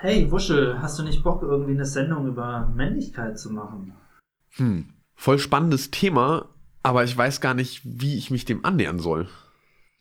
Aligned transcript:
Hey 0.00 0.30
Wuschel, 0.30 0.80
hast 0.80 0.96
du 1.00 1.02
nicht 1.02 1.24
Bock, 1.24 1.42
irgendwie 1.42 1.72
eine 1.72 1.84
Sendung 1.84 2.28
über 2.28 2.70
Männlichkeit 2.72 3.36
zu 3.36 3.52
machen? 3.52 3.94
Hm, 4.52 4.90
voll 5.16 5.40
spannendes 5.40 5.90
Thema, 5.90 6.50
aber 6.84 7.02
ich 7.02 7.16
weiß 7.16 7.40
gar 7.40 7.54
nicht, 7.54 7.82
wie 7.84 8.16
ich 8.16 8.30
mich 8.30 8.44
dem 8.44 8.64
annähern 8.64 9.00
soll. 9.00 9.28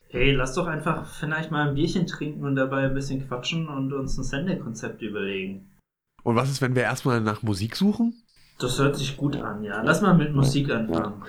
Hey, 0.09 0.33
lass 0.33 0.53
doch 0.53 0.67
einfach 0.67 1.07
vielleicht 1.07 1.49
mal 1.49 1.67
ein 1.67 1.73
Bierchen 1.73 2.05
trinken 2.05 2.45
und 2.45 2.55
dabei 2.55 2.85
ein 2.85 2.93
bisschen 2.93 3.27
quatschen 3.27 3.67
und 3.67 3.91
uns 3.91 4.15
ein 4.19 4.23
Sendekonzept 4.23 5.01
überlegen. 5.01 5.71
Und 6.21 6.35
was 6.35 6.51
ist, 6.51 6.61
wenn 6.61 6.75
wir 6.75 6.83
erstmal 6.83 7.19
nach 7.19 7.41
Musik 7.41 7.75
suchen? 7.75 8.21
Das 8.59 8.77
hört 8.77 8.95
sich 8.97 9.17
gut 9.17 9.35
an, 9.37 9.63
ja. 9.63 9.81
Lass 9.81 10.01
mal 10.01 10.15
mit 10.15 10.31
Musik 10.31 10.69
anfangen. 10.69 11.23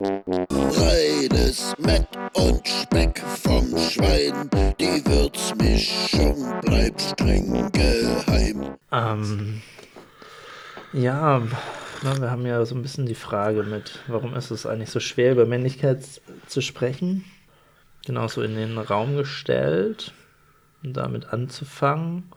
Reines 0.00 1.74
Mett 1.78 2.06
und 2.34 2.68
Speck 2.68 3.18
vom 3.18 3.76
Schwein, 3.76 4.48
die 4.78 5.04
Würzmischung 5.04 6.60
bleibt 6.60 7.00
streng 7.00 7.72
geheim. 7.72 8.76
Ähm, 8.92 9.60
ja, 10.92 11.42
na, 12.04 12.20
wir 12.20 12.30
haben 12.30 12.46
ja 12.46 12.64
so 12.64 12.76
ein 12.76 12.82
bisschen 12.82 13.06
die 13.06 13.16
Frage 13.16 13.64
mit, 13.64 13.98
warum 14.06 14.34
ist 14.34 14.52
es 14.52 14.66
eigentlich 14.66 14.90
so 14.90 15.00
schwer, 15.00 15.32
über 15.32 15.46
Männlichkeit 15.46 16.04
zu 16.46 16.60
sprechen? 16.60 17.24
Genauso 18.06 18.42
in 18.42 18.54
den 18.54 18.78
Raum 18.78 19.16
gestellt, 19.16 20.14
um 20.84 20.92
damit 20.92 21.32
anzufangen. 21.32 22.30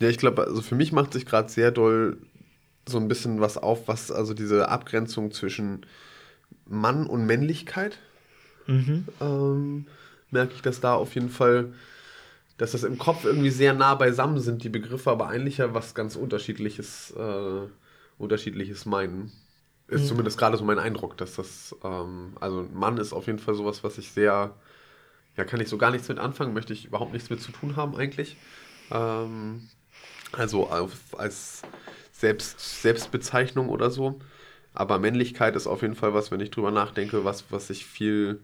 Ja, 0.00 0.08
ich 0.08 0.16
glaube, 0.16 0.44
also 0.44 0.62
für 0.62 0.76
mich 0.76 0.92
macht 0.92 1.12
sich 1.12 1.26
gerade 1.26 1.50
sehr 1.50 1.72
doll 1.72 2.16
so 2.88 2.96
ein 2.96 3.08
bisschen 3.08 3.40
was 3.40 3.58
auf, 3.58 3.86
was 3.86 4.10
also 4.10 4.32
diese 4.32 4.70
Abgrenzung 4.70 5.30
zwischen 5.30 5.84
Mann 6.66 7.06
und 7.06 7.26
Männlichkeit. 7.26 7.98
Mhm. 8.66 9.06
Ähm, 9.20 9.86
merke 10.30 10.54
ich, 10.54 10.62
dass 10.62 10.80
da 10.80 10.94
auf 10.94 11.14
jeden 11.14 11.30
Fall, 11.30 11.72
dass 12.58 12.72
das 12.72 12.84
im 12.84 12.98
Kopf 12.98 13.24
irgendwie 13.24 13.50
sehr 13.50 13.74
nah 13.74 13.94
beisammen 13.94 14.40
sind, 14.40 14.64
die 14.64 14.68
Begriffe, 14.68 15.10
aber 15.10 15.28
eigentlich 15.28 15.58
ja 15.58 15.74
was 15.74 15.94
ganz 15.94 16.16
unterschiedliches, 16.16 17.12
äh, 17.12 17.68
unterschiedliches 18.18 18.86
meinen. 18.86 19.32
Ist 19.88 20.04
mhm. 20.04 20.08
zumindest 20.08 20.38
gerade 20.38 20.56
so 20.56 20.64
mein 20.64 20.80
Eindruck, 20.80 21.16
dass 21.16 21.36
das, 21.36 21.76
ähm, 21.84 22.36
also 22.40 22.66
Mann 22.72 22.98
ist 22.98 23.12
auf 23.12 23.26
jeden 23.26 23.38
Fall 23.38 23.54
sowas, 23.54 23.84
was 23.84 23.98
ich 23.98 24.10
sehr, 24.10 24.54
ja, 25.36 25.44
kann 25.44 25.60
ich 25.60 25.68
so 25.68 25.78
gar 25.78 25.92
nichts 25.92 26.08
mit 26.08 26.18
anfangen, 26.18 26.54
möchte 26.54 26.72
ich 26.72 26.86
überhaupt 26.86 27.12
nichts 27.12 27.30
mit 27.30 27.40
zu 27.40 27.52
tun 27.52 27.76
haben 27.76 27.94
eigentlich. 27.94 28.36
Ähm, 28.90 29.68
also 30.32 30.68
auf, 30.68 30.92
als 31.16 31.62
Selbst, 32.12 32.82
Selbstbezeichnung 32.82 33.68
oder 33.68 33.90
so. 33.90 34.18
Aber 34.76 34.98
Männlichkeit 34.98 35.56
ist 35.56 35.66
auf 35.66 35.82
jeden 35.82 35.96
Fall 35.96 36.14
was, 36.14 36.30
wenn 36.30 36.40
ich 36.40 36.50
drüber 36.50 36.70
nachdenke, 36.70 37.24
was, 37.24 37.46
was 37.50 37.70
ich 37.70 37.86
viel. 37.86 38.40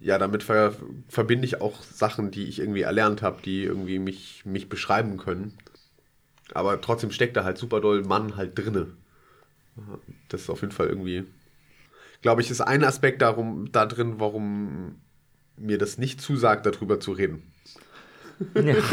Ja, 0.00 0.18
damit 0.18 0.42
ver 0.42 0.74
verbinde 1.08 1.44
ich 1.46 1.60
auch 1.60 1.82
Sachen, 1.82 2.30
die 2.30 2.44
ich 2.44 2.58
irgendwie 2.58 2.82
erlernt 2.82 3.22
habe, 3.22 3.42
die 3.42 3.62
irgendwie 3.64 3.98
mich, 3.98 4.44
mich 4.44 4.68
beschreiben 4.68 5.16
können. 5.16 5.56
Aber 6.54 6.80
trotzdem 6.80 7.10
steckt 7.12 7.36
da 7.36 7.44
halt 7.44 7.58
super 7.58 7.80
doll 7.80 8.02
Mann 8.04 8.36
halt 8.36 8.58
drinne. 8.58 8.88
Das 10.28 10.42
ist 10.42 10.50
auf 10.50 10.60
jeden 10.60 10.72
Fall 10.72 10.88
irgendwie. 10.88 11.24
Glaube 12.22 12.42
ich, 12.42 12.50
ist 12.50 12.60
ein 12.60 12.84
Aspekt 12.84 13.22
darum, 13.22 13.70
da 13.72 13.86
drin, 13.86 14.16
warum 14.18 14.96
mir 15.56 15.78
das 15.78 15.98
nicht 15.98 16.20
zusagt, 16.20 16.66
darüber 16.66 17.00
zu 17.00 17.12
reden. 17.12 17.42
Ja. 18.54 18.76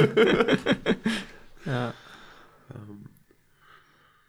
Ja. 1.65 1.93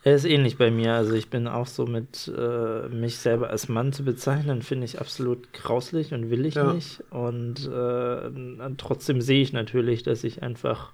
Er 0.07 0.17
ist 0.17 0.27
ähnlich 0.27 0.59
bei 0.59 0.71
mir. 0.71 0.93
Also 0.93 1.15
ich 1.15 1.31
bin 1.31 1.49
auch 1.49 1.67
so 1.67 1.87
mit 1.87 2.31
äh, 2.37 2.89
mich 2.89 3.17
selber 3.17 3.49
als 3.49 3.71
Mann 3.71 3.95
zu 3.95 4.05
bezeichnen, 4.05 4.61
finde 4.61 4.85
ich 4.85 5.01
absolut 5.01 5.51
grauslich 5.55 6.13
und 6.13 6.29
will 6.29 6.45
ich 6.45 6.57
ja. 6.57 6.75
nicht. 6.75 7.03
Und 7.09 7.67
äh, 7.67 8.75
trotzdem 8.77 9.23
sehe 9.23 9.41
ich 9.41 9.55
natürlich, 9.55 10.03
dass 10.03 10.23
ich 10.23 10.43
einfach 10.43 10.93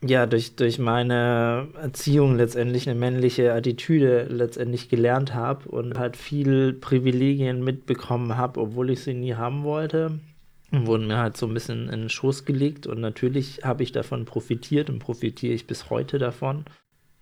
ja 0.00 0.26
durch, 0.26 0.54
durch 0.54 0.78
meine 0.78 1.66
Erziehung 1.74 2.36
letztendlich 2.36 2.88
eine 2.88 2.98
männliche 2.98 3.52
Attitüde 3.52 4.28
letztendlich 4.30 4.88
gelernt 4.88 5.34
habe 5.34 5.68
und 5.68 5.98
halt 5.98 6.16
viel 6.16 6.72
Privilegien 6.72 7.64
mitbekommen 7.64 8.36
habe, 8.36 8.60
obwohl 8.60 8.90
ich 8.90 9.00
sie 9.00 9.14
nie 9.14 9.34
haben 9.34 9.64
wollte 9.64 10.20
wurden 10.72 11.06
mir 11.06 11.18
halt 11.18 11.36
so 11.36 11.46
ein 11.46 11.54
bisschen 11.54 11.88
in 11.88 12.00
den 12.00 12.08
Schoß 12.08 12.44
gelegt 12.44 12.86
und 12.88 13.00
natürlich 13.00 13.60
habe 13.62 13.84
ich 13.84 13.92
davon 13.92 14.24
profitiert 14.24 14.90
und 14.90 14.98
profitiere 14.98 15.54
ich 15.54 15.66
bis 15.66 15.90
heute 15.90 16.18
davon. 16.18 16.64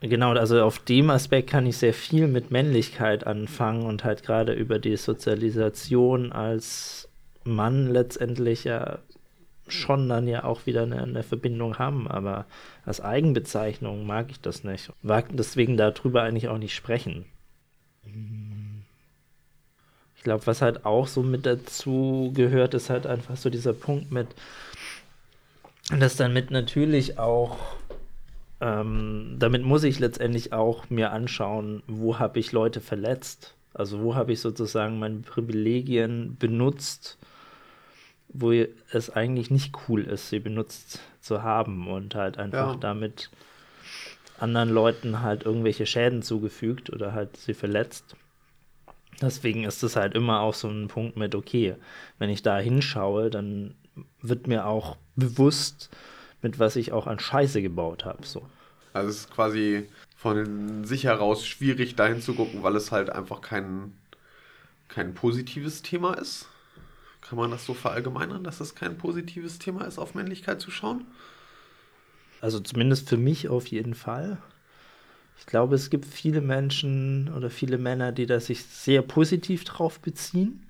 Genau, 0.07 0.33
also 0.33 0.63
auf 0.63 0.81
dem 0.81 1.09
Aspekt 1.09 1.49
kann 1.49 1.65
ich 1.65 1.79
sehr 1.79 1.95
viel 1.95 2.29
mit 2.29 2.51
Männlichkeit 2.51 3.27
anfangen 3.27 3.87
und 3.87 4.05
halt 4.05 4.23
gerade 4.23 4.53
über 4.53 4.79
die 4.79 4.99
Sozialisation 4.99 6.31
als 6.31 7.09
Mann 7.45 7.91
letztendlich 7.91 8.65
ja 8.65 8.99
schon 9.67 10.11
dann 10.11 10.29
ja 10.29 10.45
auch 10.45 10.67
wieder 10.67 10.83
eine, 10.83 11.03
eine 11.03 11.23
Verbindung 11.23 11.79
haben, 11.79 12.07
aber 12.07 12.45
als 12.85 13.01
Eigenbezeichnung 13.01 14.07
mag 14.07 14.31
ich 14.31 14.43
das 14.43 14.63
nicht. 14.63 14.93
Mag 15.01 15.25
deswegen 15.31 15.79
darüber 15.79 16.23
eigentlich 16.23 16.49
auch 16.49 16.59
nicht 16.59 16.75
sprechen. 16.75 17.25
Ich 20.17 20.23
glaube, 20.23 20.47
was 20.47 20.61
halt 20.61 20.85
auch 20.85 21.07
so 21.07 21.23
mit 21.23 21.47
dazu 21.47 22.31
gehört, 22.35 22.75
ist 22.75 22.91
halt 22.91 23.07
einfach 23.07 23.39
so 23.39 23.49
dieser 23.49 23.73
Punkt 23.73 24.13
mit, 24.13 24.29
dass 25.99 26.17
dann 26.17 26.35
mit 26.35 26.51
natürlich 26.51 27.19
auch, 27.19 27.57
ähm, 28.61 29.37
damit 29.39 29.63
muss 29.63 29.85
ich 29.85 29.99
letztendlich 29.99 30.53
auch 30.53 30.89
mir 30.91 31.13
anschauen, 31.13 31.83
wo 31.87 32.19
habe 32.19 32.39
ich 32.39 32.53
Leute 32.53 32.81
verletzt. 32.81 33.55
Also 33.73 34.01
wo 34.01 34.15
habe 34.15 34.33
ich 34.33 34.41
sozusagen 34.41 34.99
meine 34.99 35.21
Privilegien 35.21 36.37
benutzt, 36.39 37.19
wo 38.29 38.53
es 38.53 39.11
eigentlich 39.11 39.51
nicht 39.51 39.75
cool 39.89 40.03
ist, 40.03 40.31
sie 40.31 40.39
benutzt 40.39 41.01
zu 41.21 41.43
haben 41.43 41.89
und 41.89 42.15
halt 42.15 42.39
einfach 42.39 42.75
ja. 42.75 42.79
damit 42.79 43.31
anderen 44.39 44.71
Leuten 44.71 45.23
halt 45.23 45.45
irgendwelche 45.45 45.87
Schäden 45.87 46.23
zugefügt 46.23 46.91
oder 46.91 47.13
halt 47.13 47.37
sie 47.37 47.55
verletzt. 47.55 48.17
Deswegen 49.21 49.65
ist 49.65 49.83
es 49.83 49.97
halt 49.97 50.15
immer 50.15 50.41
auch 50.41 50.55
so 50.55 50.69
ein 50.69 50.89
Punkt 50.89 51.17
mit, 51.17 51.35
okay, 51.35 51.77
wenn 52.19 52.31
ich 52.31 52.43
da 52.43 52.59
hinschaue, 52.59 53.31
dann 53.31 53.75
wird 54.21 54.47
mir 54.47 54.67
auch 54.67 54.97
bewusst, 55.15 55.91
mit 56.45 56.61
was 56.61 56.77
ich 56.77 56.93
auch 56.93 57.09
an 57.09 57.19
Scheiße 57.19 57.63
gebaut 57.63 58.05
habe. 58.05 58.25
So. 58.25 58.47
Also 58.93 59.09
es 59.09 59.17
ist 59.21 59.31
quasi 59.33 59.89
von 60.17 60.85
sich 60.85 61.05
heraus 61.05 61.45
schwierig, 61.45 61.97
dahin 61.97 62.21
zu 62.21 62.35
gucken, 62.35 62.63
weil 62.63 62.77
es 62.77 62.93
halt 62.93 63.11
einfach 63.11 63.41
kein, 63.41 63.93
kein 64.89 65.15
positives 65.15 65.83
Thema 65.83 66.15
ist. 66.15 66.47
Kann 67.21 67.39
man 67.39 67.51
das 67.51 67.65
so 67.65 67.75
verallgemeinern, 67.75 68.45
dass 68.45 68.61
es 68.61 68.75
kein 68.75 68.99
positives 68.99 69.59
Thema 69.59 69.85
ist, 69.87 69.99
auf 69.99 70.15
Männlichkeit 70.15 70.61
zu 70.61 70.71
schauen? 70.71 71.07
Also 72.41 72.61
zumindest 72.61 73.09
für 73.09 73.17
mich 73.17 73.49
auf 73.49 73.67
jeden 73.69 73.95
Fall. 73.95 74.37
Ich 75.39 75.47
glaube, 75.47 75.75
es 75.75 75.89
gibt 75.89 76.05
viele 76.05 76.43
Menschen 76.43 77.33
oder 77.35 77.49
viele 77.49 77.79
Männer, 77.79 78.13
die 78.13 78.27
da 78.27 78.39
sich 78.39 78.65
sehr 78.65 79.01
positiv 79.01 79.65
drauf 79.65 79.99
beziehen. 79.99 80.65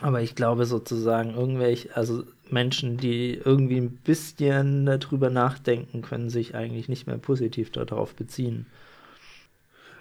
Aber 0.00 0.22
ich 0.22 0.34
glaube 0.34 0.66
sozusagen 0.66 1.34
irgendwelche, 1.34 1.96
also 1.96 2.24
Menschen, 2.52 2.96
die 2.96 3.34
irgendwie 3.34 3.78
ein 3.78 3.90
bisschen 3.90 4.86
darüber 4.86 5.30
nachdenken, 5.30 6.02
können 6.02 6.30
sich 6.30 6.54
eigentlich 6.54 6.88
nicht 6.88 7.06
mehr 7.06 7.18
positiv 7.18 7.70
darauf 7.70 8.14
beziehen. 8.14 8.66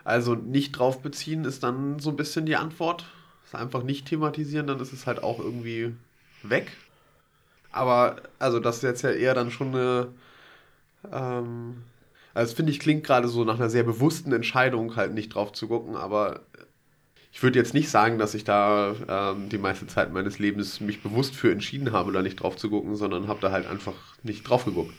Also 0.04 0.36
nicht 0.36 0.74
drauf 0.74 1.02
beziehen 1.02 1.46
ist 1.46 1.64
dann 1.64 2.00
so 2.00 2.12
ein 2.12 2.16
bisschen 2.16 2.46
die 2.46 2.56
Antwort. 2.56 3.06
Das 3.44 3.60
einfach 3.60 3.84
nicht 3.84 4.08
thematisieren, 4.08 4.68
dann 4.68 4.80
ist 4.80 4.94
es 4.94 5.08
halt 5.08 5.24
auch 5.24 5.40
irgendwie 5.40 5.94
weg. 6.44 6.72
Aber 7.72 8.18
also 8.40 8.60
das 8.60 8.78
ist 8.78 8.84
jetzt 8.84 9.02
ja 9.02 9.12
eher 9.12 9.34
dann 9.34 9.52
schon 9.52 9.70
eine 9.70 10.08
ähm, 11.12 11.84
also 12.36 12.54
finde 12.54 12.74
ich 12.74 12.80
klingt 12.80 13.06
gerade 13.06 13.30
so 13.30 13.46
nach 13.46 13.56
einer 13.56 13.70
sehr 13.70 13.84
bewussten 13.84 14.34
Entscheidung, 14.34 14.98
halt 14.98 15.14
nicht 15.14 15.34
drauf 15.34 15.54
zu 15.54 15.70
gucken, 15.70 15.96
aber 15.96 16.42
ich 17.36 17.44
würde 17.44 17.60
jetzt 17.60 17.74
nicht 17.74 17.90
sagen, 17.90 18.18
dass 18.18 18.34
ich 18.34 18.46
da 18.46 18.96
ähm, 19.10 19.50
die 19.50 19.58
meiste 19.58 19.88
Zeit 19.88 20.14
meines 20.14 20.40
Lebens 20.40 20.80
mich 20.80 21.04
bewusst 21.04 21.36
für 21.36 21.52
entschieden 21.52 21.92
habe, 21.92 22.14
da 22.14 22.22
nicht 22.22 22.38
drauf 22.38 22.56
zu 22.56 22.70
gucken, 22.70 22.96
sondern 22.96 23.28
habe 23.28 23.42
da 23.42 23.52
halt 23.52 23.68
einfach 23.68 23.92
nicht 24.24 24.48
drauf 24.48 24.64
geguckt. 24.64 24.94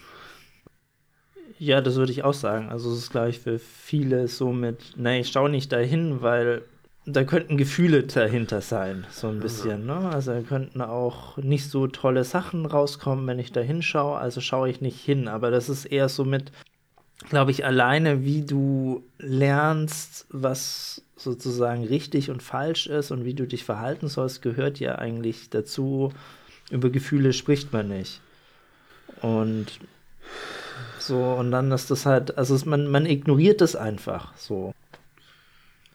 Ja, 1.59 1.81
das 1.81 1.97
würde 1.97 2.13
ich 2.13 2.25
auch 2.25 2.35
sagen. 2.35 2.69
Also 2.69 2.93
es 2.93 2.99
ist 2.99 3.11
gleich 3.11 3.39
für 3.39 3.59
viele 3.59 4.29
so 4.29 4.53
mit, 4.53 4.93
nein, 4.97 5.23
ich 5.23 5.29
schaue 5.29 5.49
nicht 5.49 5.73
dahin, 5.73 6.21
weil 6.21 6.61
da 7.07 7.25
könnten 7.25 7.57
Gefühle 7.57 8.03
dahinter 8.03 8.61
sein, 8.61 9.07
so 9.11 9.29
ein 9.29 9.41
bisschen. 9.41 9.87
Ne? 9.87 9.97
Also 9.97 10.33
da 10.33 10.43
könnten 10.43 10.83
auch 10.83 11.39
nicht 11.39 11.71
so 11.71 11.87
tolle 11.87 12.25
Sachen 12.25 12.67
rauskommen, 12.67 13.27
wenn 13.27 13.39
ich 13.39 13.53
da 13.53 13.63
hinschaue, 13.63 14.19
also 14.19 14.43
schaue 14.43 14.69
ich 14.69 14.83
nicht 14.83 15.01
hin. 15.03 15.27
Aber 15.27 15.51
das 15.51 15.71
ist 15.71 15.87
eher 15.87 16.11
so 16.11 16.27
mit, 16.27 16.53
glaube 17.29 17.51
ich, 17.51 17.65
alleine, 17.65 18.25
wie 18.25 18.43
du 18.43 19.03
lernst, 19.19 20.27
was 20.31 21.03
sozusagen 21.17 21.85
richtig 21.85 22.31
und 22.31 22.43
falsch 22.43 22.87
ist 22.87 23.11
und 23.11 23.25
wie 23.25 23.35
du 23.35 23.47
dich 23.47 23.65
verhalten 23.65 24.09
sollst, 24.09 24.43
gehört 24.43 24.79
ja 24.79 24.97
eigentlich 24.97 25.51
dazu. 25.51 26.13
Über 26.71 26.91
Gefühle 26.91 27.33
spricht 27.33 27.73
man 27.73 27.89
nicht. 27.89 28.21
Und 29.23 29.67
so, 30.99 31.17
und 31.17 31.51
dann 31.53 31.73
ist 31.73 31.91
das 31.91 32.05
halt, 32.05 32.37
also 32.37 32.55
es, 32.55 32.65
man, 32.65 32.89
man 32.89 33.07
ignoriert 33.07 33.61
es 33.63 33.77
einfach 33.77 34.37
so. 34.37 34.75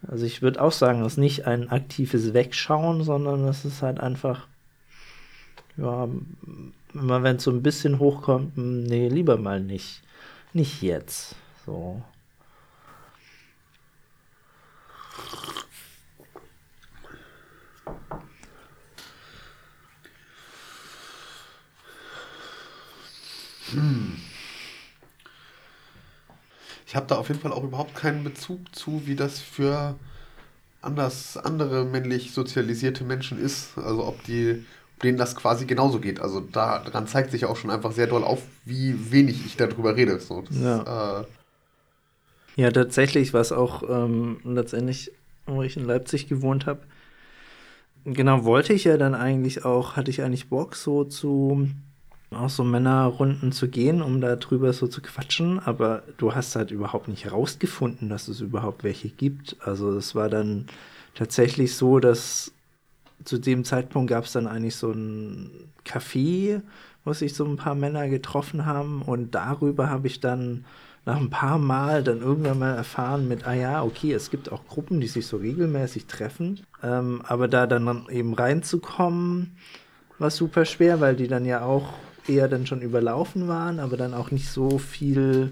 Also 0.07 0.25
ich 0.25 0.41
würde 0.41 0.62
auch 0.62 0.71
sagen, 0.71 1.01
es 1.01 1.13
ist 1.13 1.17
nicht 1.17 1.45
ein 1.45 1.69
aktives 1.69 2.33
Wegschauen, 2.33 3.03
sondern 3.03 3.47
es 3.47 3.65
ist 3.65 3.83
halt 3.83 4.00
einfach, 4.00 4.47
ja, 5.77 6.07
immer 6.94 7.24
wenn 7.24 7.35
es 7.35 7.44
so 7.44 7.51
ein 7.51 7.62
bisschen 7.62 8.00
hochkommt, 8.00 8.56
hm, 8.56 8.83
nee, 8.83 9.07
lieber 9.09 9.38
mal 9.38 9.59
nicht. 9.59 10.01
Nicht 10.53 10.81
jetzt. 10.81 11.36
So. 11.65 12.01
Hm. 23.71 24.18
Ich 26.86 26.95
habe 26.95 27.07
da 27.07 27.15
auf 27.15 27.30
jeden 27.30 27.39
Fall 27.39 27.53
auch 27.53 27.63
überhaupt 27.63 27.95
keinen 27.95 28.25
Bezug 28.25 28.75
zu, 28.75 29.03
wie 29.06 29.15
das 29.15 29.39
für 29.39 29.95
anders 30.81 31.38
andere 31.38 31.86
männlich 31.86 32.33
sozialisierte 32.33 33.06
Menschen 33.06 33.39
ist. 33.39 33.77
Also 33.77 34.06
ob 34.06 34.24
die 34.25 34.65
denen 35.03 35.18
das 35.18 35.36
quasi 35.36 35.65
genauso 35.65 36.00
geht. 36.00 36.19
Also 36.19 36.39
daran 36.39 37.07
zeigt 37.07 37.31
sich 37.31 37.45
auch 37.45 37.56
schon 37.56 37.71
einfach 37.71 37.92
sehr 37.92 38.07
doll 38.07 38.24
auf, 38.24 38.42
wie 38.65 39.12
wenig 39.12 39.45
ich 39.45 39.57
darüber 39.57 39.95
rede. 39.95 40.19
So, 40.19 40.42
das, 40.42 40.59
ja. 40.59 41.21
Äh, 41.21 41.25
ja, 42.56 42.71
tatsächlich, 42.71 43.33
was 43.33 43.51
auch 43.51 43.83
ähm, 43.88 44.39
letztendlich, 44.44 45.12
wo 45.45 45.63
ich 45.63 45.77
in 45.77 45.86
Leipzig 45.86 46.27
gewohnt 46.27 46.65
habe, 46.65 46.81
genau 48.03 48.44
wollte 48.44 48.74
ich 48.74 48.83
ja 48.83 48.98
dann 48.98 49.15
eigentlich 49.15 49.65
auch, 49.65 49.95
hatte 49.95 50.12
ich 50.12 50.21
eigentlich 50.21 50.50
Bock 50.50 50.75
so 50.75 51.03
zu 51.03 51.69
auch 52.33 52.50
so 52.50 52.63
Männerrunden 52.63 53.51
zu 53.51 53.68
gehen, 53.68 54.01
um 54.01 54.21
da 54.21 54.38
drüber 54.38 54.71
so 54.71 54.88
zu 54.88 55.01
quatschen, 55.01 55.59
aber 55.59 56.03
du 56.18 56.33
hast 56.33 56.56
halt 56.56 56.71
überhaupt 56.71 57.09
nicht 57.09 57.25
herausgefunden, 57.25 58.07
dass 58.07 58.30
es 58.30 58.39
überhaupt 58.39 58.86
welche 58.86 59.09
gibt. 59.09 59.57
Also 59.59 59.92
es 59.98 60.15
war 60.15 60.30
dann 60.30 60.68
tatsächlich 61.13 61.75
so, 61.75 62.00
dass 62.00 62.53
zu 63.23 63.38
dem 63.38 63.63
Zeitpunkt 63.63 64.09
gab 64.09 64.25
es 64.25 64.31
dann 64.31 64.47
eigentlich 64.47 64.75
so 64.75 64.91
ein 64.91 65.71
Café, 65.85 66.62
wo 67.03 67.13
sich 67.13 67.33
so 67.33 67.45
ein 67.45 67.57
paar 67.57 67.75
Männer 67.75 68.07
getroffen 68.09 68.65
haben. 68.65 69.01
Und 69.01 69.35
darüber 69.35 69.89
habe 69.89 70.07
ich 70.07 70.19
dann 70.19 70.65
nach 71.06 71.18
ein 71.18 71.29
paar 71.29 71.57
Mal 71.57 72.03
dann 72.03 72.21
irgendwann 72.21 72.59
mal 72.59 72.75
erfahren 72.75 73.27
mit, 73.27 73.47
ah 73.47 73.53
ja, 73.53 73.83
okay, 73.83 74.13
es 74.13 74.29
gibt 74.29 74.51
auch 74.51 74.68
Gruppen, 74.68 75.01
die 75.01 75.07
sich 75.07 75.25
so 75.25 75.38
regelmäßig 75.38 76.06
treffen, 76.06 76.62
ähm, 76.83 77.23
aber 77.27 77.47
da 77.47 77.65
dann 77.65 78.07
eben 78.09 78.33
reinzukommen, 78.33 79.56
war 80.19 80.29
super 80.29 80.65
schwer, 80.65 81.01
weil 81.01 81.15
die 81.15 81.27
dann 81.27 81.45
ja 81.45 81.63
auch 81.63 81.94
eher 82.27 82.47
dann 82.47 82.67
schon 82.67 82.83
überlaufen 82.83 83.47
waren, 83.47 83.79
aber 83.79 83.97
dann 83.97 84.13
auch 84.13 84.29
nicht 84.29 84.50
so 84.50 84.77
viel 84.77 85.51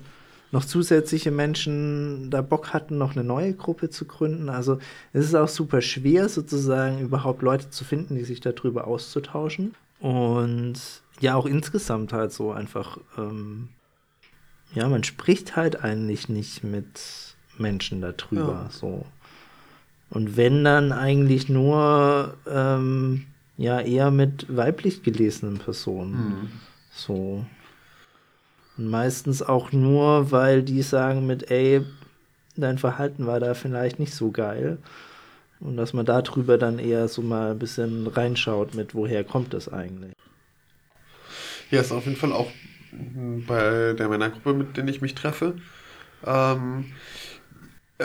noch 0.52 0.66
zusätzliche 0.66 1.32
Menschen 1.32 2.30
da 2.32 2.42
Bock 2.42 2.74
hatten, 2.74 2.98
noch 2.98 3.12
eine 3.12 3.24
neue 3.24 3.54
Gruppe 3.54 3.90
zu 3.90 4.06
gründen. 4.06 4.50
Also 4.50 4.80
es 5.14 5.26
ist 5.26 5.36
auch 5.36 5.48
super 5.48 5.82
schwer, 5.82 6.30
sozusagen 6.30 7.00
überhaupt 7.00 7.42
Leute 7.42 7.70
zu 7.70 7.84
finden, 7.84 8.16
die 8.16 8.24
sich 8.24 8.42
darüber 8.42 8.88
auszutauschen. 8.88 9.76
Und 10.00 10.80
ja, 11.20 11.36
auch 11.36 11.46
insgesamt 11.46 12.14
halt 12.14 12.32
so 12.32 12.52
einfach, 12.52 12.98
ähm, 13.18 13.70
ja, 14.74 14.88
man 14.88 15.04
spricht 15.04 15.56
halt 15.56 15.84
eigentlich 15.84 16.30
nicht 16.30 16.64
mit 16.64 17.36
Menschen 17.58 18.02
darüber. 18.02 18.66
Ja. 18.66 18.70
So. 18.72 19.06
Und 20.10 20.38
wenn 20.38 20.64
dann 20.64 20.92
eigentlich 20.92 21.50
nur 21.50 22.36
ähm, 22.48 23.26
ja 23.58 23.82
eher 23.82 24.10
mit 24.10 24.56
weiblich 24.56 25.04
gelesenen 25.04 25.58
Personen. 25.60 26.14
Mhm. 26.14 26.52
So. 26.92 27.46
Und 28.80 28.88
meistens 28.88 29.42
auch 29.42 29.74
nur, 29.74 30.32
weil 30.32 30.64
die 30.64 30.84
sagen 30.84 31.28
mit, 31.28 31.52
ey, 31.52 31.82
dein 32.56 32.78
Verhalten 32.78 33.28
war 33.28 33.42
da 33.42 33.54
vielleicht 33.54 34.00
nicht 34.00 34.14
so 34.14 34.32
geil. 34.32 34.78
Und 35.60 35.76
dass 35.76 35.92
man 35.92 36.06
darüber 36.06 36.58
dann 36.58 36.80
eher 36.80 37.10
so 37.10 37.22
mal 37.22 37.52
ein 37.52 37.60
bisschen 37.60 38.08
reinschaut 38.08 38.76
mit, 38.76 38.96
woher 38.96 39.26
kommt 39.26 39.54
das 39.54 39.68
eigentlich. 39.68 40.14
Ja, 41.70 41.82
ist 41.82 41.92
auf 41.92 42.06
jeden 42.06 42.16
Fall 42.16 42.32
auch 42.32 42.50
bei 43.48 43.96
der 44.00 44.08
Männergruppe, 44.08 44.54
mit 44.54 44.78
denen 44.78 44.88
ich 44.88 45.02
mich 45.02 45.14
treffe. 45.14 45.56
Ähm, 46.26 46.86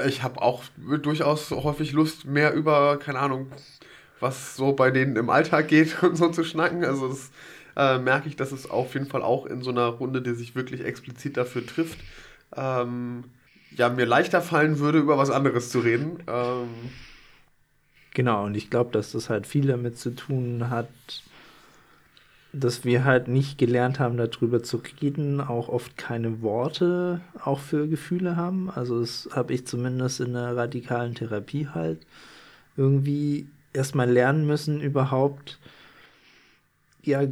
ich 0.09 0.25
habe 0.25 0.43
auch 0.43 0.65
durchaus 1.05 1.53
häufig 1.53 1.93
Lust, 1.93 2.25
mehr 2.25 2.53
über, 2.53 2.99
keine 2.99 3.20
Ahnung, 3.20 3.47
was 4.19 4.56
so 4.56 4.73
bei 4.73 4.91
denen 4.91 5.15
im 5.15 5.31
Alltag 5.31 5.69
geht 5.69 6.03
und 6.03 6.17
so 6.17 6.31
zu 6.31 6.43
schnacken. 6.43 6.85
Also 6.85 7.06
das 7.06 7.31
äh, 7.76 7.99
merke 7.99 8.29
ich, 8.29 8.37
dass 8.37 8.53
es 8.53 8.71
auf 8.71 8.94
jeden 8.94 9.06
Fall 9.06 9.23
auch 9.23 9.47
in 9.47 9.62
so 9.62 9.71
einer 9.71 9.87
Runde, 9.87 10.23
die 10.23 10.35
sich 10.35 10.55
wirklich 10.55 10.85
explizit 10.85 11.37
dafür 11.37 11.67
trifft, 11.67 11.99
ähm, 12.56 13.25
ja, 13.76 13.88
mir 13.88 14.06
leichter 14.06 14.41
fallen 14.41 14.79
würde, 14.79 14.99
über 14.99 15.19
was 15.19 15.31
anderes 15.31 15.71
zu 15.71 15.81
reden. 15.81 16.23
Ähm, 16.26 16.69
genau, 18.12 18.44
und 18.44 18.56
ich 18.56 18.71
glaube, 18.71 18.93
dass 18.93 19.12
das 19.12 19.31
halt 19.31 19.47
viel 19.47 19.67
damit 19.67 19.99
zu 19.99 20.15
tun 20.15 20.71
hat, 20.71 20.88
dass 22.53 22.85
wir 22.85 23.05
halt 23.05 23.26
nicht 23.26 23.59
gelernt 23.59 23.99
haben, 23.99 24.17
darüber 24.17 24.62
zu 24.62 24.81
reden, 25.03 25.41
auch 25.41 25.69
oft 25.69 25.97
keine 25.97 26.41
Worte 26.41 27.20
auch 27.44 27.59
für 27.59 27.88
Gefühle 27.88 28.37
haben. 28.37 28.70
Also 28.70 29.00
das 29.00 29.29
habe 29.32 29.53
ich 29.53 29.67
zumindest 29.67 30.20
in 30.20 30.35
der 30.35 30.56
radikalen 30.56 31.17
Therapie 31.17 31.67
halt 31.67 32.06
irgendwie 32.77 33.49
erstmal 33.73 34.09
lernen 34.09 34.47
müssen, 34.47 34.81
überhaupt 34.81 35.59
ja 37.03 37.25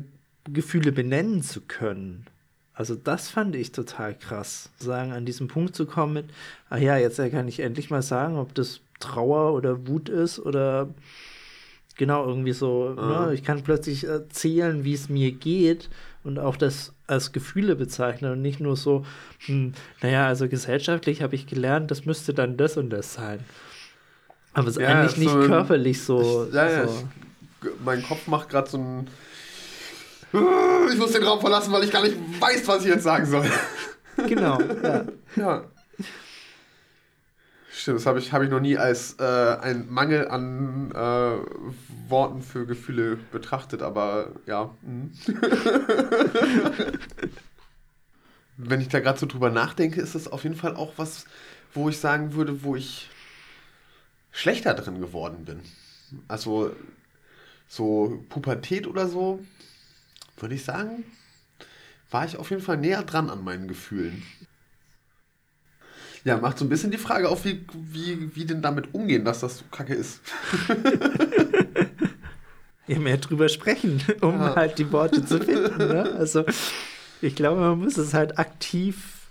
Gefühle 0.51 0.93
benennen 0.93 1.43
zu 1.43 1.61
können. 1.61 2.27
Also 2.75 2.95
das 2.95 3.29
fand 3.29 3.55
ich 3.55 3.73
total 3.73 4.15
krass, 4.15 4.71
sagen 4.79 5.13
an 5.13 5.27
diesem 5.27 5.47
Punkt 5.47 5.77
zu 5.77 5.87
kommen 5.87 6.15
mit, 6.15 6.27
ach 6.71 6.79
ja, 6.79 6.97
jetzt 6.97 7.19
kann 7.19 7.47
ich 7.47 7.61
endlich 7.61 7.91
mal 7.91 8.03
sagen, 8.03 8.39
ob 8.39 8.55
das 8.55 8.81
Trauer 8.99 9.53
oder 9.55 9.87
Wut 9.87 10.09
ist 10.09 10.39
oder 10.39 10.89
genau 11.97 12.27
irgendwie 12.27 12.53
so, 12.53 12.95
mhm. 12.97 13.09
ne, 13.09 13.35
ich 13.35 13.45
kann 13.45 13.63
plötzlich 13.63 14.05
erzählen, 14.05 14.85
wie 14.85 14.95
es 14.95 15.09
mir 15.09 15.33
geht 15.33 15.91
und 16.25 16.39
auch 16.39 16.57
das 16.57 16.95
als 17.07 17.33
Gefühle 17.33 17.77
bezeichnen 17.77 18.33
und 18.33 18.43
nicht 18.43 18.61
nur 18.61 18.77
so, 18.77 19.05
hm, 19.47 19.75
naja, 20.01 20.27
also 20.27 20.49
gesellschaftlich 20.49 21.23
habe 21.23 21.35
ich 21.35 21.47
gelernt, 21.47 21.91
das 21.91 22.07
müsste 22.07 22.33
dann 22.33 22.57
das 22.57 22.77
und 22.77 22.91
das 22.91 23.15
sein. 23.15 23.41
Aber 24.55 24.69
es 24.69 24.77
ist 24.77 24.83
ja, 24.83 24.89
eigentlich 24.89 25.17
nicht 25.17 25.31
so 25.31 25.47
körperlich 25.47 26.03
so. 26.03 26.47
Ich, 26.49 26.55
ja, 26.55 26.71
ja, 26.71 26.89
so. 26.89 27.09
Ich, 27.63 27.71
mein 27.85 28.03
Kopf 28.03 28.27
macht 28.27 28.49
gerade 28.49 28.69
so 28.69 28.79
ein. 28.79 29.07
Ich 30.33 30.99
muss 30.99 31.13
den 31.13 31.23
Raum 31.25 31.41
verlassen, 31.41 31.73
weil 31.73 31.85
ich 31.85 31.91
gar 31.91 32.03
nicht 32.03 32.17
weiß, 32.41 32.67
was 32.67 32.85
ich 32.85 32.89
jetzt 32.91 33.05
sagen 33.05 33.27
soll. 33.27 33.51
Genau, 34.29 34.59
ja. 34.83 35.05
ja. 35.37 35.65
Stimmt, 37.71 37.99
das 37.99 38.07
habe 38.07 38.19
ich, 38.19 38.33
hab 38.33 38.43
ich 38.43 38.51
noch 38.51 38.61
nie 38.61 38.77
als 38.77 39.17
äh, 39.19 39.57
ein 39.61 39.89
Mangel 39.91 40.29
an 40.29 40.91
äh, 40.93 41.39
Worten 42.09 42.43
für 42.43 42.67
Gefühle 42.67 43.19
betrachtet, 43.33 43.83
aber 43.83 44.33
ja. 44.47 44.75
Mhm. 44.83 45.13
Wenn 48.57 48.81
ich 48.81 48.89
da 48.89 49.01
gerade 49.01 49.19
so 49.19 49.27
drüber 49.27 49.51
nachdenke, 49.51 50.01
ist 50.01 50.15
das 50.15 50.29
auf 50.29 50.45
jeden 50.45 50.55
Fall 50.55 50.77
auch 50.77 50.93
was, 50.97 51.25
wo 51.75 51.89
ich 51.89 51.99
sagen 51.99 52.35
würde, 52.35 52.63
wo 52.63 52.77
ich 52.77 53.11
schlechter 54.31 54.75
drin 54.75 55.01
geworden 55.01 55.45
bin. 55.45 55.61
Also 56.29 56.77
so 57.67 58.23
Pubertät 58.29 58.87
oder 58.87 59.09
so, 59.09 59.41
würde 60.43 60.57
ich 60.57 60.65
sagen, 60.65 61.05
war 62.11 62.27
ich 62.27 62.37
auf 62.37 62.51
jeden 62.51 62.63
Fall 62.63 62.77
näher 62.77 63.03
dran 63.03 63.31
an 63.31 63.43
meinen 63.43 63.69
Gefühlen. 63.69 64.23
Ja, 66.25 66.37
macht 66.37 66.59
so 66.59 66.65
ein 66.65 66.69
bisschen 66.69 66.91
die 66.91 66.99
Frage 66.99 67.29
auf, 67.29 67.45
wie, 67.45 67.65
wie, 67.73 68.37
wie 68.37 68.45
denn 68.45 68.63
damit 68.63 68.95
umgehen, 68.95 69.25
dass 69.25 69.41
das 69.41 69.59
so 69.59 69.65
kacke 69.73 69.95
ist. 69.95 70.21
ja, 72.87 72.99
mehr 72.99 73.17
drüber 73.17 73.49
sprechen, 73.49 74.01
um 74.21 74.39
ja. 74.39 74.55
halt 74.55 74.79
die 74.79 74.93
Worte 74.93 75.25
zu 75.25 75.39
finden. 75.41 75.79
Ne? 75.79 76.15
Also, 76.17 76.45
ich 77.21 77.35
glaube, 77.35 77.61
man 77.61 77.81
muss 77.81 77.97
es 77.97 78.15
halt 78.15 78.39
aktiv 78.39 79.27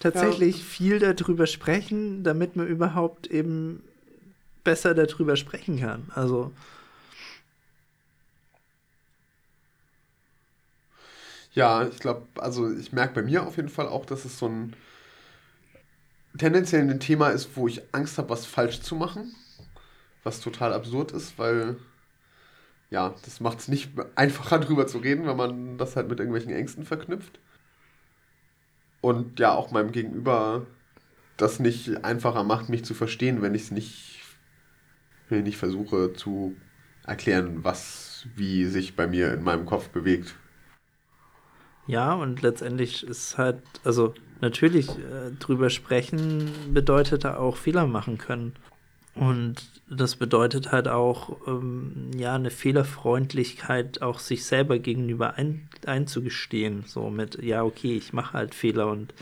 tatsächlich 0.00 0.58
ja. 0.58 0.64
viel 0.64 0.98
darüber 1.00 1.46
sprechen, 1.46 2.24
damit 2.24 2.56
man 2.56 2.66
überhaupt 2.66 3.26
eben 3.26 3.82
besser 4.64 4.94
darüber 4.94 5.36
sprechen 5.36 5.80
kann. 5.80 6.10
Also. 6.14 6.52
Ja, 11.54 11.86
ich 11.86 11.98
glaube, 11.98 12.26
also 12.36 12.70
ich 12.72 12.92
merke 12.92 13.14
bei 13.14 13.22
mir 13.22 13.46
auf 13.46 13.56
jeden 13.56 13.68
Fall 13.68 13.86
auch, 13.88 14.06
dass 14.06 14.24
es 14.24 14.38
so 14.38 14.48
ein 14.48 14.74
tendenziell 16.38 16.82
ein 16.82 17.00
Thema 17.00 17.28
ist, 17.28 17.56
wo 17.56 17.68
ich 17.68 17.82
Angst 17.92 18.18
habe, 18.18 18.30
was 18.30 18.46
falsch 18.46 18.80
zu 18.80 18.94
machen. 18.94 19.34
Was 20.24 20.40
total 20.40 20.72
absurd 20.72 21.12
ist, 21.12 21.38
weil 21.38 21.76
ja, 22.90 23.14
das 23.24 23.40
macht 23.40 23.58
es 23.58 23.68
nicht 23.68 23.90
einfacher 24.14 24.58
drüber 24.60 24.86
zu 24.86 24.98
reden, 24.98 25.26
wenn 25.26 25.36
man 25.36 25.78
das 25.78 25.96
halt 25.96 26.08
mit 26.08 26.20
irgendwelchen 26.20 26.52
Ängsten 26.52 26.84
verknüpft. 26.84 27.40
Und 29.00 29.40
ja, 29.40 29.52
auch 29.52 29.72
meinem 29.72 29.92
Gegenüber 29.92 30.66
das 31.36 31.58
nicht 31.58 32.04
einfacher 32.04 32.44
macht, 32.44 32.68
mich 32.68 32.84
zu 32.84 32.94
verstehen, 32.94 33.42
wenn 33.42 33.54
ich 33.54 33.62
es 33.62 33.70
nicht 33.72 34.20
ich 35.30 35.56
versuche 35.56 36.12
zu 36.12 36.54
erklären, 37.06 37.64
was 37.64 38.26
wie 38.36 38.66
sich 38.66 38.96
bei 38.96 39.06
mir 39.06 39.32
in 39.32 39.42
meinem 39.42 39.64
Kopf 39.64 39.88
bewegt. 39.88 40.34
Ja, 41.86 42.14
und 42.14 42.42
letztendlich 42.42 43.02
ist 43.04 43.38
halt, 43.38 43.58
also 43.84 44.14
natürlich 44.40 44.88
äh, 44.88 45.32
drüber 45.38 45.70
sprechen 45.70 46.50
bedeutet 46.72 47.24
da 47.24 47.36
auch 47.36 47.56
Fehler 47.56 47.86
machen 47.86 48.18
können. 48.18 48.54
Und 49.14 49.56
das 49.90 50.16
bedeutet 50.16 50.72
halt 50.72 50.88
auch, 50.88 51.36
ähm, 51.46 52.10
ja, 52.16 52.34
eine 52.34 52.50
Fehlerfreundlichkeit 52.50 54.00
auch 54.00 54.18
sich 54.18 54.44
selber 54.44 54.78
gegenüber 54.78 55.34
ein, 55.34 55.68
einzugestehen. 55.84 56.84
So 56.86 57.10
mit, 57.10 57.42
ja, 57.42 57.62
okay, 57.62 57.94
ich 57.96 58.12
mache 58.12 58.32
halt 58.32 58.54
Fehler 58.54 58.88
und 58.88 59.12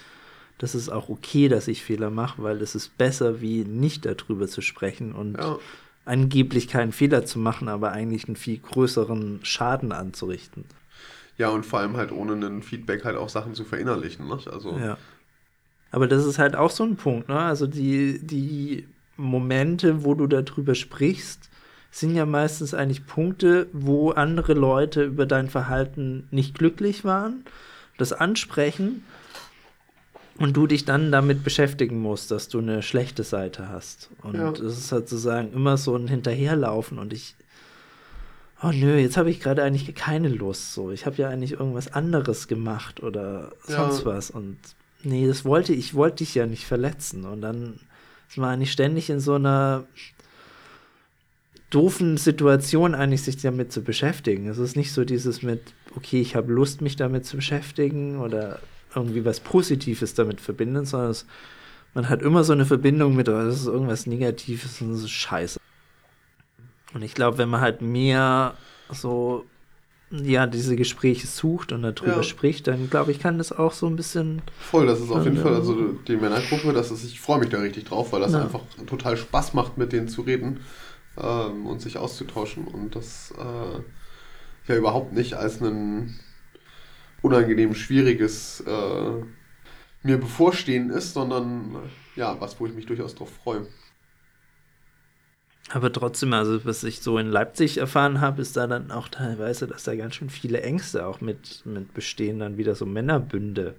das 0.59 0.75
ist 0.75 0.91
auch 0.91 1.09
okay, 1.09 1.49
dass 1.49 1.67
ich 1.69 1.83
Fehler 1.83 2.11
mache, 2.11 2.43
weil 2.43 2.61
es 2.61 2.75
ist 2.75 2.97
besser, 2.99 3.41
wie 3.41 3.65
nicht 3.65 4.05
darüber 4.05 4.47
zu 4.47 4.61
sprechen 4.61 5.13
und 5.13 5.39
ja. 5.39 5.59
angeblich 6.05 6.69
keinen 6.69 6.93
Fehler 6.93 7.25
zu 7.25 7.39
machen, 7.39 7.69
aber 7.69 7.93
eigentlich 7.93 8.27
einen 8.27 8.37
viel 8.37 8.59
größeren 8.59 9.41
Schaden 9.43 9.91
anzurichten. 9.91 10.67
Ja, 11.41 11.49
und 11.49 11.65
vor 11.65 11.79
allem 11.79 11.97
halt 11.97 12.13
ohne 12.13 12.35
ein 12.35 12.63
Feedback 12.63 13.03
halt 13.07 13.17
auch 13.17 13.31
Sachen 13.31 13.55
zu 13.55 13.65
verinnerlichen. 13.65 14.29
Ne? 14.29 14.39
Also 14.53 14.77
ja. 14.79 14.99
Aber 15.91 16.07
das 16.07 16.27
ist 16.27 16.39
halt 16.39 16.55
auch 16.55 16.71
so 16.71 16.85
ein 16.85 16.97
Punkt, 16.97 17.31
ne? 17.31 17.39
Also 17.39 17.67
die, 17.67 18.21
die 18.23 18.87
Momente, 19.17 20.05
wo 20.05 20.13
du 20.13 20.27
darüber 20.27 20.75
sprichst, 20.75 21.49
sind 21.91 22.15
ja 22.15 22.27
meistens 22.27 22.75
eigentlich 22.75 23.07
Punkte, 23.07 23.69
wo 23.73 24.11
andere 24.11 24.53
Leute 24.53 25.03
über 25.03 25.25
dein 25.25 25.49
Verhalten 25.49 26.29
nicht 26.31 26.59
glücklich 26.59 27.07
waren, 27.07 27.47
das 27.97 28.13
ansprechen 28.13 29.03
und 30.37 30.59
du 30.59 30.67
dich 30.67 30.85
dann 30.85 31.11
damit 31.11 31.43
beschäftigen 31.43 32.03
musst, 32.03 32.31
dass 32.31 32.49
du 32.49 32.59
eine 32.59 32.83
schlechte 32.83 33.25
Seite 33.25 33.71
hast. 33.71 34.11
Und 34.23 34.35
ja. 34.35 34.53
das 34.53 34.77
ist 34.77 34.93
halt 34.93 35.09
sozusagen 35.09 35.55
immer 35.55 35.79
so 35.79 35.97
ein 35.97 36.07
Hinterherlaufen 36.07 36.99
und 36.99 37.15
ich, 37.15 37.35
oh 38.63 38.71
nö, 38.73 38.99
jetzt 38.99 39.17
habe 39.17 39.31
ich 39.31 39.41
gerade 39.41 39.63
eigentlich 39.63 39.95
keine 39.95 40.29
Lust. 40.29 40.75
So, 40.75 40.91
ich 40.91 41.07
habe 41.07 41.17
ja 41.17 41.29
eigentlich 41.29 41.53
irgendwas 41.53 41.93
anderes 41.93 42.49
gemacht 42.49 43.03
oder 43.03 43.53
sonst 43.67 44.01
ja. 44.01 44.05
was 44.07 44.31
und 44.31 44.59
nee, 45.03 45.27
das 45.27 45.45
wollte 45.45 45.73
ich, 45.73 45.95
wollte 45.95 46.19
dich 46.19 46.35
ja 46.35 46.47
nicht 46.47 46.67
verletzen 46.67 47.25
und 47.25 47.41
dann 47.41 47.81
ist 48.29 48.39
man 48.39 48.51
eigentlich 48.51 48.73
ständig 48.73 49.11
in 49.11 49.21
so 49.21 49.35
einer 49.35 49.85
doofen 51.71 52.17
Situation 52.17 52.95
eigentlich 52.95 53.23
sich 53.23 53.37
damit 53.39 53.73
zu 53.73 53.83
beschäftigen. 53.83 54.49
Es 54.49 54.59
ist 54.59 54.77
nicht 54.77 54.93
so 54.93 55.05
dieses 55.05 55.43
mit, 55.43 55.61
okay, 55.97 56.21
ich 56.21 56.35
habe 56.35 56.53
Lust, 56.53 56.81
mich 56.81 56.97
damit 56.97 57.25
zu 57.25 57.37
beschäftigen 57.37 58.19
oder 58.19 58.59
irgendwie 58.95 59.25
was 59.25 59.41
Positives 59.41 60.15
damit 60.15 60.41
verbinden, 60.41 60.85
sondern 60.85 61.11
es, 61.11 61.27
man 61.95 62.09
hat 62.09 62.23
immer 62.23 62.45
so 62.45 62.53
eine 62.53 62.67
Verbindung 62.67 63.15
mit, 63.15 63.29
oh, 63.29 63.33
das 63.33 63.61
ist 63.61 63.67
irgendwas 63.67 64.07
Negatives 64.07 64.81
und 64.81 64.93
das 64.93 65.03
ist 65.03 65.11
scheiße. 65.11 65.61
Und 66.95 67.03
ich 67.03 67.15
glaube, 67.15 67.39
wenn 67.39 67.49
man 67.49 67.61
halt 67.61 67.83
mehr 67.83 68.55
so 68.91 69.45
ja, 70.11 70.47
diese 70.47 70.75
Gespräche 70.75 71.27
sucht 71.27 71.71
und 71.73 71.83
darüber 71.83 72.17
ja. 72.17 72.23
spricht, 72.23 72.67
dann 72.67 72.91
glaube 72.91 73.13
ich, 73.13 73.21
kann 73.21 73.39
das 73.39 73.53
auch 73.53 73.73
so 73.73 73.87
ein 73.87 73.95
bisschen. 73.95 74.43
Voll, 74.59 74.87
das 74.87 75.01
ist 75.01 75.11
auf 75.11 75.25
jeden 75.25 75.37
Fall, 75.37 75.55
also 75.55 75.93
die 75.93 76.17
Männergruppe, 76.17 76.73
das 76.73 76.91
ist, 76.91 77.05
ich 77.05 77.21
freue 77.21 77.39
mich 77.39 77.49
da 77.51 77.59
richtig 77.59 77.85
drauf, 77.85 78.13
weil 78.13 78.21
das 78.21 78.33
ja. 78.33 78.43
einfach 78.43 78.63
total 78.87 79.17
Spaß 79.17 79.55
macht, 79.55 79.79
mit 79.79 79.93
denen 79.93 80.09
zu 80.09 80.23
reden 80.23 80.61
ähm, 81.17 81.67
und 81.67 81.81
sich 81.81 81.97
auszutauschen 81.97 82.67
und 82.67 82.97
das 82.97 83.33
äh, 83.39 84.73
ja 84.73 84.77
überhaupt 84.77 85.13
nicht 85.13 85.35
als 85.35 85.61
ein 85.61 86.19
unangenehm 87.23 87.75
schwieriges 87.75 88.65
äh, 88.67 89.11
mir 90.03 90.19
bevorstehen 90.19 90.91
ist, 90.91 91.15
sondern 91.15 91.77
ja, 92.17 92.41
was, 92.41 92.59
wo 92.59 92.67
ich 92.67 92.75
mich 92.75 92.87
durchaus 92.87 93.15
drauf 93.15 93.31
freue. 93.45 93.67
Aber 95.73 95.93
trotzdem, 95.93 96.33
also 96.33 96.65
was 96.65 96.83
ich 96.83 97.01
so 97.01 97.17
in 97.19 97.29
Leipzig 97.29 97.79
erfahren 97.79 98.21
habe, 98.21 98.43
ist 98.43 98.57
da 98.57 98.67
dann 98.67 98.91
auch 98.91 99.09
teilweise, 99.09 99.69
dass 99.69 99.85
da 99.85 99.95
ganz 99.95 100.17
schön 100.17 100.29
viele 100.29 100.63
Ängste 100.63 101.07
auch 101.07 101.21
mit, 101.21 101.65
mit 101.65 101.95
bestehen, 101.95 102.41
dann 102.41 102.59
wieder 102.59 102.75
so 102.75 102.87
Männerbünde 102.87 103.77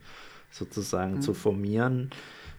sozusagen 0.52 1.16
mhm. 1.16 1.22
zu 1.22 1.34
formieren, 1.34 2.10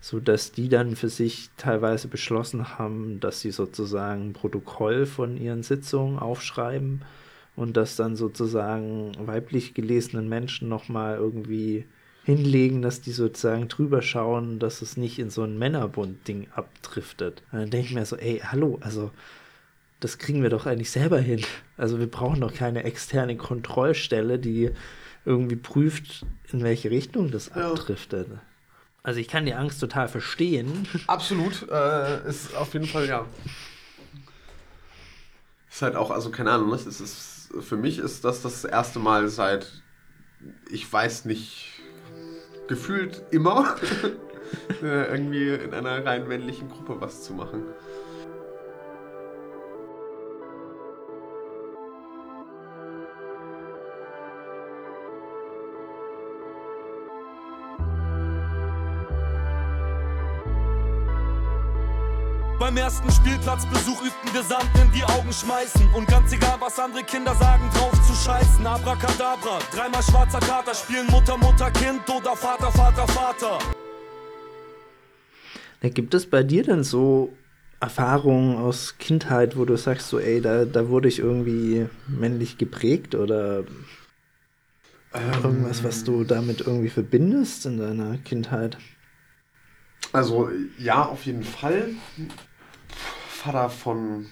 sodass 0.03 0.53
die 0.53 0.69
dann 0.69 0.97
für 0.97 1.09
sich 1.09 1.49
teilweise 1.57 2.09
beschlossen 2.09 2.79
haben, 2.79 3.21
dass 3.21 3.41
sie 3.41 3.53
sozusagen 3.53 4.29
ein 4.29 4.33
Protokoll 4.35 5.07
von 5.07 5.39
ihren 5.39 5.63
Sitzungen 5.63 6.19
aufschreiben 6.19 7.01
und 7.57 7.77
das 7.77 7.97
dann 7.97 8.17
sozusagen 8.17 9.13
weiblich 9.19 9.73
gelesenen 9.73 10.29
Menschen 10.29 10.69
nochmal 10.69 11.17
irgendwie 11.17 11.87
hinlegen, 12.25 12.83
dass 12.83 13.01
die 13.01 13.13
sozusagen 13.13 13.69
drüber 13.69 14.03
schauen, 14.03 14.59
dass 14.59 14.83
es 14.83 14.97
nicht 14.97 15.19
in 15.19 15.31
so 15.31 15.43
ein 15.43 15.59
Männerbund-Ding 15.59 16.49
abdriftet. 16.55 17.43
Und 17.51 17.61
dann 17.61 17.71
denke 17.71 17.89
ich 17.89 17.95
mir 17.95 18.07
so, 18.07 18.17
ey, 18.17 18.41
hallo, 18.45 18.79
also 18.81 19.11
das 20.01 20.19
kriegen 20.19 20.43
wir 20.43 20.51
doch 20.51 20.67
eigentlich 20.67 20.91
selber 20.91 21.19
hin. 21.19 21.45
Also 21.77 21.99
wir 21.99 22.11
brauchen 22.11 22.41
doch 22.41 22.55
keine 22.55 22.85
externe 22.85 23.37
Kontrollstelle, 23.37 24.39
die 24.39 24.71
irgendwie 25.25 25.57
prüft, 25.57 26.25
in 26.53 26.63
welche 26.63 26.91
Richtung 26.91 27.31
das 27.31 27.51
ja. 27.55 27.71
abdriftet. 27.71 28.29
Also 29.05 29.19
ich 29.19 29.29
kann 29.29 29.47
die 29.47 29.55
Angst 29.55 29.81
total 29.81 30.09
verstehen. 30.09 30.87
Absolut, 31.07 31.69
äh, 31.71 32.29
ist 32.29 32.55
auf 32.55 32.73
jeden 32.73 32.87
Fall 32.87 33.07
ja. 33.07 33.27
Ist 35.71 35.83
halt 35.83 35.97
auch, 35.97 36.11
also 36.11 36.31
keine 36.31 36.51
Ahnung, 36.53 36.71
das 36.71 36.87
ist, 36.87 37.01
ist, 37.01 37.53
für 37.61 37.77
mich 37.77 37.99
ist 37.99 38.25
das 38.25 38.43
das 38.43 38.65
erste 38.65 38.99
Mal 38.99 39.29
seit, 39.29 39.83
ich 40.71 40.93
weiß 40.93 41.25
nicht, 41.25 41.72
gefühlt 42.69 43.23
immer 43.31 43.77
äh, 44.83 45.11
irgendwie 45.11 45.51
in 45.55 45.75
einer 45.75 46.05
rein 46.05 46.29
männlichen 46.29 46.69
Gruppe 46.69 47.01
was 47.01 47.23
zu 47.23 47.35
machen. 47.35 47.63
Beim 62.73 62.85
ersten 62.85 63.11
Spielplatzbesuch 63.11 64.01
übten 64.01 64.33
wir 64.33 64.43
Sand 64.43 64.71
in 64.83 64.91
die 64.93 65.05
Augen 65.05 65.31
schmeißen. 65.31 65.93
Und 65.95 66.09
ganz 66.09 66.33
egal, 66.33 66.57
was 66.59 66.79
andere 66.79 67.05
Kinder 67.05 67.35
sagen, 67.35 67.69
drauf 67.75 67.93
zu 68.01 68.15
scheißen. 68.15 68.67
Abracadabra, 68.67 69.59
dreimal 69.75 70.03
schwarzer 70.03 70.41
Kater, 70.41 70.75
spielen 70.75 71.07
Mutter, 71.09 71.37
Mutter, 71.37 71.71
Kind 71.71 72.01
oder 72.09 72.35
Vater, 72.35 72.73
Vater, 72.73 73.07
Vater. 73.09 73.59
Da 75.83 75.91
gibt 75.91 76.15
es 76.15 76.25
bei 76.25 76.43
dir 76.43 76.63
denn 76.63 76.83
so 76.83 77.37
Erfahrungen 77.79 78.57
aus 78.57 78.97
Kindheit, 78.97 79.59
wo 79.59 79.67
du 79.67 79.77
sagst, 79.77 80.09
so, 80.09 80.19
ey, 80.19 80.41
da, 80.41 80.65
da 80.65 80.89
wurde 80.89 81.09
ich 81.09 81.19
irgendwie 81.19 81.89
männlich 82.07 82.57
geprägt 82.57 83.15
oder 83.15 83.65
ähm, 85.13 85.43
irgendwas, 85.45 85.85
was 85.85 86.05
du 86.05 86.25
damit 86.25 86.63
irgendwie 86.63 86.89
verbindest 86.89 87.67
in 87.67 87.77
deiner 87.77 88.17
Kindheit? 88.17 88.79
Also, 90.13 90.51
ja, 90.79 91.05
auf 91.05 91.27
jeden 91.27 91.45
Fall. 91.45 91.91
Vater 93.43 93.71
von 93.71 94.27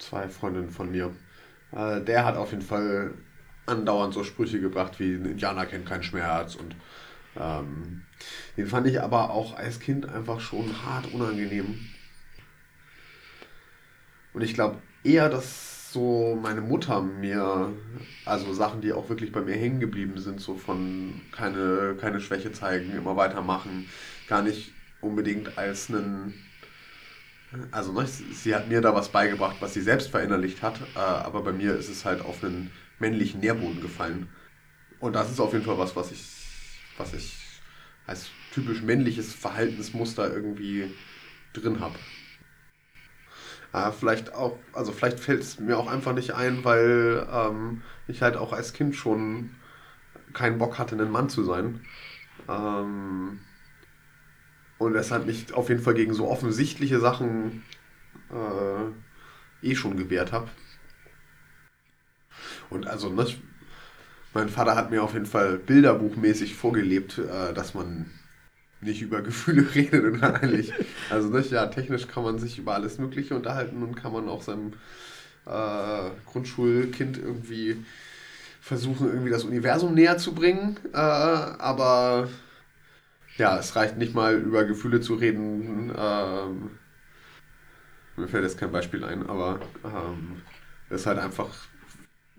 zwei 0.00 0.28
Freundinnen 0.28 0.70
von 0.70 0.90
mir. 0.90 1.14
Äh, 1.70 2.00
der 2.00 2.24
hat 2.24 2.36
auf 2.36 2.50
jeden 2.50 2.64
Fall 2.64 3.14
andauernd 3.66 4.12
so 4.12 4.24
Sprüche 4.24 4.60
gebracht 4.60 4.98
wie 4.98 5.14
ein 5.14 5.26
Indianer 5.26 5.64
kennt 5.64 5.86
keinen 5.86 6.02
Schmerz 6.02 6.56
und 6.56 6.74
ähm, 7.38 8.02
den 8.56 8.66
fand 8.66 8.88
ich 8.88 9.00
aber 9.00 9.30
auch 9.30 9.56
als 9.56 9.78
Kind 9.78 10.08
einfach 10.08 10.40
schon 10.40 10.84
hart 10.84 11.12
unangenehm. 11.14 11.78
Und 14.32 14.42
ich 14.42 14.54
glaube 14.54 14.78
eher, 15.04 15.28
dass 15.28 15.92
so 15.92 16.36
meine 16.42 16.62
Mutter 16.62 17.02
mir, 17.02 17.72
also 18.24 18.52
Sachen, 18.52 18.80
die 18.80 18.92
auch 18.92 19.08
wirklich 19.08 19.30
bei 19.30 19.40
mir 19.40 19.54
hängen 19.54 19.78
geblieben 19.78 20.18
sind, 20.18 20.40
so 20.40 20.56
von 20.56 21.20
keine, 21.30 21.96
keine 22.00 22.20
Schwäche 22.20 22.50
zeigen, 22.50 22.90
immer 22.90 23.14
weitermachen, 23.14 23.88
gar 24.26 24.42
nicht 24.42 24.72
unbedingt 25.00 25.56
als 25.58 25.90
einen 25.90 26.34
also 27.70 27.92
ne, 27.92 28.06
sie 28.06 28.54
hat 28.54 28.68
mir 28.68 28.80
da 28.80 28.94
was 28.94 29.08
beigebracht, 29.10 29.56
was 29.60 29.74
sie 29.74 29.80
selbst 29.80 30.10
verinnerlicht 30.10 30.62
hat, 30.62 30.80
äh, 30.94 30.98
aber 30.98 31.42
bei 31.42 31.52
mir 31.52 31.74
ist 31.76 31.88
es 31.88 32.04
halt 32.04 32.20
auf 32.24 32.42
einen 32.44 32.70
männlichen 32.98 33.40
Nährboden 33.40 33.80
gefallen. 33.80 34.28
Und 35.00 35.14
das 35.14 35.30
ist 35.30 35.40
auf 35.40 35.52
jeden 35.52 35.64
Fall 35.64 35.78
was, 35.78 35.96
was 35.96 36.12
ich, 36.12 36.26
was 36.96 37.14
ich 37.14 37.36
als 38.06 38.30
typisch 38.52 38.82
männliches 38.82 39.34
Verhaltensmuster 39.34 40.32
irgendwie 40.32 40.94
drin 41.52 41.80
habe. 41.80 41.98
Äh, 43.72 43.92
vielleicht 43.92 44.34
auch, 44.34 44.58
also 44.72 44.92
vielleicht 44.92 45.20
fällt 45.20 45.42
es 45.42 45.60
mir 45.60 45.78
auch 45.78 45.86
einfach 45.90 46.12
nicht 46.12 46.34
ein, 46.34 46.64
weil 46.64 47.26
ähm, 47.32 47.82
ich 48.08 48.22
halt 48.22 48.36
auch 48.36 48.52
als 48.52 48.72
Kind 48.72 48.96
schon 48.96 49.50
keinen 50.32 50.58
Bock 50.58 50.78
hatte, 50.78 50.96
ein 50.96 51.10
Mann 51.10 51.28
zu 51.28 51.44
sein. 51.44 51.80
Ähm, 52.48 53.40
und 54.80 54.94
deshalb 54.94 55.26
mich 55.26 55.52
auf 55.52 55.68
jeden 55.68 55.82
Fall 55.82 55.92
gegen 55.92 56.14
so 56.14 56.26
offensichtliche 56.26 57.00
Sachen 57.00 57.62
äh, 58.30 59.68
eh 59.68 59.74
schon 59.74 59.98
gewehrt 59.98 60.32
habe. 60.32 60.48
Und 62.70 62.86
also, 62.86 63.10
ne, 63.10 63.26
mein 64.32 64.48
Vater 64.48 64.76
hat 64.76 64.90
mir 64.90 65.02
auf 65.02 65.12
jeden 65.12 65.26
Fall 65.26 65.58
bilderbuchmäßig 65.58 66.54
vorgelebt, 66.54 67.18
äh, 67.18 67.52
dass 67.52 67.74
man 67.74 68.10
nicht 68.80 69.02
über 69.02 69.20
Gefühle 69.20 69.66
redet 69.74 70.02
und 70.02 70.22
eigentlich. 70.24 70.72
Also, 71.10 71.28
ne, 71.28 71.44
ja, 71.50 71.66
technisch 71.66 72.08
kann 72.08 72.24
man 72.24 72.38
sich 72.38 72.58
über 72.58 72.72
alles 72.72 72.98
Mögliche 72.98 73.36
unterhalten 73.36 73.82
und 73.82 73.96
kann 73.96 74.14
man 74.14 74.30
auch 74.30 74.40
seinem 74.40 74.72
äh, 75.44 76.10
Grundschulkind 76.24 77.18
irgendwie 77.18 77.84
versuchen, 78.62 79.08
irgendwie 79.08 79.30
das 79.30 79.44
Universum 79.44 79.92
näher 79.92 80.16
zu 80.16 80.34
bringen. 80.34 80.78
Äh, 80.94 80.96
aber 80.96 82.30
ja, 83.40 83.58
es 83.58 83.74
reicht 83.74 83.96
nicht 83.96 84.14
mal 84.14 84.36
über 84.36 84.64
Gefühle 84.64 85.00
zu 85.00 85.14
reden, 85.14 85.90
ähm, 85.96 86.70
mir 88.16 88.28
fällt 88.28 88.44
jetzt 88.44 88.58
kein 88.58 88.70
Beispiel 88.70 89.02
ein, 89.02 89.26
aber 89.26 89.60
ähm, 89.82 90.42
ist 90.90 91.06
halt 91.06 91.18
einfach 91.18 91.48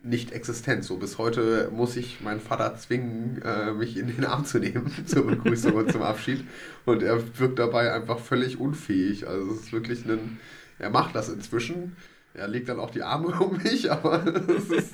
nicht 0.04 0.32
existent. 0.32 0.86
So 0.86 0.98
bis 0.98 1.18
heute 1.18 1.72
muss 1.74 1.96
ich 1.98 2.22
meinen 2.22 2.40
Vater 2.40 2.76
zwingen, 2.76 3.42
äh, 3.42 3.72
mich 3.74 3.98
in 3.98 4.08
den 4.08 4.26
Arm 4.26 4.46
zu 4.46 4.60
nehmen 4.60 4.92
zur 5.08 5.26
Begrüßung 5.26 5.74
und 5.74 5.92
zum 5.92 6.04
Abschied. 6.04 6.46
Und 6.86 7.02
er 7.02 7.20
wirkt 7.40 7.58
dabei 7.58 7.92
einfach 7.92 8.20
völlig 8.20 8.60
unfähig. 8.60 9.28
Also 9.28 9.54
es 9.54 9.62
ist 9.62 9.74
wirklich 9.74 10.06
ein. 10.06 10.40
Er 10.78 10.92
macht 10.92 11.16
das 11.16 11.30
inzwischen. 11.30 11.96
Er 12.36 12.48
legt 12.48 12.70
dann 12.70 12.80
auch 12.80 12.92
die 12.92 13.02
Arme 13.02 13.28
um 13.40 13.58
mich, 13.58 13.92
aber 13.92 14.24
es 14.50 14.70
ist. 14.70 14.94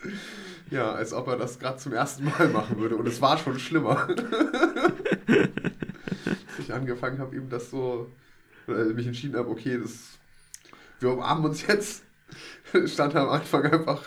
Ja, 0.70 0.92
als 0.92 1.12
ob 1.12 1.28
er 1.28 1.36
das 1.36 1.58
gerade 1.58 1.78
zum 1.78 1.92
ersten 1.92 2.24
Mal 2.24 2.48
machen 2.48 2.78
würde. 2.78 2.96
Und 2.96 3.08
es 3.08 3.20
war 3.20 3.38
schon 3.38 3.58
schlimmer. 3.58 4.06
Als 5.28 6.58
ich 6.58 6.72
angefangen 6.72 7.18
habe, 7.18 7.34
ihm 7.36 7.48
das 7.48 7.70
so. 7.70 8.10
Oder 8.66 8.84
mich 8.84 9.06
entschieden 9.06 9.36
habe, 9.36 9.48
okay, 9.48 9.78
das, 9.78 10.18
wir 11.00 11.10
umarmen 11.10 11.46
uns 11.46 11.66
jetzt. 11.66 12.04
Stand 12.86 13.14
er 13.14 13.22
am 13.22 13.30
Anfang 13.30 13.64
einfach 13.64 14.02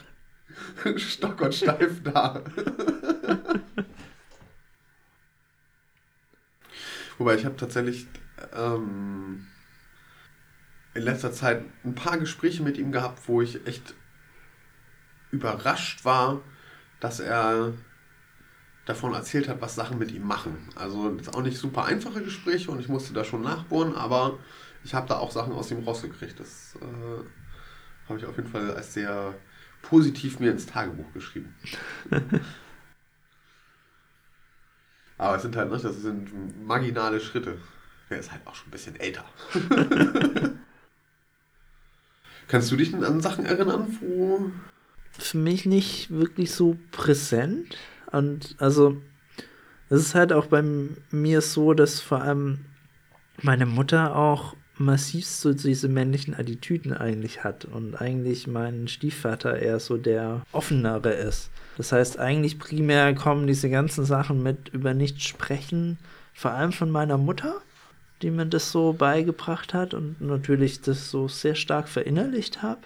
stock 0.97 1.41
und 1.41 1.55
steif 1.55 2.03
da. 2.03 2.43
Wobei 7.17 7.35
ich 7.35 7.45
habe 7.45 7.55
tatsächlich 7.55 8.05
ähm, 8.53 9.47
in 10.93 11.01
letzter 11.03 11.31
Zeit 11.31 11.63
ein 11.83 11.95
paar 11.95 12.17
Gespräche 12.17 12.61
mit 12.61 12.77
ihm 12.77 12.91
gehabt, 12.91 13.27
wo 13.27 13.41
ich 13.41 13.65
echt 13.65 13.95
überrascht 15.31 16.05
war, 16.05 16.41
dass 17.01 17.19
er 17.19 17.73
davon 18.85 19.13
erzählt 19.13 19.49
hat, 19.49 19.59
was 19.61 19.75
Sachen 19.75 19.99
mit 19.99 20.11
ihm 20.11 20.25
machen. 20.25 20.69
Also 20.75 21.13
jetzt 21.15 21.35
auch 21.35 21.41
nicht 21.41 21.57
super 21.57 21.83
einfache 21.83 22.23
Gespräche 22.23 22.71
und 22.71 22.79
ich 22.79 22.87
musste 22.87 23.13
da 23.13 23.25
schon 23.25 23.41
nachbohren, 23.41 23.95
aber 23.95 24.39
ich 24.83 24.93
habe 24.93 25.07
da 25.07 25.17
auch 25.17 25.31
Sachen 25.31 25.51
aus 25.53 25.69
ihm 25.71 25.83
rausgekriegt. 25.83 26.39
Das 26.39 26.77
äh, 26.81 28.07
habe 28.07 28.19
ich 28.19 28.25
auf 28.25 28.37
jeden 28.37 28.49
Fall 28.49 28.73
als 28.73 28.93
sehr 28.93 29.35
positiv 29.81 30.39
mir 30.39 30.51
ins 30.51 30.65
Tagebuch 30.65 31.11
geschrieben. 31.13 31.53
Aber 35.17 35.35
es 35.35 35.43
sind 35.43 35.55
halt, 35.55 35.71
nicht, 35.71 35.85
das 35.85 35.97
sind 35.97 36.65
marginale 36.65 37.19
Schritte. 37.19 37.59
Er 38.09 38.17
ist 38.17 38.31
halt 38.31 38.41
auch 38.45 38.55
schon 38.55 38.69
ein 38.69 38.71
bisschen 38.71 38.99
älter. 38.99 39.23
Kannst 42.47 42.71
du 42.71 42.75
dich 42.75 42.89
denn 42.91 43.03
an 43.03 43.21
Sachen 43.21 43.45
erinnern, 43.45 43.97
wo. 44.01 44.51
Für 45.31 45.37
mich 45.37 45.65
nicht 45.65 46.11
wirklich 46.11 46.51
so 46.51 46.75
präsent. 46.91 47.77
Und 48.11 48.53
also, 48.57 48.97
es 49.87 50.01
ist 50.01 50.13
halt 50.13 50.33
auch 50.33 50.47
bei 50.47 50.61
mir 51.09 51.39
so, 51.39 51.73
dass 51.73 52.01
vor 52.01 52.21
allem 52.21 52.65
meine 53.41 53.65
Mutter 53.65 54.13
auch 54.13 54.57
massiv 54.77 55.25
so 55.25 55.53
diese 55.53 55.87
männlichen 55.87 56.33
Attitüden 56.33 56.91
eigentlich 56.91 57.45
hat 57.45 57.63
und 57.63 57.95
eigentlich 57.95 58.45
mein 58.45 58.89
Stiefvater 58.89 59.57
eher 59.57 59.79
so 59.79 59.95
der 59.95 60.41
offenere 60.51 61.13
ist. 61.13 61.49
Das 61.77 61.93
heißt, 61.93 62.19
eigentlich 62.19 62.59
primär 62.59 63.15
kommen 63.15 63.47
diese 63.47 63.69
ganzen 63.69 64.03
Sachen 64.03 64.43
mit 64.43 64.67
über 64.73 64.93
nichts 64.93 65.23
sprechen, 65.23 65.97
vor 66.33 66.51
allem 66.51 66.73
von 66.73 66.91
meiner 66.91 67.17
Mutter, 67.17 67.61
die 68.21 68.31
mir 68.31 68.47
das 68.47 68.69
so 68.69 68.91
beigebracht 68.91 69.73
hat 69.73 69.93
und 69.93 70.19
natürlich 70.19 70.81
das 70.81 71.09
so 71.09 71.29
sehr 71.29 71.55
stark 71.55 71.87
verinnerlicht 71.87 72.61
habe. 72.61 72.81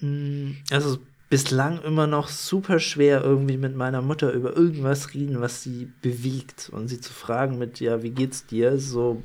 Mm, 0.00 0.56
also 0.72 0.98
bislang 1.30 1.80
immer 1.82 2.06
noch 2.08 2.28
super 2.28 2.80
schwer 2.80 3.22
irgendwie 3.22 3.56
mit 3.56 3.76
meiner 3.76 4.02
Mutter 4.02 4.32
über 4.32 4.54
irgendwas 4.56 5.14
reden, 5.14 5.40
was 5.40 5.62
sie 5.62 5.90
bewegt 6.02 6.68
und 6.72 6.88
sie 6.88 7.00
zu 7.00 7.12
fragen 7.12 7.56
mit, 7.56 7.80
ja, 7.80 8.02
wie 8.02 8.10
geht's 8.10 8.46
dir? 8.46 8.78
So 8.78 9.22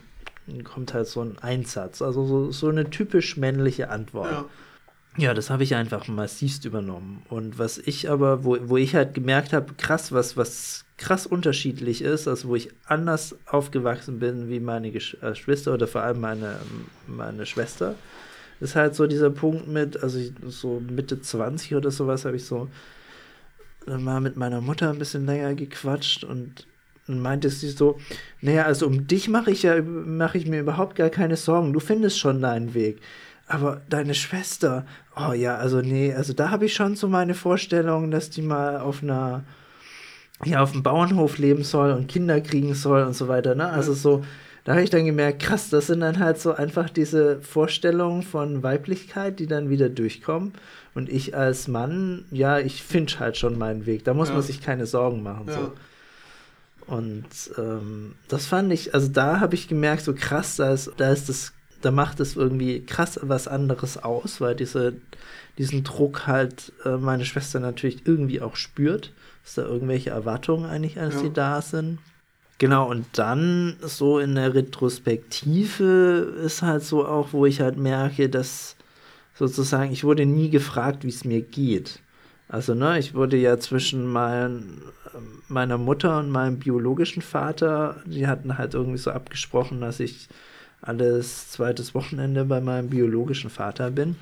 kommt 0.63 0.93
halt 0.93 1.07
so 1.07 1.21
ein 1.21 1.39
Einsatz. 1.39 2.03
Also 2.03 2.25
so, 2.25 2.51
so 2.51 2.69
eine 2.69 2.89
typisch 2.89 3.35
männliche 3.35 3.89
Antwort. 3.89 4.31
Ja. 4.31 4.45
Ja, 5.17 5.33
das 5.33 5.50
habe 5.50 5.63
ich 5.63 5.75
einfach 5.75 6.09
massivst 6.09 6.65
übernommen. 6.65 7.24
Und 7.29 7.57
was 7.57 7.77
ich 7.77 8.09
aber, 8.09 8.43
wo, 8.43 8.57
wo 8.63 8.75
ich 8.75 8.95
halt 8.95 9.13
gemerkt 9.13 9.53
habe, 9.53 9.74
krass, 9.75 10.12
was, 10.12 10.35
was 10.35 10.83
krass 10.97 11.25
unterschiedlich 11.25 12.01
ist, 12.01 12.27
also 12.27 12.50
wo 12.50 12.55
ich 12.55 12.69
anders 12.85 13.38
aufgewachsen 13.45 14.19
bin 14.19 14.49
wie 14.49 14.60
meine 14.60 14.91
Geschwister 14.91 15.71
äh, 15.71 15.73
oder 15.73 15.88
vor 15.88 16.01
allem 16.01 16.19
meine, 16.19 16.58
meine 17.08 17.45
Schwester, 17.45 17.95
ist 18.65 18.75
halt 18.75 18.95
so 18.95 19.08
dieser 19.08 19.30
Punkt 19.30 19.67
mit, 19.67 20.01
also 20.04 20.19
so 20.47 20.82
Mitte 20.82 21.21
20 21.21 21.75
oder 21.75 21.91
sowas 21.91 22.25
habe 22.25 22.36
ich 22.36 22.45
so 22.45 22.69
mal 23.88 24.19
mit 24.19 24.36
meiner 24.36 24.62
Mutter 24.62 24.89
ein 24.89 24.99
bisschen 24.99 25.25
länger 25.25 25.56
gequatscht 25.56 26.23
und 26.23 26.67
und 27.08 27.21
meinte 27.21 27.49
sie 27.49 27.69
so, 27.69 27.99
naja, 28.41 28.63
also 28.63 28.88
um 28.88 29.06
dich 29.08 29.30
mache 29.30 29.51
ich 29.51 29.63
ja, 29.63 29.82
mache 29.82 30.38
ich 30.38 30.47
mir 30.47 30.60
überhaupt 30.60 30.95
gar 30.95 31.10
keine 31.10 31.36
Sorgen. 31.36 31.73
Du 31.73 31.80
findest 31.80 32.19
schon 32.19 32.41
deinen 32.41 32.73
Weg. 32.73 32.99
Aber 33.47 33.82
deine 33.89 34.15
Schwester, 34.15 34.88
oh 35.15 35.34
ja, 35.34 35.56
also 35.58 35.82
nee, 35.82 36.13
also 36.13 36.34
da 36.34 36.49
habe 36.49 36.65
ich 36.65 36.73
schon 36.73 36.95
so 36.95 37.08
meine 37.08 37.36
Vorstellung, 37.36 38.10
dass 38.10 38.32
die 38.32 38.41
mal 38.41 38.80
auf 38.80 39.04
einer, 39.04 39.43
ja, 40.43 40.63
auf 40.63 40.71
dem 40.71 40.82
Bauernhof 40.82 41.38
leben 41.38 41.63
soll 41.63 41.91
und 41.91 42.08
Kinder 42.08 42.41
kriegen 42.41 42.73
soll 42.73 43.04
und 43.04 43.13
so 43.13 43.28
weiter, 43.28 43.54
ne? 43.54 43.69
Also 43.69 43.93
so, 43.93 44.25
da 44.65 44.73
habe 44.73 44.84
ich 44.84 44.89
dann 44.89 45.06
gemerkt, 45.06 45.43
krass, 45.43 45.69
das 45.69 45.88
sind 45.88 45.99
dann 45.99 46.19
halt 46.19 46.39
so 46.39 46.54
einfach 46.54 46.89
diese 46.89 47.39
Vorstellungen 47.41 48.23
von 48.23 48.63
Weiblichkeit, 48.63 49.39
die 49.39 49.45
dann 49.45 49.69
wieder 49.69 49.89
durchkommen. 49.89 50.54
Und 50.95 51.08
ich 51.08 51.38
als 51.38 51.67
Mann, 51.67 52.25
ja, 52.32 52.58
ich 52.58 52.82
finde 52.82 53.19
halt 53.19 53.38
schon 53.38 53.60
meinen 53.60 53.86
Weg. 53.86 54.04
Da 54.06 54.15
muss 54.15 54.30
ja. 54.30 54.34
man 54.34 54.43
sich 54.43 54.62
keine 54.62 54.88
Sorgen 54.88 55.21
machen. 55.21 55.45
Ja. 55.47 55.54
So. 55.54 55.73
Und 56.88 57.25
ähm, 57.60 58.15
das 58.28 58.47
fand 58.47 58.73
ich, 58.73 58.95
also 58.95 59.08
da 59.08 59.39
habe 59.39 59.54
ich 59.54 59.67
gemerkt, 59.67 60.04
so 60.04 60.15
krass, 60.15 60.56
da 60.56 60.73
ist, 60.73 60.91
da 60.97 61.12
ist 61.12 61.30
das, 61.30 61.54
da 61.82 61.91
macht 61.91 62.19
es 62.19 62.36
irgendwie 62.36 62.84
krass 62.84 63.19
was 63.21 63.47
anderes 63.47 63.97
aus, 64.04 64.41
weil 64.41 64.56
diese, 64.56 64.93
diesen 65.60 65.84
Druck 65.84 66.25
halt 66.25 66.73
äh, 66.86 66.97
meine 66.97 67.25
Schwester 67.25 67.60
natürlich 67.60 68.08
irgendwie 68.08 68.41
auch 68.41 68.56
spürt, 68.56 69.13
dass 69.43 69.56
da 69.56 69.63
irgendwelche 69.63 70.10
Erwartungen 70.10 70.65
eigentlich 70.65 70.99
als 70.99 71.15
ja. 71.15 71.19
sie 71.21 71.34
da 71.34 71.62
sind. 71.62 71.99
Genau, 72.58 72.89
und 72.89 73.06
dann 73.13 73.76
so 73.82 74.20
in 74.20 74.36
der 74.36 74.54
Retrospektive 74.54 76.34
ist 76.46 76.62
halt 76.62 76.84
so 76.84 77.06
auch, 77.06 77.34
wo 77.34 77.46
ich 77.46 77.60
halt 77.60 77.78
merke, 77.78 78.30
dass 78.30 78.78
sozusagen, 79.34 79.91
ich 79.91 80.06
wurde 80.06 80.26
nie 80.26 80.50
gefragt, 80.50 81.04
wie 81.04 81.10
es 81.10 81.26
mir 81.26 81.41
geht. 81.41 82.00
Also, 82.48 82.74
ne, 82.74 82.98
ich 83.00 83.13
wurde 83.13 83.36
ja 83.38 83.60
zwischen 83.60 84.08
mein, 84.08 84.82
meiner 85.50 85.78
Mutter 85.78 86.20
und 86.20 86.30
meinem 86.30 86.60
biologischen 86.60 87.22
Vater, 87.22 88.02
die 88.06 88.28
hatten 88.28 88.58
halt 88.58 88.74
irgendwie 88.74 89.00
so 89.00 89.12
abgesprochen, 89.12 89.82
dass 89.82 90.00
ich 90.00 90.30
alles 90.82 91.52
zweites 91.52 91.94
Wochenende 91.96 92.46
bei 92.46 92.62
meinem 92.62 92.89
biologischen 92.89 93.50
Vater 93.50 93.91
bin. 93.91 94.15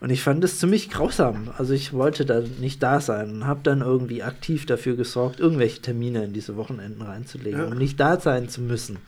Und 0.00 0.10
ich 0.10 0.22
fand 0.22 0.44
es 0.44 0.58
ziemlich 0.58 0.90
grausam. 0.90 1.50
Also 1.56 1.72
ich 1.72 1.92
wollte 1.92 2.26
da 2.26 2.42
nicht 2.60 2.82
da 2.82 3.00
sein 3.00 3.30
und 3.30 3.46
habe 3.46 3.60
dann 3.62 3.80
irgendwie 3.80 4.22
aktiv 4.22 4.66
dafür 4.66 4.94
gesorgt, 4.94 5.40
irgendwelche 5.40 5.80
Termine 5.80 6.24
in 6.24 6.32
diese 6.32 6.56
Wochenenden 6.56 7.02
reinzulegen, 7.02 7.60
ja. 7.60 7.66
um 7.66 7.78
nicht 7.78 7.98
da 7.98 8.20
sein 8.20 8.48
zu 8.48 8.60
müssen. 8.60 8.98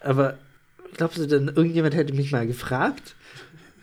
Aber 0.00 0.34
glaubst 0.96 1.18
du 1.18 1.26
denn, 1.26 1.48
irgendjemand 1.48 1.94
hätte 1.94 2.14
mich 2.14 2.30
mal 2.30 2.46
gefragt? 2.46 3.14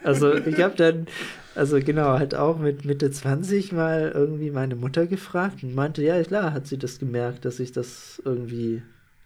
Also 0.04 0.34
ich 0.36 0.62
habe 0.62 0.76
dann 0.76 1.08
also 1.56 1.80
genau, 1.80 2.18
halt 2.18 2.34
auch 2.34 2.58
mit 2.58 2.84
Mitte 2.84 3.12
20 3.12 3.72
mal 3.74 4.12
irgendwie 4.14 4.50
meine 4.50 4.76
Mutter 4.76 5.06
gefragt 5.06 5.64
und 5.64 5.76
meinte, 5.76 6.04
ja 6.04 6.22
klar, 6.24 6.52
hat 6.52 6.68
sie 6.68 6.78
das 6.78 6.98
gemerkt, 6.98 7.46
dass 7.46 7.60
ich 7.60 7.72
das 7.72 8.22
irgendwie 8.26 8.82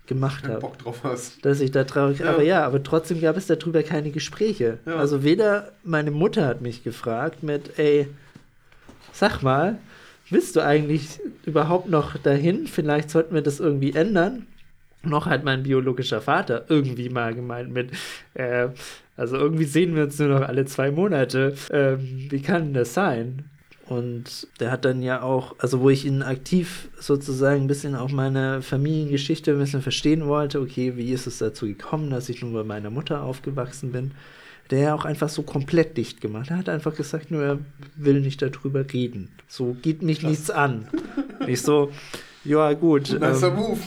gemacht 0.08 0.48
habe. 0.48 0.60
Bock 0.60 0.78
drauf 0.78 1.02
hast. 1.04 1.46
Dass 1.46 1.60
ich 1.60 1.72
da 1.72 1.84
traurig, 1.84 2.20
ja. 2.20 2.30
aber 2.30 2.43
ja, 2.43 2.65
aber 2.65 2.82
trotzdem 2.82 3.22
gab 3.22 3.38
es 3.38 3.48
darüber 3.48 3.84
keine 3.84 4.12
Gespräche. 4.12 4.80
Ja. 4.86 4.96
Also 4.96 5.24
weder 5.24 5.72
meine 5.84 6.12
Mutter 6.12 6.46
hat 6.46 6.62
mich 6.62 6.84
gefragt 6.84 7.43
mit, 7.43 7.78
ey, 7.78 8.08
sag 9.13 9.41
mal, 9.43 9.78
willst 10.30 10.56
du 10.56 10.62
eigentlich 10.63 11.20
überhaupt 11.46 11.89
noch 11.89 12.17
dahin? 12.17 12.67
Vielleicht 12.67 13.10
sollten 13.10 13.36
wir 13.36 13.41
das 13.41 13.60
irgendwie 13.60 13.93
ändern. 13.93 14.48
Noch 15.04 15.28
hat 15.28 15.43
mein 15.43 15.63
biologischer 15.63 16.22
Vater 16.22 16.65
irgendwie 16.70 17.10
mal 17.10 17.34
gemeint 17.34 17.72
mit, 17.72 17.91
äh, 18.34 18.70
also 19.15 19.36
irgendwie 19.38 19.65
sehen 19.65 19.96
wir 19.96 20.04
uns 20.04 20.20
nur 20.20 20.30
noch 20.30 20.41
alle 20.41 20.65
zwei 20.65 20.91
Monate. 20.91 21.56
Ähm, 21.72 22.28
wie 22.30 22.41
kann 22.41 22.74
das 22.74 22.93
sein? 22.93 23.46
Und 23.88 24.47
der 24.60 24.71
hat 24.71 24.84
dann 24.84 25.02
ja 25.02 25.21
auch, 25.21 25.56
also 25.60 25.80
wo 25.80 25.89
ich 25.89 26.06
ihn 26.06 26.21
aktiv 26.21 26.89
sozusagen 27.00 27.62
ein 27.62 27.67
bisschen 27.67 27.95
auch 27.95 28.12
meine 28.12 28.62
Familiengeschichte 28.62 29.52
ein 29.52 29.60
bisschen 29.60 29.82
verstehen 29.82 30.28
wollte, 30.28 30.60
okay, 30.60 30.97
wie 30.97 31.12
ist 31.12 31.26
es 31.26 31.38
dazu 31.38 31.65
gekommen, 31.67 32.10
dass 32.10 32.28
ich 32.28 32.41
nun 32.41 32.54
bei 32.54 32.63
meiner 32.63 32.89
Mutter 32.89 33.23
aufgewachsen 33.23 33.93
bin, 33.93 34.12
der 34.71 34.80
ja 34.80 34.93
auch 34.93 35.06
einfach 35.06 35.30
so 35.30 35.41
komplett 35.41 35.95
dicht 35.95 36.19
gemacht. 36.19 36.52
Er 36.52 36.58
hat 36.58 36.67
einfach 36.67 36.95
gesagt, 36.95 37.32
nur 37.32 37.43
er 37.43 37.60
will 37.95 38.19
nicht 38.19 38.41
darüber 38.41 38.86
reden. 38.91 39.30
So 39.47 39.78
geht 39.82 40.02
mich 40.02 40.19
Krass. 40.19 40.30
nichts 40.30 40.50
an. 40.50 40.88
Nicht 41.45 41.63
so, 41.63 41.91
ja, 42.43 42.73
gut. 42.73 43.17
Nicer 43.19 43.47
ähm, 43.47 43.56
Move. 43.56 43.80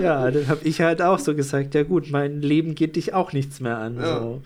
ja, 0.00 0.30
dann 0.30 0.46
habe 0.46 0.60
ich 0.62 0.80
halt 0.80 1.02
auch 1.02 1.18
so 1.18 1.34
gesagt, 1.34 1.74
ja 1.74 1.82
gut, 1.82 2.10
mein 2.10 2.40
Leben 2.40 2.76
geht 2.76 2.94
dich 2.94 3.14
auch 3.14 3.32
nichts 3.32 3.58
mehr 3.58 3.78
an. 3.78 3.96
Ja. 3.96 4.20
So. 4.20 4.42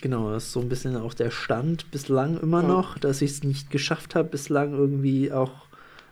Genau, 0.00 0.30
das 0.30 0.44
ist 0.44 0.52
so 0.52 0.60
ein 0.60 0.68
bisschen 0.68 0.96
auch 0.96 1.14
der 1.14 1.30
Stand 1.30 1.90
bislang 1.90 2.40
immer 2.40 2.62
ja. 2.62 2.68
noch, 2.68 2.98
dass 2.98 3.22
ich 3.22 3.32
es 3.32 3.44
nicht 3.44 3.70
geschafft 3.70 4.14
habe, 4.14 4.30
bislang 4.30 4.72
irgendwie 4.72 5.30
auch 5.30 5.52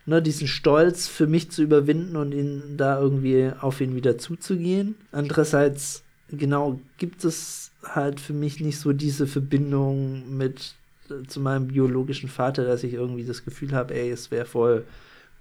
ne, 0.06 0.20
diesen 0.20 0.46
Stolz 0.46 1.08
für 1.08 1.26
mich 1.26 1.50
zu 1.50 1.62
überwinden 1.62 2.16
und 2.16 2.32
ihn 2.32 2.76
da 2.76 3.00
irgendwie 3.00 3.50
auf 3.60 3.80
ihn 3.80 3.94
wieder 3.94 4.18
zuzugehen. 4.18 4.96
Andererseits 5.10 6.02
genau 6.30 6.80
gibt 6.98 7.24
es 7.24 7.70
halt 7.84 8.20
für 8.20 8.32
mich 8.32 8.60
nicht 8.60 8.78
so 8.78 8.92
diese 8.92 9.26
Verbindung 9.26 10.36
mit 10.36 10.74
äh, 11.10 11.26
zu 11.26 11.40
meinem 11.40 11.68
biologischen 11.68 12.28
Vater, 12.28 12.64
dass 12.64 12.84
ich 12.84 12.94
irgendwie 12.94 13.24
das 13.24 13.44
Gefühl 13.44 13.72
habe, 13.72 13.94
ey, 13.94 14.10
es 14.10 14.30
wäre 14.30 14.46
voll 14.46 14.84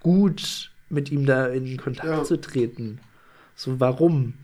gut, 0.00 0.70
mit 0.88 1.10
ihm 1.10 1.26
da 1.26 1.46
in 1.46 1.76
Kontakt 1.76 2.08
ja. 2.08 2.24
zu 2.24 2.40
treten. 2.40 2.98
So, 3.56 3.80
warum? 3.80 4.34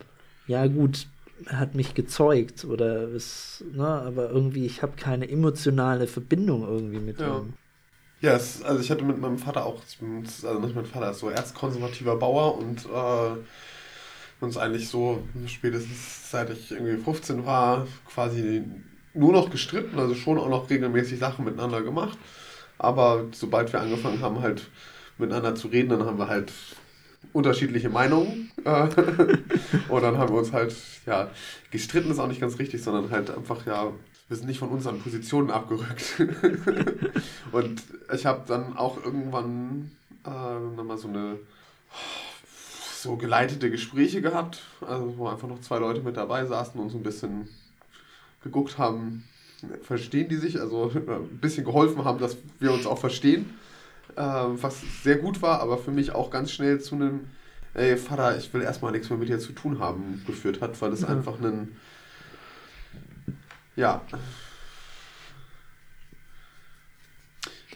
Ja, 0.47 0.65
gut, 0.65 1.07
hat 1.47 1.75
mich 1.75 1.93
gezeugt 1.93 2.65
oder 2.65 3.03
es, 3.09 3.63
ne, 3.71 3.87
aber 3.87 4.29
irgendwie, 4.29 4.65
ich 4.65 4.81
habe 4.81 4.93
keine 4.95 5.29
emotionale 5.29 6.07
Verbindung 6.07 6.67
irgendwie 6.67 6.99
mit 6.99 7.19
ja. 7.19 7.39
ihm. 7.39 7.53
Ja, 8.21 8.33
es, 8.33 8.61
also 8.63 8.81
ich 8.81 8.91
hatte 8.91 9.05
mit 9.05 9.19
meinem 9.19 9.37
Vater 9.37 9.65
auch, 9.65 9.81
also 9.81 10.59
nicht 10.59 10.75
mein 10.75 10.85
Vater 10.85 11.11
ist 11.11 11.19
so 11.19 11.29
erzkonservativer 11.29 12.17
Bauer 12.17 12.57
und 12.57 12.85
äh, 12.85 14.43
uns 14.43 14.57
eigentlich 14.57 14.89
so 14.89 15.23
spätestens 15.47 16.29
seit 16.29 16.49
ich 16.49 16.71
irgendwie 16.71 16.97
15 16.97 17.45
war, 17.45 17.87
quasi 18.07 18.63
nur 19.13 19.31
noch 19.33 19.49
gestritten, 19.49 19.99
also 19.99 20.15
schon 20.15 20.37
auch 20.37 20.49
noch 20.49 20.69
regelmäßig 20.69 21.19
Sachen 21.19 21.45
miteinander 21.45 21.81
gemacht. 21.81 22.17
Aber 22.77 23.25
sobald 23.31 23.73
wir 23.73 23.81
angefangen 23.81 24.21
haben, 24.21 24.41
halt 24.41 24.69
miteinander 25.17 25.55
zu 25.55 25.67
reden, 25.67 25.89
dann 25.89 26.05
haben 26.05 26.17
wir 26.17 26.27
halt 26.27 26.51
unterschiedliche 27.33 27.89
Meinungen. 27.89 28.51
Äh, 28.65 28.83
und 29.89 30.01
dann 30.01 30.17
haben 30.17 30.33
wir 30.33 30.39
uns 30.39 30.51
halt, 30.51 30.75
ja, 31.05 31.29
gestritten 31.71 32.11
ist 32.11 32.19
auch 32.19 32.27
nicht 32.27 32.41
ganz 32.41 32.59
richtig, 32.59 32.83
sondern 32.83 33.11
halt 33.11 33.29
einfach, 33.29 33.65
ja, 33.65 33.91
wir 34.27 34.37
sind 34.37 34.47
nicht 34.47 34.59
von 34.59 34.69
unseren 34.69 34.99
Positionen 34.99 35.49
abgerückt. 35.49 36.19
und 37.51 37.81
ich 38.13 38.25
habe 38.25 38.43
dann 38.47 38.77
auch 38.77 39.03
irgendwann 39.03 39.91
äh, 40.25 40.75
nochmal 40.75 40.97
so 40.97 41.07
eine 41.07 41.37
so 42.95 43.15
geleitete 43.15 43.71
Gespräche 43.71 44.21
gehabt, 44.21 44.61
also 44.81 45.17
wo 45.17 45.27
einfach 45.27 45.47
noch 45.47 45.61
zwei 45.61 45.79
Leute 45.79 46.01
mit 46.01 46.17
dabei 46.17 46.45
saßen 46.45 46.79
und 46.79 46.89
so 46.89 46.97
ein 46.97 47.03
bisschen 47.03 47.47
geguckt 48.43 48.77
haben, 48.77 49.23
verstehen 49.83 50.27
die 50.29 50.35
sich, 50.35 50.59
also 50.59 50.91
ein 50.93 51.39
bisschen 51.39 51.63
geholfen 51.63 52.03
haben, 52.03 52.19
dass 52.19 52.37
wir 52.59 52.73
uns 52.73 52.85
auch 52.85 52.99
verstehen 52.99 53.57
äh, 54.19 54.61
was 54.61 54.81
sehr 55.03 55.17
gut 55.17 55.41
war, 55.41 55.61
aber 55.61 55.77
für 55.77 55.91
mich 55.91 56.11
auch 56.11 56.29
ganz 56.29 56.51
schnell 56.51 56.79
zu 56.81 56.95
einem, 56.95 57.29
ey 57.73 57.97
Vater, 57.97 58.37
ich 58.37 58.53
will 58.53 58.61
erstmal 58.61 58.91
nichts 58.91 59.09
mehr 59.09 59.17
mit 59.17 59.29
dir 59.29 59.39
zu 59.39 59.53
tun 59.53 59.79
haben, 59.79 60.21
geführt 60.27 60.61
hat, 60.61 60.79
weil 60.81 60.91
es 60.91 61.01
ja. 61.01 61.07
einfach 61.07 61.39
ein, 61.39 61.75
ja, 63.75 64.01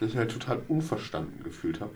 ich 0.02 0.18
halt 0.18 0.32
total 0.32 0.62
unverstanden 0.68 1.44
gefühlt 1.44 1.80
habe. 1.80 1.96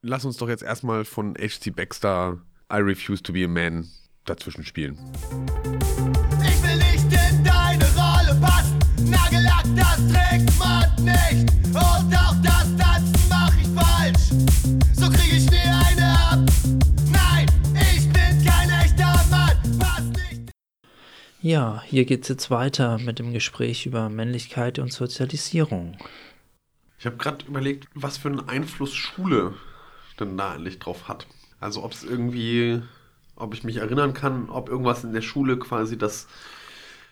Lass 0.00 0.24
uns 0.24 0.36
doch 0.36 0.48
jetzt 0.48 0.62
erstmal 0.62 1.04
von 1.04 1.34
H.C. 1.36 1.70
Baxter 1.70 2.40
I 2.72 2.76
Refuse 2.76 3.22
to 3.22 3.32
be 3.32 3.44
a 3.44 3.48
Man 3.48 3.88
dazwischen 4.24 4.64
spielen. 4.64 4.96
Trägt 10.10 10.58
man 10.58 10.84
nicht. 11.04 11.52
Und 11.68 12.14
auch 12.16 12.34
das 12.42 12.76
Tanzen 12.76 13.28
mach 13.28 13.54
ich 13.56 13.68
falsch. 13.68 14.30
So 14.94 15.10
krieg 15.10 15.32
ich 15.32 15.50
nie 15.50 15.58
eine 15.58 16.18
ab. 16.18 16.38
Nein, 17.10 17.46
ich 17.74 18.04
bin 18.12 18.44
kein 18.44 18.70
echter 18.70 19.24
Mann. 19.30 19.58
Was 19.78 20.04
nicht. 20.04 20.52
Ja, 21.40 21.82
hier 21.86 22.04
geht's 22.04 22.28
jetzt 22.28 22.50
weiter 22.50 22.98
mit 22.98 23.18
dem 23.18 23.32
Gespräch 23.32 23.86
über 23.86 24.08
Männlichkeit 24.08 24.78
und 24.78 24.92
Sozialisierung. 24.92 25.96
Ich 26.98 27.06
habe 27.06 27.16
gerade 27.16 27.44
überlegt, 27.46 27.88
was 27.94 28.16
für 28.16 28.28
einen 28.28 28.48
Einfluss 28.48 28.94
Schule 28.94 29.54
denn 30.20 30.36
da 30.36 30.52
eigentlich 30.52 30.78
drauf 30.78 31.08
hat. 31.08 31.26
Also 31.58 31.82
ob 31.82 31.92
es 31.92 32.04
irgendwie, 32.04 32.82
ob 33.36 33.54
ich 33.54 33.64
mich 33.64 33.76
erinnern 33.76 34.14
kann, 34.14 34.50
ob 34.50 34.68
irgendwas 34.68 35.04
in 35.04 35.12
der 35.12 35.22
Schule 35.22 35.58
quasi 35.58 35.98
das 35.98 36.26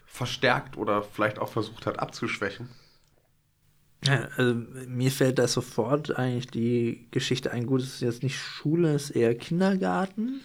verstärkt 0.06 0.76
oder 0.76 1.02
vielleicht 1.02 1.38
auch 1.38 1.48
versucht 1.48 1.86
hat 1.86 1.98
abzuschwächen. 1.98 2.68
Also 4.36 4.56
mir 4.88 5.10
fällt 5.10 5.38
da 5.38 5.46
sofort 5.46 6.16
eigentlich 6.16 6.46
die 6.46 7.06
Geschichte 7.10 7.50
ein. 7.50 7.66
Gut, 7.66 7.82
es 7.82 7.94
ist 7.94 8.00
jetzt 8.00 8.22
nicht 8.22 8.38
Schule, 8.38 8.94
es 8.94 9.10
ist 9.10 9.16
eher 9.16 9.34
Kindergarten. 9.34 10.40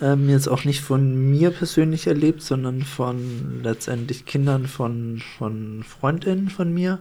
Ähm, 0.00 0.28
jetzt 0.28 0.48
auch 0.48 0.64
nicht 0.64 0.82
von 0.82 1.30
mir 1.30 1.50
persönlich 1.50 2.06
erlebt, 2.06 2.42
sondern 2.42 2.82
von 2.82 3.62
letztendlich 3.62 4.26
Kindern 4.26 4.66
von, 4.66 5.22
von 5.38 5.82
Freundinnen 5.84 6.50
von 6.50 6.72
mir. 6.72 7.00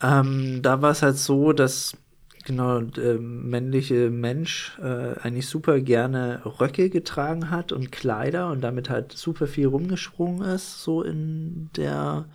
Ähm, 0.00 0.62
da 0.62 0.80
war 0.80 0.92
es 0.92 1.02
halt 1.02 1.16
so, 1.16 1.52
dass 1.52 1.96
genau 2.44 2.80
der 2.80 3.18
männliche 3.18 4.10
Mensch 4.10 4.78
äh, 4.80 5.18
eigentlich 5.20 5.48
super 5.48 5.80
gerne 5.80 6.42
Röcke 6.44 6.88
getragen 6.88 7.50
hat 7.50 7.72
und 7.72 7.90
Kleider 7.90 8.50
und 8.50 8.60
damit 8.60 8.90
halt 8.90 9.12
super 9.12 9.48
viel 9.48 9.66
rumgesprungen 9.66 10.42
ist, 10.42 10.82
so 10.82 11.02
in 11.02 11.70
der 11.76 12.26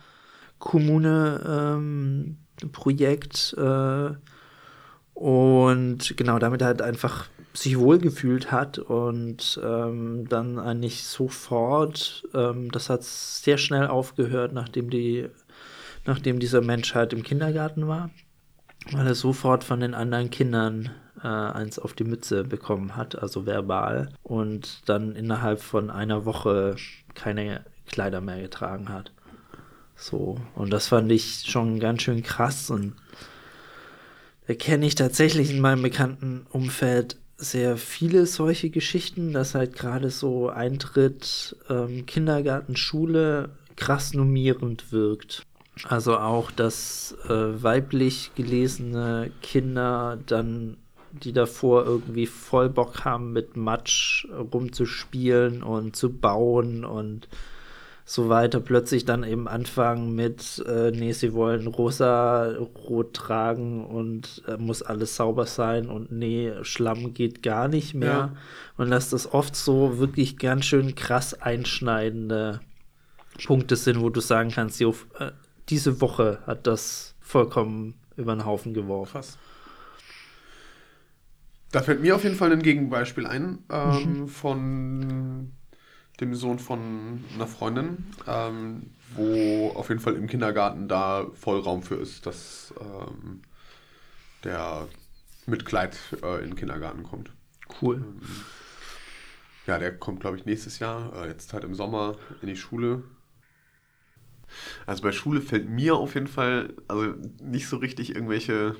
Kommune 0.58 1.42
ähm, 1.46 2.38
äh, 2.62 4.10
und 5.14 6.16
genau 6.16 6.38
damit 6.38 6.62
halt 6.62 6.82
einfach 6.82 7.26
sich 7.54 7.78
wohlgefühlt 7.78 8.52
hat 8.52 8.78
und 8.78 9.60
ähm, 9.64 10.28
dann 10.28 10.58
eigentlich 10.58 11.04
sofort, 11.04 12.24
ähm, 12.34 12.70
das 12.70 12.88
hat 12.88 13.02
sehr 13.02 13.58
schnell 13.58 13.88
aufgehört, 13.88 14.52
nachdem 14.52 14.90
die, 14.90 15.28
nachdem 16.04 16.38
dieser 16.38 16.60
Mensch 16.60 16.94
halt 16.94 17.12
im 17.12 17.22
Kindergarten 17.22 17.88
war 17.88 18.10
weil 18.92 19.06
er 19.06 19.14
sofort 19.14 19.64
von 19.64 19.80
den 19.80 19.94
anderen 19.94 20.30
Kindern 20.30 20.90
äh, 21.22 21.28
eins 21.28 21.78
auf 21.78 21.94
die 21.94 22.04
Mütze 22.04 22.44
bekommen 22.44 22.96
hat, 22.96 23.20
also 23.20 23.46
verbal, 23.46 24.10
und 24.22 24.88
dann 24.88 25.14
innerhalb 25.14 25.60
von 25.60 25.90
einer 25.90 26.24
Woche 26.24 26.76
keine 27.14 27.64
Kleider 27.86 28.20
mehr 28.20 28.40
getragen 28.40 28.88
hat. 28.88 29.12
So, 29.98 30.36
und 30.54 30.70
das 30.70 30.88
fand 30.88 31.10
ich 31.10 31.42
schon 31.46 31.80
ganz 31.80 32.02
schön 32.02 32.22
krass 32.22 32.70
und 32.70 32.94
da 34.46 34.54
kenne 34.54 34.86
ich 34.86 34.94
tatsächlich 34.94 35.50
in 35.50 35.60
meinem 35.60 35.82
bekannten 35.82 36.46
Umfeld 36.50 37.16
sehr 37.36 37.76
viele 37.76 38.26
solche 38.26 38.70
Geschichten, 38.70 39.32
dass 39.32 39.54
halt 39.54 39.74
gerade 39.74 40.10
so 40.10 40.48
Eintritt 40.48 41.56
ähm, 41.68 42.06
Kindergarten, 42.06 42.76
Schule 42.76 43.50
krass 43.76 44.14
normierend 44.14 44.92
wirkt. 44.92 45.42
Also 45.84 46.16
auch, 46.16 46.50
dass 46.50 47.16
äh, 47.28 47.62
weiblich 47.62 48.32
gelesene 48.36 49.30
Kinder 49.42 50.18
dann, 50.26 50.76
die 51.12 51.32
davor 51.32 51.84
irgendwie 51.84 52.26
voll 52.26 52.68
Bock 52.68 53.04
haben, 53.04 53.32
mit 53.32 53.56
Matsch 53.56 54.26
rumzuspielen 54.52 55.62
und 55.62 55.94
zu 55.94 56.12
bauen 56.12 56.84
und 56.84 57.28
so 58.10 58.30
weiter, 58.30 58.60
plötzlich 58.60 59.04
dann 59.04 59.22
eben 59.22 59.46
anfangen 59.46 60.14
mit, 60.14 60.64
äh, 60.66 60.92
nee, 60.92 61.12
sie 61.12 61.34
wollen 61.34 61.66
rosa, 61.66 62.54
rot 62.88 63.12
tragen 63.12 63.84
und 63.84 64.42
äh, 64.48 64.56
muss 64.56 64.80
alles 64.80 65.14
sauber 65.14 65.44
sein 65.44 65.90
und 65.90 66.10
nee, 66.10 66.54
Schlamm 66.62 67.12
geht 67.12 67.42
gar 67.42 67.68
nicht 67.68 67.92
mehr. 67.92 68.08
Ja. 68.08 68.36
Und 68.78 68.90
dass 68.90 69.10
das 69.10 69.30
oft 69.30 69.54
so 69.54 69.98
wirklich 69.98 70.38
ganz 70.38 70.64
schön 70.64 70.94
krass 70.94 71.34
einschneidende 71.34 72.60
Punkte 73.44 73.76
sind, 73.76 74.00
wo 74.00 74.08
du 74.08 74.20
sagen 74.20 74.52
kannst, 74.52 74.80
jo, 74.80 74.94
äh, 75.18 75.32
diese 75.68 76.00
Woche 76.00 76.38
hat 76.46 76.66
das 76.66 77.14
vollkommen 77.20 77.92
über 78.16 78.34
den 78.34 78.46
Haufen 78.46 78.72
geworfen. 78.72 79.12
Krass. 79.12 79.36
Da 81.72 81.82
fällt 81.82 82.00
mir 82.00 82.16
auf 82.16 82.24
jeden 82.24 82.36
Fall 82.36 82.52
ein 82.52 82.62
Gegenbeispiel 82.62 83.26
ein 83.26 83.58
ähm, 83.70 84.20
mhm. 84.20 84.28
von 84.28 85.52
dem 86.20 86.34
Sohn 86.34 86.58
von 86.58 87.24
einer 87.34 87.46
Freundin, 87.46 88.06
ähm, 88.26 88.90
wo 89.14 89.70
auf 89.74 89.88
jeden 89.88 90.00
Fall 90.00 90.14
im 90.14 90.26
Kindergarten 90.26 90.88
da 90.88 91.26
Vollraum 91.34 91.82
für 91.82 91.96
ist, 91.96 92.26
dass 92.26 92.74
ähm, 92.80 93.42
der 94.44 94.88
mit 95.46 95.64
Kleid 95.64 95.96
äh, 96.22 96.38
in 96.42 96.50
den 96.50 96.56
Kindergarten 96.56 97.02
kommt. 97.02 97.30
Cool. 97.80 97.96
Ähm, 97.96 98.20
ja, 99.66 99.78
der 99.78 99.96
kommt, 99.96 100.20
glaube 100.20 100.36
ich, 100.36 100.46
nächstes 100.46 100.78
Jahr, 100.78 101.12
äh, 101.14 101.28
jetzt 101.28 101.52
halt 101.52 101.64
im 101.64 101.74
Sommer 101.74 102.16
in 102.42 102.48
die 102.48 102.56
Schule. 102.56 103.04
Also 104.86 105.02
bei 105.02 105.12
Schule 105.12 105.40
fällt 105.40 105.68
mir 105.68 105.94
auf 105.94 106.14
jeden 106.14 106.26
Fall 106.26 106.74
also 106.88 107.14
nicht 107.42 107.68
so 107.68 107.76
richtig 107.76 108.14
irgendwelche 108.14 108.76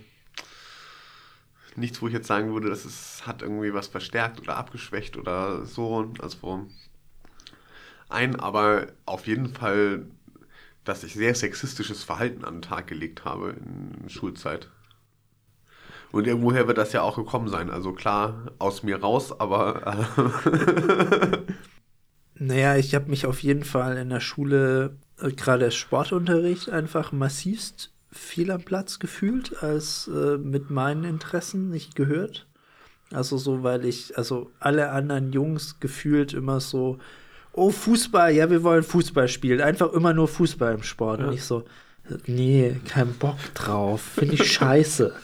nichts, 1.76 2.02
wo 2.02 2.08
ich 2.08 2.14
jetzt 2.14 2.26
sagen 2.26 2.52
würde, 2.52 2.68
dass 2.68 2.84
es 2.84 3.26
hat 3.26 3.42
irgendwie 3.42 3.72
was 3.72 3.86
verstärkt 3.86 4.40
oder 4.40 4.56
abgeschwächt 4.56 5.16
oder 5.16 5.64
so. 5.64 6.10
Also 6.18 6.68
ein, 8.08 8.36
aber 8.36 8.88
auf 9.06 9.26
jeden 9.26 9.48
Fall, 9.48 10.06
dass 10.84 11.04
ich 11.04 11.14
sehr 11.14 11.34
sexistisches 11.34 12.04
Verhalten 12.04 12.44
an 12.44 12.56
den 12.56 12.62
Tag 12.62 12.86
gelegt 12.86 13.24
habe 13.24 13.50
in 13.50 14.08
Schulzeit. 14.08 14.68
Und 16.10 16.26
irgendwoher 16.26 16.66
wird 16.66 16.78
das 16.78 16.92
ja 16.92 17.02
auch 17.02 17.16
gekommen 17.16 17.48
sein. 17.48 17.70
Also 17.70 17.92
klar, 17.92 18.52
aus 18.58 18.82
mir 18.82 19.00
raus, 19.00 19.38
aber. 19.38 20.08
Äh 20.16 21.38
naja, 22.34 22.76
ich 22.76 22.94
habe 22.94 23.10
mich 23.10 23.26
auf 23.26 23.42
jeden 23.42 23.64
Fall 23.64 23.98
in 23.98 24.08
der 24.08 24.20
Schule 24.20 24.96
äh, 25.20 25.30
gerade 25.32 25.70
Sportunterricht 25.70 26.70
einfach 26.70 27.12
massivst 27.12 27.92
viel 28.10 28.50
am 28.50 28.62
Platz 28.62 28.98
gefühlt, 28.98 29.62
als 29.62 30.08
äh, 30.08 30.38
mit 30.38 30.70
meinen 30.70 31.04
Interessen 31.04 31.68
nicht 31.68 31.94
gehört. 31.94 32.46
Also 33.12 33.36
so, 33.38 33.62
weil 33.62 33.84
ich, 33.84 34.16
also 34.16 34.50
alle 34.60 34.90
anderen 34.90 35.32
Jungs 35.32 35.80
gefühlt 35.80 36.32
immer 36.32 36.60
so, 36.60 36.98
oh, 37.58 37.70
Fußball, 37.70 38.32
ja, 38.32 38.50
wir 38.50 38.62
wollen 38.62 38.82
Fußball 38.82 39.28
spielen. 39.28 39.60
Einfach 39.60 39.92
immer 39.92 40.14
nur 40.14 40.28
Fußball 40.28 40.74
im 40.74 40.82
Sport. 40.82 41.20
Ja. 41.20 41.26
Und 41.26 41.34
ich 41.34 41.44
so, 41.44 41.64
nee, 42.26 42.76
kein 42.88 43.12
Bock 43.14 43.38
drauf. 43.54 44.00
Finde 44.00 44.34
ich 44.34 44.52
scheiße. 44.52 45.14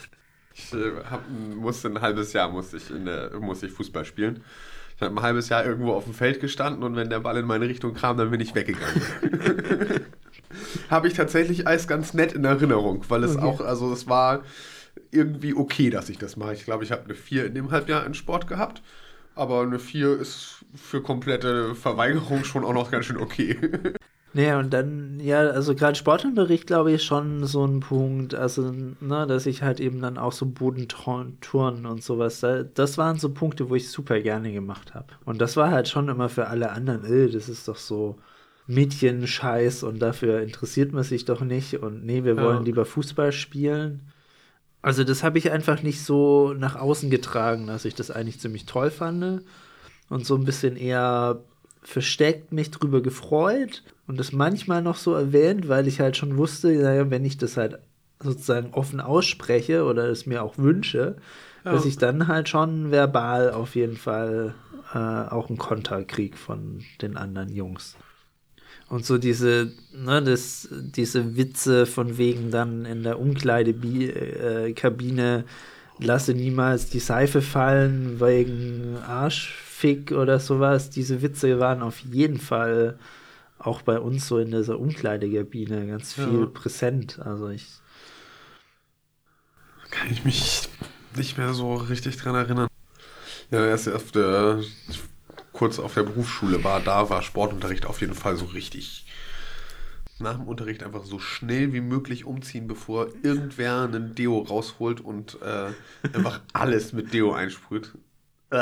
Ich 0.57 0.71
äh, 0.71 1.03
hab, 1.11 1.21
musste 1.29 1.89
ein 1.89 1.99
halbes 1.99 2.31
Jahr 2.31 2.49
musste 2.49 2.77
ich, 2.77 2.89
in 2.89 3.03
der, 3.03 3.37
musste 3.41 3.65
ich 3.65 3.73
Fußball 3.73 4.05
spielen. 4.05 4.41
Ich 4.95 5.01
habe 5.01 5.13
ein 5.13 5.21
halbes 5.21 5.49
Jahr 5.49 5.65
irgendwo 5.65 5.91
auf 5.91 6.05
dem 6.05 6.13
Feld 6.13 6.39
gestanden 6.39 6.81
und 6.81 6.95
wenn 6.95 7.09
der 7.09 7.19
Ball 7.19 7.35
in 7.35 7.45
meine 7.45 7.67
Richtung 7.67 7.93
kam, 7.93 8.15
dann 8.15 8.31
bin 8.31 8.39
ich 8.39 8.55
weggegangen. 8.55 9.01
habe 10.89 11.07
ich 11.07 11.13
tatsächlich 11.13 11.67
als 11.67 11.87
ganz 11.87 12.13
nett 12.13 12.33
in 12.33 12.45
Erinnerung, 12.45 13.03
weil 13.09 13.23
es 13.23 13.35
okay. 13.35 13.45
auch, 13.45 13.61
also 13.61 13.91
es 13.91 14.07
war 14.07 14.43
irgendwie 15.11 15.53
okay, 15.53 15.89
dass 15.89 16.09
ich 16.09 16.17
das 16.17 16.37
mache. 16.37 16.53
Ich 16.53 16.65
glaube, 16.65 16.83
ich 16.83 16.91
habe 16.91 17.05
eine 17.05 17.15
4 17.15 17.45
in 17.45 17.55
dem 17.55 17.71
Halbjahr 17.71 18.05
in 18.05 18.13
Sport 18.13 18.47
gehabt, 18.47 18.81
aber 19.35 19.61
eine 19.61 19.79
4 19.79 20.19
ist 20.19 20.65
für 20.73 21.01
komplette 21.01 21.75
Verweigerung 21.75 22.43
schon 22.43 22.65
auch 22.65 22.73
noch 22.73 22.91
ganz 22.91 23.05
schön 23.05 23.17
okay. 23.17 23.57
Naja, 24.35 24.59
und 24.59 24.73
dann, 24.73 25.21
ja, 25.21 25.39
also 25.39 25.75
gerade 25.75 25.95
Sportunterricht, 25.95 26.67
glaube 26.67 26.91
ich, 26.91 27.03
schon 27.03 27.45
so 27.45 27.65
ein 27.65 27.79
Punkt, 27.79 28.35
also, 28.35 28.69
ne, 28.99 29.25
dass 29.25 29.45
ich 29.45 29.63
halt 29.63 29.79
eben 29.79 30.01
dann 30.01 30.17
auch 30.17 30.33
so 30.33 30.45
Bodentouren 30.45 31.85
und 31.85 32.03
sowas, 32.03 32.41
das 32.73 32.97
waren 32.97 33.17
so 33.17 33.29
Punkte, 33.33 33.69
wo 33.69 33.75
ich 33.75 33.89
super 33.89 34.19
gerne 34.19 34.51
gemacht 34.51 34.93
habe. 34.93 35.07
Und 35.23 35.39
das 35.39 35.55
war 35.55 35.71
halt 35.71 35.87
schon 35.87 36.09
immer 36.09 36.27
für 36.27 36.47
alle 36.47 36.71
anderen, 36.71 37.05
äh, 37.05 37.29
das 37.29 37.47
ist 37.47 37.69
doch 37.69 37.77
so 37.77 38.17
Mädchenscheiß 38.67 39.83
und 39.83 39.99
dafür 39.99 40.41
interessiert 40.41 40.91
man 40.91 41.03
sich 41.03 41.23
doch 41.23 41.39
nicht 41.39 41.75
und 41.81 42.05
nee, 42.05 42.25
wir 42.25 42.35
wollen 42.35 42.57
ja. 42.57 42.63
lieber 42.63 42.83
Fußball 42.83 43.31
spielen. 43.31 44.01
Also 44.85 45.03
das 45.03 45.23
habe 45.23 45.39
ich 45.39 45.49
einfach 45.49 45.81
nicht 45.81 46.03
so 46.03 46.53
nach 46.53 46.75
außen 46.75 47.09
getragen, 47.09 47.65
dass 47.65 47.85
ich 47.85 47.95
das 47.95 48.11
eigentlich 48.11 48.39
ziemlich 48.39 48.67
toll 48.67 48.91
fand 48.91 49.41
und 50.09 50.27
so 50.27 50.35
ein 50.35 50.45
bisschen 50.45 50.77
eher 50.77 51.39
versteckt 51.81 52.53
mich 52.53 52.69
drüber 52.69 53.01
gefreut 53.01 53.81
und 54.05 54.19
das 54.19 54.31
manchmal 54.31 54.83
noch 54.83 54.97
so 54.97 55.15
erwähnt, 55.15 55.69
weil 55.69 55.87
ich 55.87 56.01
halt 56.01 56.17
schon 56.17 56.37
wusste, 56.37 56.67
naja, 56.67 57.09
wenn 57.09 57.25
ich 57.25 57.39
das 57.39 57.57
halt 57.57 57.79
sozusagen 58.19 58.75
offen 58.75 59.01
ausspreche 59.01 59.85
oder 59.85 60.07
es 60.07 60.27
mir 60.27 60.43
auch 60.43 60.59
wünsche, 60.59 61.17
ja. 61.63 61.71
dass 61.71 61.85
ich 61.85 61.97
dann 61.97 62.27
halt 62.27 62.47
schon 62.47 62.91
verbal 62.91 63.53
auf 63.53 63.73
jeden 63.73 63.97
Fall 63.97 64.53
äh, 64.93 64.99
auch 64.99 65.49
einen 65.49 65.57
Konter 65.57 66.03
kriege 66.03 66.37
von 66.37 66.85
den 67.01 67.17
anderen 67.17 67.49
Jungs. 67.49 67.97
Und 68.87 69.05
so 69.05 69.17
diese, 69.17 69.71
ne, 69.93 70.21
das, 70.21 70.69
diese 70.71 71.35
Witze 71.35 71.85
von 71.85 72.17
wegen 72.17 72.51
dann 72.51 72.85
in 72.85 73.03
der 73.03 73.19
Umkleidekabine, 73.19 75.39
äh, 75.39 75.43
lasse 75.97 76.33
niemals 76.33 76.89
die 76.89 76.99
Seife 76.99 77.41
fallen 77.41 78.19
wegen 78.19 78.97
Arschfick 78.97 80.11
oder 80.11 80.39
sowas. 80.39 80.89
Diese 80.89 81.21
Witze 81.21 81.59
waren 81.59 81.81
auf 81.81 81.99
jeden 81.99 82.37
Fall 82.37 82.99
auch 83.57 83.81
bei 83.81 83.99
uns 83.99 84.27
so 84.27 84.37
in 84.37 84.51
dieser 84.51 84.79
Umkleidekabine 84.79 85.87
ganz 85.87 86.13
viel 86.13 86.41
ja. 86.41 86.45
präsent. 86.45 87.19
Also 87.19 87.49
ich. 87.49 87.67
Kann 89.89 90.11
ich 90.11 90.25
mich 90.25 90.67
nicht 91.15 91.37
mehr 91.37 91.53
so 91.53 91.75
richtig 91.75 92.17
dran 92.17 92.35
erinnern. 92.35 92.67
Ja, 93.51 93.65
erst 93.65 93.87
auf 93.89 94.11
der, 94.11 94.61
kurz 95.55 95.79
auf 95.79 95.93
der 95.93 96.03
Berufsschule 96.03 96.63
war, 96.63 96.81
da 96.81 97.09
war 97.09 97.21
Sportunterricht 97.21 97.85
auf 97.85 98.01
jeden 98.01 98.13
Fall 98.13 98.35
so 98.35 98.45
richtig. 98.45 99.05
Nach 100.19 100.35
dem 100.35 100.47
Unterricht 100.47 100.83
einfach 100.83 101.03
so 101.03 101.19
schnell 101.19 101.73
wie 101.73 101.81
möglich 101.81 102.25
umziehen, 102.25 102.67
bevor 102.67 103.07
irgendwer 103.23 103.81
einen 103.81 104.15
Deo 104.15 104.39
rausholt 104.39 105.01
und 105.01 105.37
äh, 105.41 105.71
einfach 106.13 106.41
alles 106.53 106.93
mit 106.93 107.13
Deo 107.13 107.33
einsprüht. 107.33 107.93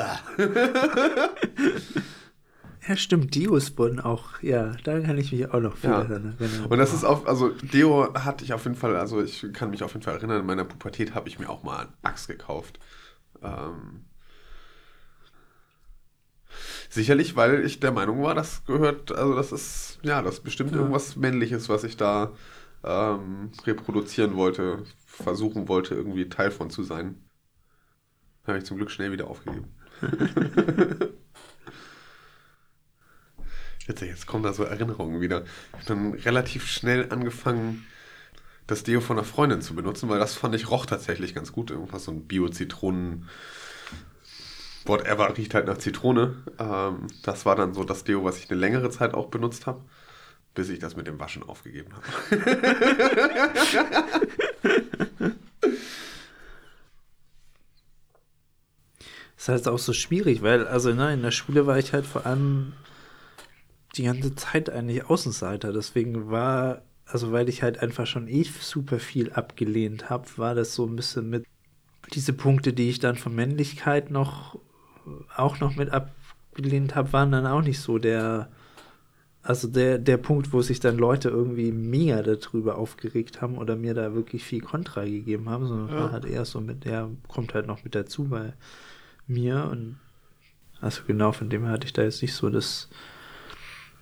Ja, 2.85 2.97
stimmt, 2.97 3.33
Deos 3.33 3.77
wurden 3.77 4.01
auch, 4.01 4.41
ja, 4.41 4.75
da 4.83 4.99
kann 4.99 5.17
ich 5.17 5.31
mich 5.31 5.49
auch 5.49 5.61
noch 5.61 5.77
viel 5.77 5.89
ja. 5.89 6.01
erinnern. 6.01 6.35
Und 6.67 6.77
das 6.77 6.93
ist 6.93 7.05
auch, 7.05 7.25
also 7.25 7.47
Deo 7.49 8.13
hatte 8.13 8.43
ich 8.43 8.51
auf 8.51 8.65
jeden 8.65 8.75
Fall, 8.75 8.97
also 8.97 9.21
ich 9.21 9.45
kann 9.53 9.69
mich 9.69 9.83
auf 9.83 9.93
jeden 9.93 10.03
Fall 10.03 10.15
erinnern, 10.15 10.41
in 10.41 10.45
meiner 10.45 10.65
Pubertät 10.65 11.15
habe 11.15 11.29
ich 11.29 11.39
mir 11.39 11.49
auch 11.49 11.63
mal 11.63 11.87
Axt 12.01 12.27
gekauft. 12.27 12.79
Ähm, 13.41 14.03
sicherlich, 16.93 17.35
weil 17.35 17.65
ich 17.65 17.79
der 17.79 17.91
Meinung 17.91 18.21
war, 18.21 18.35
das 18.35 18.63
gehört, 18.65 19.11
also 19.11 19.35
das 19.35 19.51
ist, 19.51 19.99
ja, 20.03 20.21
das 20.21 20.35
ist 20.35 20.43
bestimmt 20.43 20.71
ja. 20.71 20.77
irgendwas 20.77 21.15
Männliches, 21.15 21.69
was 21.69 21.83
ich 21.83 21.97
da 21.97 22.31
ähm, 22.83 23.51
reproduzieren 23.65 24.35
wollte, 24.35 24.83
versuchen 25.05 25.67
wollte, 25.67 25.95
irgendwie 25.95 26.29
Teil 26.29 26.51
von 26.51 26.69
zu 26.69 26.83
sein. 26.83 27.15
Habe 28.45 28.59
ich 28.59 28.65
zum 28.65 28.77
Glück 28.77 28.91
schnell 28.91 29.11
wieder 29.11 29.27
aufgegeben. 29.27 29.73
Witzig, 33.87 34.09
jetzt 34.09 34.27
kommen 34.27 34.43
da 34.43 34.53
so 34.53 34.63
Erinnerungen 34.63 35.19
wieder. 35.21 35.43
Ich 35.71 35.73
habe 35.73 35.85
dann 35.85 36.13
relativ 36.13 36.67
schnell 36.67 37.09
angefangen, 37.09 37.85
das 38.67 38.83
Deo 38.83 39.01
von 39.01 39.17
einer 39.17 39.25
Freundin 39.25 39.61
zu 39.61 39.75
benutzen, 39.75 40.07
weil 40.09 40.19
das 40.19 40.35
fand 40.35 40.55
ich 40.55 40.69
roch 40.71 40.85
tatsächlich 40.85 41.35
ganz 41.35 41.51
gut. 41.51 41.69
Irgendwas 41.69 42.05
so 42.05 42.11
ein 42.11 42.27
Bio-Zitronen. 42.27 43.27
Whatever, 44.85 45.37
riecht 45.37 45.53
halt 45.53 45.67
nach 45.67 45.77
Zitrone. 45.77 46.43
Ähm, 46.59 47.07
das 47.23 47.45
war 47.45 47.55
dann 47.55 47.73
so 47.73 47.83
das 47.83 48.03
Deo, 48.03 48.23
was 48.23 48.37
ich 48.37 48.49
eine 48.49 48.59
längere 48.59 48.89
Zeit 48.89 49.13
auch 49.13 49.27
benutzt 49.27 49.65
habe, 49.65 49.81
bis 50.53 50.69
ich 50.69 50.79
das 50.79 50.95
mit 50.95 51.07
dem 51.07 51.19
Waschen 51.19 51.43
aufgegeben 51.43 51.93
habe. 51.93 52.05
Das 59.35 59.43
ist 59.43 59.49
halt 59.49 59.67
auch 59.67 59.79
so 59.79 59.93
schwierig, 59.93 60.41
weil, 60.41 60.67
also 60.67 60.93
ne, 60.93 61.13
in 61.13 61.21
der 61.21 61.31
Schule 61.31 61.65
war 61.65 61.77
ich 61.77 61.93
halt 61.93 62.05
vor 62.05 62.25
allem 62.25 62.73
die 63.95 64.03
ganze 64.03 64.35
Zeit 64.35 64.69
eigentlich 64.69 65.05
Außenseiter. 65.09 65.71
Deswegen 65.71 66.29
war, 66.29 66.81
also 67.05 67.31
weil 67.31 67.47
ich 67.47 67.63
halt 67.63 67.79
einfach 67.79 68.07
schon 68.07 68.27
eh 68.27 68.43
super 68.43 68.99
viel 68.99 69.31
abgelehnt 69.31 70.09
habe, 70.09 70.27
war 70.37 70.55
das 70.55 70.75
so 70.75 70.85
ein 70.85 70.95
bisschen 70.95 71.29
mit 71.29 71.45
diese 72.13 72.33
Punkte, 72.33 72.73
die 72.73 72.89
ich 72.89 72.99
dann 72.99 73.15
von 73.15 73.33
Männlichkeit 73.33 74.11
noch 74.11 74.59
auch 75.35 75.59
noch 75.59 75.75
mit 75.75 75.89
abgelehnt 75.91 76.95
habe, 76.95 77.13
waren 77.13 77.31
dann 77.31 77.47
auch 77.47 77.61
nicht 77.61 77.79
so 77.79 77.97
der 77.97 78.49
also 79.43 79.67
der, 79.67 79.97
der 79.97 80.15
Punkt, 80.15 80.53
wo 80.53 80.61
sich 80.61 80.79
dann 80.79 80.97
Leute 80.97 81.27
irgendwie 81.27 81.73
mega 81.73 82.21
darüber 82.21 82.77
aufgeregt 82.77 83.41
haben 83.41 83.57
oder 83.57 83.75
mir 83.75 83.93
da 83.93 84.15
wirklich 84.15 84.45
viel 84.45 84.61
Kontra 84.61 85.03
gegeben 85.03 85.49
haben, 85.49 85.67
sondern 85.67 85.89
ja. 85.89 86.01
war 86.01 86.11
halt 86.13 86.23
eher 86.23 86.45
so 86.45 86.61
mit, 86.61 86.85
der 86.85 87.09
kommt 87.27 87.53
halt 87.53 87.67
noch 87.67 87.83
mit 87.83 87.93
dazu 87.93 88.23
bei 88.23 88.53
mir 89.27 89.67
und 89.69 89.99
also 90.79 91.01
genau 91.05 91.33
von 91.33 91.49
dem 91.49 91.63
her 91.63 91.73
hatte 91.73 91.85
ich 91.85 91.93
da 91.93 92.03
jetzt 92.03 92.21
nicht 92.21 92.33
so 92.33 92.49
das 92.49 92.89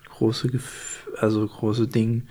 große, 0.10 0.50
Gef 0.50 1.08
also 1.18 1.46
große 1.48 1.88
Ding. 1.88 2.28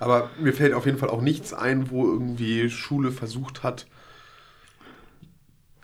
Aber 0.00 0.30
mir 0.40 0.52
fällt 0.52 0.72
auf 0.72 0.86
jeden 0.86 0.98
Fall 0.98 1.10
auch 1.10 1.20
nichts 1.20 1.52
ein, 1.54 1.90
wo 1.90 2.06
irgendwie 2.06 2.70
Schule 2.70 3.12
versucht 3.12 3.62
hat, 3.62 3.86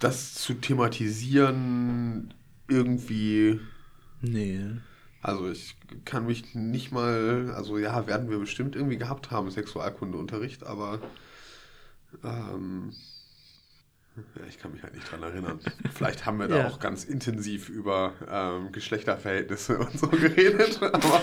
das 0.01 0.35
zu 0.35 0.55
thematisieren, 0.55 2.35
irgendwie. 2.69 3.61
Nee. 4.21 4.61
Also 5.23 5.51
ich 5.51 5.77
kann 6.05 6.27
mich 6.27 6.55
nicht 6.55 6.93
mal, 6.93 7.53
also 7.55 7.79
ja, 7.79 8.07
werden 8.07 8.31
wir 8.31 8.39
bestimmt 8.39 8.75
irgendwie 8.75 8.97
gehabt 8.97 9.31
haben, 9.31 9.51
Sexualkundeunterricht, 9.51 10.65
aber 10.65 10.99
ähm, 12.25 12.93
ja, 14.17 14.47
ich 14.49 14.59
kann 14.59 14.73
mich 14.73 14.83
halt 14.83 14.95
nicht 14.95 15.11
dran 15.11 15.23
erinnern. 15.23 15.61
Vielleicht 15.95 16.25
haben 16.27 16.39
wir 16.39 16.49
da 16.49 16.59
ja. 16.59 16.69
auch 16.69 16.81
ganz 16.81 17.05
intensiv 17.05 17.69
über 17.69 18.15
ähm, 18.31 18.73
Geschlechterverhältnisse 18.73 19.79
und 19.79 19.99
so 19.99 20.09
geredet. 20.09 20.81
Aber 20.93 21.23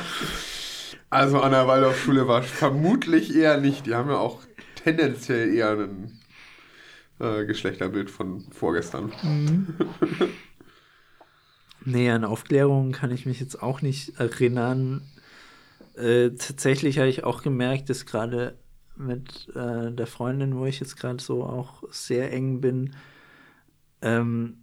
also 1.10 1.42
an 1.42 1.52
der 1.52 1.68
Waldorfschule 1.68 2.28
war 2.28 2.44
vermutlich 2.44 3.36
eher 3.36 3.58
nicht. 3.58 3.86
Die 3.86 3.96
haben 3.96 4.10
ja 4.10 4.18
auch 4.18 4.42
tendenziell 4.76 5.54
eher 5.54 5.72
ein 5.72 6.20
äh, 7.20 7.46
Geschlechterbild 7.46 8.10
von 8.10 8.42
vorgestern. 8.52 9.12
Mhm. 9.24 9.76
nee, 11.86 12.10
an 12.10 12.26
Aufklärungen 12.26 12.92
kann 12.92 13.12
ich 13.12 13.26
mich 13.26 13.40
jetzt 13.40 13.62
auch 13.62 13.82
nicht 13.82 14.20
erinnern. 14.20 15.02
Äh, 15.96 16.32
tatsächlich 16.32 17.00
habe 17.00 17.10
ich 17.10 17.24
auch 17.24 17.42
gemerkt, 17.42 17.90
dass 17.90 18.06
gerade 18.06 18.58
mit 18.96 19.50
äh, 19.56 19.92
der 19.92 20.08
Freundin, 20.08 20.56
wo 20.56 20.66
ich 20.66 20.80
jetzt 20.80 20.98
gerade 20.98 21.22
so 21.22 21.44
auch 21.44 21.84
sehr 21.92 22.32
eng 22.34 22.62
bin, 22.62 22.96
ähm, 24.02 24.60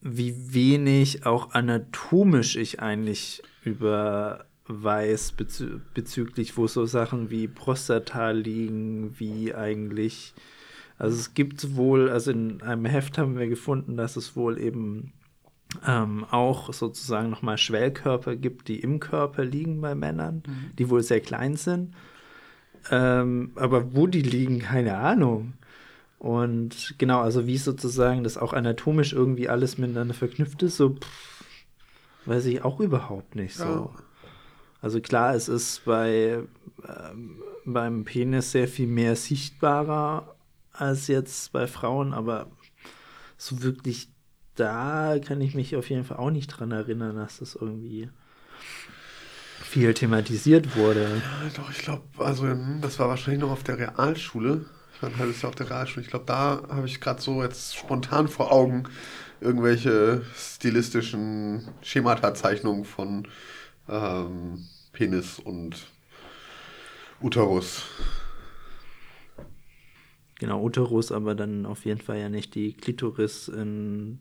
wie 0.00 0.54
wenig 0.54 1.26
auch 1.26 1.50
anatomisch 1.52 2.56
ich 2.56 2.80
eigentlich 2.80 3.42
über 3.64 4.46
weiß 4.68 5.32
bezü 5.32 5.80
bezüglich, 5.94 6.56
wo 6.56 6.66
so 6.66 6.86
Sachen 6.86 7.30
wie 7.30 7.48
Prostata 7.48 8.30
liegen, 8.30 9.18
wie 9.18 9.54
eigentlich. 9.54 10.34
Also 10.98 11.16
es 11.16 11.34
gibt 11.34 11.76
wohl, 11.76 12.10
also 12.10 12.32
in 12.32 12.60
einem 12.62 12.84
Heft 12.84 13.18
haben 13.18 13.38
wir 13.38 13.48
gefunden, 13.48 13.96
dass 13.96 14.16
es 14.16 14.34
wohl 14.36 14.58
eben 14.58 15.12
ähm, 15.86 16.24
auch 16.30 16.72
sozusagen 16.72 17.30
nochmal 17.30 17.58
Schwellkörper 17.58 18.36
gibt, 18.36 18.68
die 18.68 18.80
im 18.80 19.00
Körper 19.00 19.44
liegen 19.44 19.80
bei 19.80 19.94
Männern, 19.94 20.42
mhm. 20.46 20.76
die 20.76 20.90
wohl 20.90 21.02
sehr 21.02 21.20
klein 21.20 21.56
sind. 21.56 21.94
Ähm, 22.90 23.52
aber 23.54 23.94
wo 23.94 24.06
die 24.06 24.22
liegen, 24.22 24.60
keine 24.60 24.96
Ahnung. 24.96 25.54
Und 26.18 26.94
genau, 26.98 27.20
also 27.20 27.46
wie 27.46 27.58
sozusagen 27.58 28.24
das 28.24 28.36
auch 28.36 28.52
anatomisch 28.52 29.12
irgendwie 29.12 29.48
alles 29.48 29.78
miteinander 29.78 30.14
verknüpft 30.14 30.62
ist, 30.64 30.76
so 30.76 30.96
pff, 30.96 31.44
weiß 32.24 32.46
ich 32.46 32.64
auch 32.64 32.80
überhaupt 32.80 33.36
nicht 33.36 33.54
so. 33.54 33.64
Ja. 33.64 33.90
Also 34.80 35.00
klar, 35.00 35.34
es 35.34 35.48
ist 35.48 35.84
bei 35.84 36.40
ähm, 36.88 37.42
beim 37.64 38.04
Penis 38.04 38.52
sehr 38.52 38.66
viel 38.66 38.86
mehr 38.86 39.14
sichtbarer 39.14 40.34
als 40.80 41.06
jetzt 41.08 41.52
bei 41.52 41.66
Frauen, 41.66 42.12
aber 42.12 42.50
so 43.36 43.62
wirklich 43.62 44.08
da 44.58 45.18
kann 45.24 45.40
ich 45.40 45.54
mich 45.54 45.76
auf 45.76 45.88
jeden 45.88 46.04
Fall 46.04 46.16
auch 46.16 46.30
nicht 46.30 46.48
dran 46.48 46.72
erinnern, 46.72 47.16
dass 47.16 47.38
das 47.38 47.54
irgendwie 47.54 48.10
viel 49.62 49.94
thematisiert 49.94 50.76
wurde. 50.76 51.02
Ja, 51.02 51.50
doch, 51.62 51.70
ich 51.70 51.78
glaube, 51.78 52.02
also 52.18 52.44
hm, 52.44 52.80
das 52.80 52.98
war 52.98 53.08
wahrscheinlich 53.08 53.40
noch 53.40 53.50
auf 53.50 53.62
der 53.62 53.78
Realschule. 53.78 54.64
Ich 54.94 55.02
war 55.02 55.16
halt 55.16 55.40
ja 55.40 55.48
auf 55.48 55.54
der 55.54 55.70
Realschule. 55.70 56.04
Ich 56.04 56.10
glaube, 56.10 56.24
da 56.26 56.62
habe 56.68 56.86
ich 56.86 57.00
gerade 57.00 57.20
so 57.20 57.42
jetzt 57.42 57.76
spontan 57.76 58.26
vor 58.26 58.50
Augen 58.50 58.84
irgendwelche 59.40 60.22
stilistischen 60.34 61.68
Schemata-Zeichnungen 61.82 62.84
von 62.84 63.28
ähm, 63.88 64.66
Penis 64.92 65.38
und 65.38 65.86
Uterus. 67.20 67.84
Genau, 70.38 70.62
Uterus, 70.62 71.10
aber 71.10 71.34
dann 71.34 71.66
auf 71.66 71.84
jeden 71.84 72.00
Fall 72.00 72.18
ja 72.18 72.28
nicht 72.28 72.54
die 72.54 72.72
Klitoris 72.72 73.48
in 73.48 74.20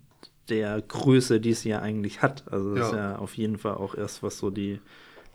der 0.49 0.81
Größe, 0.81 1.39
die 1.39 1.51
es 1.51 1.63
ja 1.63 1.81
eigentlich 1.81 2.21
hat. 2.21 2.51
Also 2.51 2.73
das 2.73 2.79
ja. 2.79 2.87
ist 2.87 2.95
ja 2.95 3.19
auf 3.19 3.37
jeden 3.37 3.57
Fall 3.57 3.75
auch 3.75 3.95
erst, 3.95 4.23
was 4.23 4.37
so 4.39 4.49
die 4.49 4.79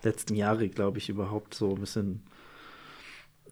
letzten 0.03 0.35
Jahre, 0.35 0.67
glaube 0.67 0.97
ich, 0.97 1.09
überhaupt 1.09 1.53
so 1.53 1.75
ein 1.75 1.79
bisschen 1.79 2.23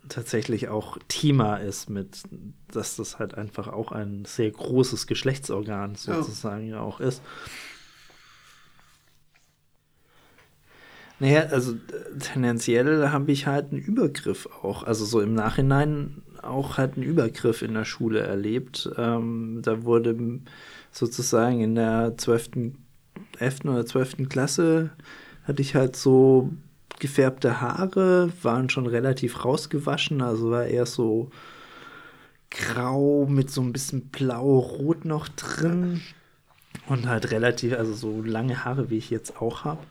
tatsächlich 0.10 0.68
auch 0.68 0.98
Thema 1.08 1.58
ist 1.58 1.90
mit, 1.90 2.24
dass 2.72 2.96
das 2.96 3.20
halt 3.20 3.36
einfach 3.36 3.68
auch 3.68 3.92
ein 3.92 4.26
sehr 4.26 4.52
großes 4.52 5.08
Geschlechtsorgan 5.08 5.96
sozusagen 5.96 6.68
ja, 6.68 6.78
ja 6.78 6.82
auch 6.82 7.00
ist. 7.00 7.22
Naja, 11.20 11.42
also 11.52 11.76
tendenziell 12.20 13.10
habe 13.10 13.32
ich 13.32 13.46
halt 13.46 13.72
einen 13.72 13.80
Übergriff 13.80 14.48
auch, 14.64 14.82
also 14.82 15.06
so 15.06 15.22
im 15.22 15.36
Nachhinein 15.36 16.24
auch 16.44 16.78
halt 16.78 16.96
einen 16.96 17.04
Übergriff 17.04 17.62
in 17.62 17.74
der 17.74 17.86
Schule 17.86 18.20
erlebt. 18.20 18.90
Ähm, 18.98 19.60
da 19.64 19.84
wurde 19.84 20.40
sozusagen 20.92 21.62
in 21.62 21.76
der 21.76 22.18
12., 22.18 22.74
11. 23.40 23.66
oder 23.66 23.86
12. 23.86 24.30
Klasse 24.30 24.92
hatte 25.44 25.62
ich 25.62 25.76
halt 25.76 25.96
so 25.96 26.52
gefärbte 27.00 27.62
Haare, 27.62 28.32
waren 28.44 28.70
schon 28.70 28.86
relativ 28.86 29.44
rausgewaschen, 29.44 30.22
also 30.22 30.52
war 30.52 30.66
eher 30.66 30.86
so 30.86 31.32
grau 32.52 33.26
mit 33.28 33.50
so 33.50 33.62
ein 33.62 33.74
bisschen 33.74 34.10
blau-rot 34.10 35.06
noch 35.06 35.28
drin 35.30 36.02
und 36.88 37.08
halt 37.08 37.32
relativ, 37.32 37.74
also 37.74 37.94
so 37.94 38.22
lange 38.22 38.66
Haare, 38.66 38.90
wie 38.90 38.98
ich 38.98 39.10
jetzt 39.10 39.42
auch 39.42 39.64
habe. 39.64 39.82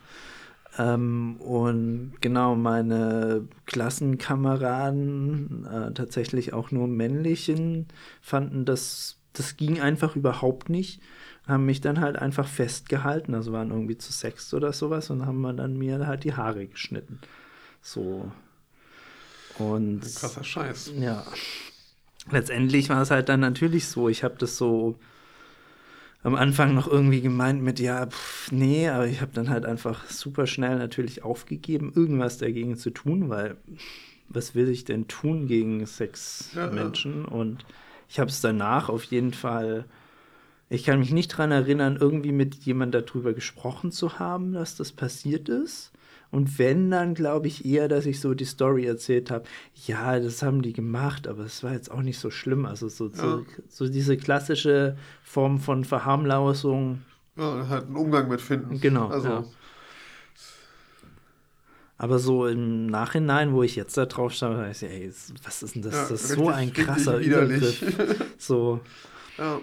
Ähm, 0.77 1.37
und 1.37 2.13
genau, 2.21 2.55
meine 2.55 3.47
Klassenkameraden, 3.65 5.65
äh, 5.65 5.93
tatsächlich 5.93 6.53
auch 6.53 6.71
nur 6.71 6.87
männlichen, 6.87 7.87
fanden 8.21 8.65
das, 8.65 9.17
das 9.33 9.57
ging 9.57 9.81
einfach 9.81 10.15
überhaupt 10.15 10.69
nicht. 10.69 11.01
Haben 11.47 11.65
mich 11.65 11.81
dann 11.81 11.99
halt 11.99 12.17
einfach 12.17 12.47
festgehalten, 12.47 13.33
also 13.33 13.51
waren 13.51 13.71
irgendwie 13.71 13.97
zu 13.97 14.13
sechs 14.13 14.53
oder 14.53 14.73
sowas 14.73 15.09
und 15.09 15.25
haben 15.25 15.57
dann 15.57 15.77
mir 15.77 16.05
halt 16.07 16.23
die 16.23 16.35
Haare 16.35 16.67
geschnitten. 16.67 17.19
So. 17.81 18.31
Und. 19.57 20.01
Krasser 20.01 20.43
Scheiß. 20.43 20.93
Ja. 20.99 21.25
Letztendlich 22.29 22.89
war 22.89 23.01
es 23.01 23.11
halt 23.11 23.29
dann 23.29 23.39
natürlich 23.39 23.87
so, 23.87 24.07
ich 24.07 24.23
habe 24.23 24.35
das 24.37 24.55
so 24.55 24.99
am 26.23 26.35
Anfang 26.35 26.75
noch 26.75 26.87
irgendwie 26.87 27.21
gemeint 27.21 27.63
mit, 27.63 27.79
ja, 27.79 28.05
pff, 28.05 28.51
nee, 28.51 28.87
aber 28.89 29.07
ich 29.07 29.21
habe 29.21 29.31
dann 29.33 29.49
halt 29.49 29.65
einfach 29.65 30.09
super 30.09 30.45
schnell 30.45 30.77
natürlich 30.77 31.23
aufgegeben, 31.23 31.91
irgendwas 31.95 32.37
dagegen 32.37 32.77
zu 32.77 32.91
tun, 32.91 33.29
weil 33.29 33.57
was 34.29 34.55
will 34.55 34.69
ich 34.69 34.85
denn 34.85 35.07
tun 35.07 35.47
gegen 35.47 35.85
Sexmenschen? 35.85 37.23
Ja, 37.23 37.27
ja. 37.27 37.27
Und 37.27 37.65
ich 38.07 38.19
habe 38.19 38.29
es 38.29 38.41
danach 38.41 38.89
auf 38.89 39.03
jeden 39.05 39.33
Fall, 39.33 39.85
ich 40.69 40.83
kann 40.83 40.99
mich 40.99 41.11
nicht 41.11 41.33
daran 41.33 41.51
erinnern, 41.51 41.97
irgendwie 41.99 42.31
mit 42.31 42.55
jemand 42.55 42.93
darüber 42.93 43.33
gesprochen 43.33 43.91
zu 43.91 44.19
haben, 44.19 44.53
dass 44.53 44.75
das 44.75 44.91
passiert 44.91 45.49
ist. 45.49 45.91
Und 46.31 46.57
wenn, 46.57 46.89
dann 46.89 47.13
glaube 47.13 47.47
ich 47.47 47.65
eher, 47.65 47.89
dass 47.89 48.05
ich 48.05 48.21
so 48.21 48.33
die 48.33 48.45
Story 48.45 48.85
erzählt 48.85 49.29
habe. 49.29 49.43
Ja, 49.85 50.17
das 50.19 50.41
haben 50.41 50.61
die 50.61 50.71
gemacht, 50.71 51.27
aber 51.27 51.43
es 51.43 51.61
war 51.61 51.73
jetzt 51.73 51.91
auch 51.91 52.01
nicht 52.01 52.19
so 52.19 52.31
schlimm. 52.31 52.65
Also 52.65 52.87
so, 52.87 53.07
ja. 53.07 53.13
so, 53.13 53.45
so, 53.67 53.89
diese 53.89 54.15
klassische 54.15 54.97
Form 55.23 55.59
von 55.59 55.83
Verharmlosung. 55.83 57.01
Ja, 57.35 57.67
halt 57.67 57.87
einen 57.87 57.97
Umgang 57.97 58.29
mit 58.29 58.41
finden. 58.41 58.79
Genau. 58.79 59.09
Also. 59.09 59.27
Ja. 59.27 59.43
Aber 61.97 62.17
so 62.17 62.47
im 62.47 62.87
Nachhinein, 62.87 63.53
wo 63.53 63.61
ich 63.61 63.75
jetzt 63.75 63.95
da 63.95 64.07
drauf 64.07 64.33
schaue, 64.33 64.55
da 64.55 64.71
ich, 64.71 64.81
ey, 64.81 65.11
was 65.43 65.61
ist 65.61 65.75
denn 65.75 65.83
das? 65.83 65.93
Ja, 65.93 66.07
das 66.09 66.23
ist 66.23 66.29
so 66.29 66.49
ein 66.49 66.73
krasser 66.73 67.19
Übergriff. 67.19 67.83
so. 68.39 68.79
Ja. 69.37 69.59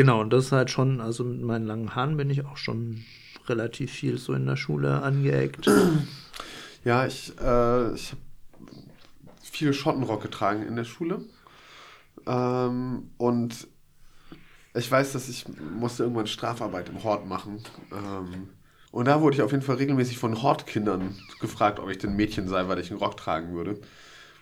Genau, 0.00 0.22
und 0.22 0.32
das 0.32 0.46
ist 0.46 0.52
halt 0.52 0.70
schon, 0.70 1.02
also 1.02 1.24
mit 1.24 1.42
meinen 1.42 1.66
langen 1.66 1.94
Haaren 1.94 2.16
bin 2.16 2.30
ich 2.30 2.46
auch 2.46 2.56
schon 2.56 3.04
relativ 3.48 3.92
viel 3.92 4.16
so 4.16 4.32
in 4.32 4.46
der 4.46 4.56
Schule 4.56 5.02
angeeckt. 5.02 5.70
Ja, 6.82 7.04
ich, 7.04 7.38
äh, 7.38 7.92
ich 7.92 8.12
habe 8.12 8.22
viel 9.42 9.74
Schottenrock 9.74 10.22
getragen 10.22 10.62
in 10.62 10.76
der 10.76 10.84
Schule. 10.84 11.26
Ähm, 12.26 13.10
und 13.18 13.68
ich 14.72 14.90
weiß, 14.90 15.12
dass 15.12 15.28
ich 15.28 15.44
musste 15.78 16.04
irgendwann 16.04 16.26
Strafarbeit 16.26 16.88
im 16.88 17.04
Hort 17.04 17.26
machen. 17.26 17.62
Ähm, 17.92 18.48
und 18.92 19.04
da 19.04 19.20
wurde 19.20 19.36
ich 19.36 19.42
auf 19.42 19.50
jeden 19.50 19.62
Fall 19.62 19.76
regelmäßig 19.76 20.16
von 20.16 20.40
Hortkindern 20.40 21.14
gefragt, 21.42 21.78
ob 21.78 21.90
ich 21.90 21.98
denn 21.98 22.16
Mädchen 22.16 22.48
sei, 22.48 22.66
weil 22.66 22.78
ich 22.78 22.90
einen 22.90 23.00
Rock 23.00 23.18
tragen 23.18 23.52
würde. 23.52 23.78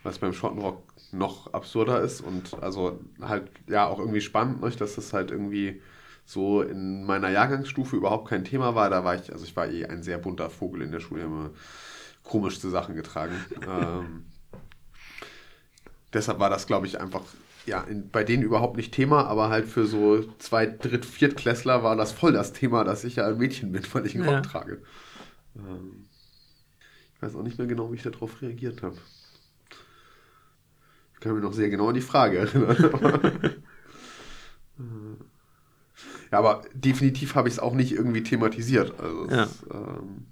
Was 0.02 0.18
beim 0.18 0.32
Schottenrock 0.32 0.82
noch 1.12 1.52
absurder 1.52 2.00
ist 2.00 2.20
und 2.20 2.62
also 2.62 3.00
halt 3.20 3.50
ja 3.66 3.86
auch 3.86 3.98
irgendwie 3.98 4.20
spannend, 4.20 4.62
nicht, 4.62 4.80
dass 4.80 4.94
das 4.94 5.12
halt 5.12 5.30
irgendwie 5.30 5.80
so 6.24 6.60
in 6.62 7.04
meiner 7.04 7.30
Jahrgangsstufe 7.30 7.96
überhaupt 7.96 8.28
kein 8.28 8.44
Thema 8.44 8.74
war. 8.74 8.90
Da 8.90 9.02
war 9.04 9.14
ich, 9.14 9.32
also 9.32 9.44
ich 9.44 9.56
war 9.56 9.68
eh 9.68 9.86
ein 9.86 10.02
sehr 10.02 10.18
bunter 10.18 10.50
Vogel 10.50 10.82
in 10.82 10.92
der 10.92 11.00
Schule, 11.00 11.22
immer 11.22 11.50
komischste 12.22 12.68
Sachen 12.68 12.94
getragen. 12.94 13.34
ähm, 13.68 14.26
deshalb 16.12 16.38
war 16.38 16.50
das, 16.50 16.66
glaube 16.66 16.86
ich, 16.86 17.00
einfach 17.00 17.22
ja, 17.64 17.82
in, 17.82 18.10
bei 18.10 18.24
denen 18.24 18.42
überhaupt 18.42 18.76
nicht 18.76 18.92
Thema, 18.92 19.26
aber 19.26 19.48
halt 19.50 19.66
für 19.66 19.86
so 19.86 20.22
zwei, 20.38 20.66
dritt, 20.66 21.04
viertklässler 21.04 21.82
war 21.82 21.96
das 21.96 22.12
voll 22.12 22.32
das 22.32 22.52
Thema, 22.52 22.84
dass 22.84 23.04
ich 23.04 23.16
ja 23.16 23.26
ein 23.26 23.38
Mädchen 23.38 23.72
bin, 23.72 23.82
weil 23.92 24.06
ich 24.06 24.14
einen 24.14 24.24
ja. 24.24 24.36
Rock 24.36 24.42
trage. 24.42 24.82
Ähm, 25.56 26.06
ich 27.14 27.22
weiß 27.22 27.36
auch 27.36 27.42
nicht 27.42 27.58
mehr 27.58 27.66
genau, 27.66 27.90
wie 27.90 27.96
ich 27.96 28.02
darauf 28.02 28.42
reagiert 28.42 28.82
habe. 28.82 28.96
Ich 31.18 31.24
kann 31.24 31.34
mich 31.34 31.42
noch 31.42 31.52
sehr 31.52 31.68
genau 31.68 31.88
an 31.88 31.96
die 31.96 32.00
Frage 32.00 32.38
erinnern. 32.38 32.76
ja, 36.30 36.38
aber 36.38 36.62
definitiv 36.72 37.34
habe 37.34 37.48
ich 37.48 37.54
es 37.54 37.60
auch 37.60 37.74
nicht 37.74 37.90
irgendwie 37.90 38.22
thematisiert. 38.22 38.94
Also 39.00 39.28
ja. 39.28 39.42
Es, 39.42 39.66
ähm 39.72 40.28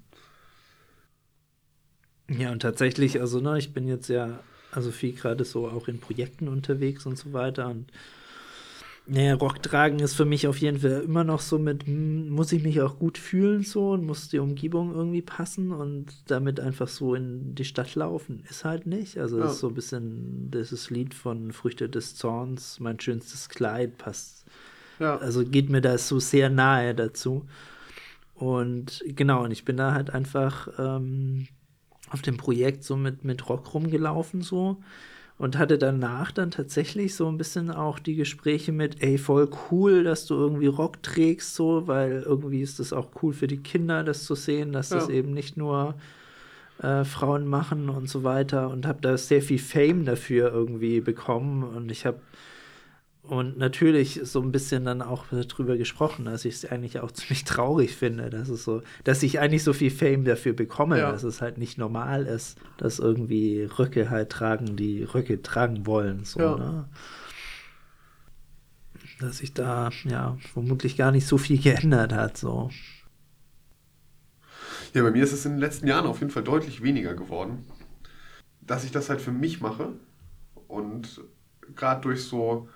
ja, 2.29 2.53
und 2.53 2.61
tatsächlich, 2.61 3.19
also 3.19 3.41
ne, 3.41 3.57
ich 3.57 3.73
bin 3.73 3.85
jetzt 3.85 4.07
ja 4.07 4.39
also 4.71 4.91
viel 4.91 5.11
gerade 5.11 5.43
so 5.43 5.67
auch 5.67 5.89
in 5.89 5.99
Projekten 5.99 6.47
unterwegs 6.47 7.05
und 7.05 7.17
so 7.17 7.33
weiter 7.33 7.67
und 7.67 7.91
naja, 9.07 9.35
Rock 9.35 9.63
tragen 9.63 9.99
ist 9.99 10.15
für 10.15 10.25
mich 10.25 10.47
auf 10.47 10.57
jeden 10.57 10.79
Fall 10.79 11.01
immer 11.01 11.23
noch 11.23 11.39
so 11.39 11.57
mit, 11.57 11.85
hm, 11.85 12.29
muss 12.29 12.51
ich 12.51 12.63
mich 12.63 12.81
auch 12.81 12.99
gut 12.99 13.17
fühlen 13.17 13.63
so 13.63 13.91
und 13.91 14.05
muss 14.05 14.27
die 14.27 14.39
Umgebung 14.39 14.93
irgendwie 14.93 15.21
passen 15.21 15.71
und 15.71 16.07
damit 16.27 16.59
einfach 16.59 16.87
so 16.87 17.15
in 17.15 17.55
die 17.55 17.65
Stadt 17.65 17.95
laufen, 17.95 18.43
ist 18.49 18.65
halt 18.65 18.85
nicht. 18.85 19.17
Also 19.17 19.37
ja. 19.37 19.43
das 19.43 19.53
ist 19.53 19.59
so 19.59 19.69
ein 19.69 19.73
bisschen 19.73 20.51
dieses 20.51 20.89
Lied 20.89 21.13
von 21.13 21.53
Früchte 21.53 21.87
des 21.87 22.15
Zorns, 22.15 22.79
mein 22.79 22.99
schönstes 22.99 23.47
Kleid 23.47 23.97
passt. 23.97 24.45
Ja. 24.99 25.17
Also 25.17 25.45
geht 25.45 25.69
mir 25.69 25.81
das 25.81 26.07
so 26.07 26.19
sehr 26.19 26.49
nahe 26.49 26.93
dazu. 26.93 27.45
Und 28.35 29.03
genau, 29.07 29.45
und 29.45 29.51
ich 29.51 29.63
bin 29.63 29.77
da 29.77 29.93
halt 29.93 30.09
einfach 30.09 30.67
ähm, 30.77 31.47
auf 32.09 32.21
dem 32.21 32.37
Projekt 32.37 32.83
so 32.83 32.97
mit, 32.97 33.23
mit 33.23 33.47
Rock 33.47 33.73
rumgelaufen 33.73 34.41
so 34.41 34.77
und 35.37 35.57
hatte 35.57 35.77
danach 35.77 36.31
dann 36.31 36.51
tatsächlich 36.51 37.15
so 37.15 37.27
ein 37.27 37.37
bisschen 37.37 37.69
auch 37.69 37.99
die 37.99 38.15
Gespräche 38.15 38.71
mit, 38.71 39.03
ey, 39.03 39.17
voll 39.17 39.49
cool, 39.69 40.03
dass 40.03 40.25
du 40.25 40.35
irgendwie 40.35 40.67
Rock 40.67 41.03
trägst, 41.03 41.53
so, 41.53 41.87
weil 41.87 42.23
irgendwie 42.25 42.61
ist 42.61 42.79
das 42.79 42.91
auch 42.91 43.09
cool 43.21 43.33
für 43.33 43.47
die 43.47 43.57
Kinder, 43.57 44.03
das 44.03 44.23
zu 44.23 44.35
sehen, 44.35 44.71
dass 44.71 44.89
ja. 44.89 44.97
das 44.97 45.09
eben 45.09 45.33
nicht 45.33 45.55
nur 45.55 45.95
äh, 46.81 47.03
Frauen 47.03 47.45
machen 47.45 47.89
und 47.89 48.09
so 48.09 48.23
weiter 48.23 48.69
und 48.69 48.87
habe 48.87 48.99
da 49.01 49.17
sehr 49.17 49.41
viel 49.41 49.59
Fame 49.59 50.05
dafür 50.05 50.51
irgendwie 50.51 51.01
bekommen 51.01 51.63
und 51.63 51.91
ich 51.91 52.05
habe 52.05 52.19
und 53.27 53.57
natürlich 53.57 54.21
so 54.23 54.41
ein 54.41 54.53
bisschen 54.53 54.85
dann 54.85 55.01
auch 55.01 55.25
darüber 55.29 55.75
gesprochen, 55.75 56.25
dass 56.25 56.45
ich 56.45 56.55
es 56.55 56.65
eigentlich 56.65 56.99
auch 56.99 57.11
ziemlich 57.13 57.43
traurig 57.43 57.95
finde, 57.95 58.29
dass 58.29 58.47
es 58.47 58.63
so, 58.63 58.81
dass 59.03 59.21
ich 59.21 59.39
eigentlich 59.39 59.63
so 59.63 59.73
viel 59.73 59.91
Fame 59.91 60.23
dafür 60.23 60.53
bekomme, 60.53 60.99
ja. 60.99 61.11
dass 61.11 61.23
es 61.23 61.41
halt 61.41 61.57
nicht 61.57 61.77
normal 61.77 62.25
ist, 62.25 62.57
dass 62.77 62.99
irgendwie 62.99 63.63
Röcke 63.63 64.09
halt 64.09 64.29
tragen, 64.29 64.77
die 64.77 65.03
Röcke 65.03 65.41
tragen 65.41 65.85
wollen. 65.85 66.23
So, 66.23 66.39
ja. 66.39 66.57
ne? 66.57 66.89
Dass 69.19 69.39
sich 69.39 69.53
da 69.53 69.89
ja 70.05 70.37
vermutlich 70.53 70.95
gar 70.95 71.11
nicht 71.11 71.27
so 71.27 71.37
viel 71.37 71.57
geändert 71.61 72.13
hat. 72.13 72.37
So. 72.37 72.69
Ja, 74.93 75.03
bei 75.03 75.11
mir 75.11 75.23
ist 75.23 75.33
es 75.33 75.45
in 75.45 75.53
den 75.53 75.59
letzten 75.59 75.87
Jahren 75.87 76.05
auf 76.05 76.21
jeden 76.21 76.31
Fall 76.31 76.43
deutlich 76.43 76.81
weniger 76.81 77.13
geworden. 77.13 77.65
Dass 78.61 78.85
ich 78.85 78.91
das 78.91 79.09
halt 79.09 79.21
für 79.21 79.31
mich 79.31 79.59
mache 79.59 79.93
und 80.67 81.21
gerade 81.75 82.01
durch 82.01 82.23
so 82.23 82.69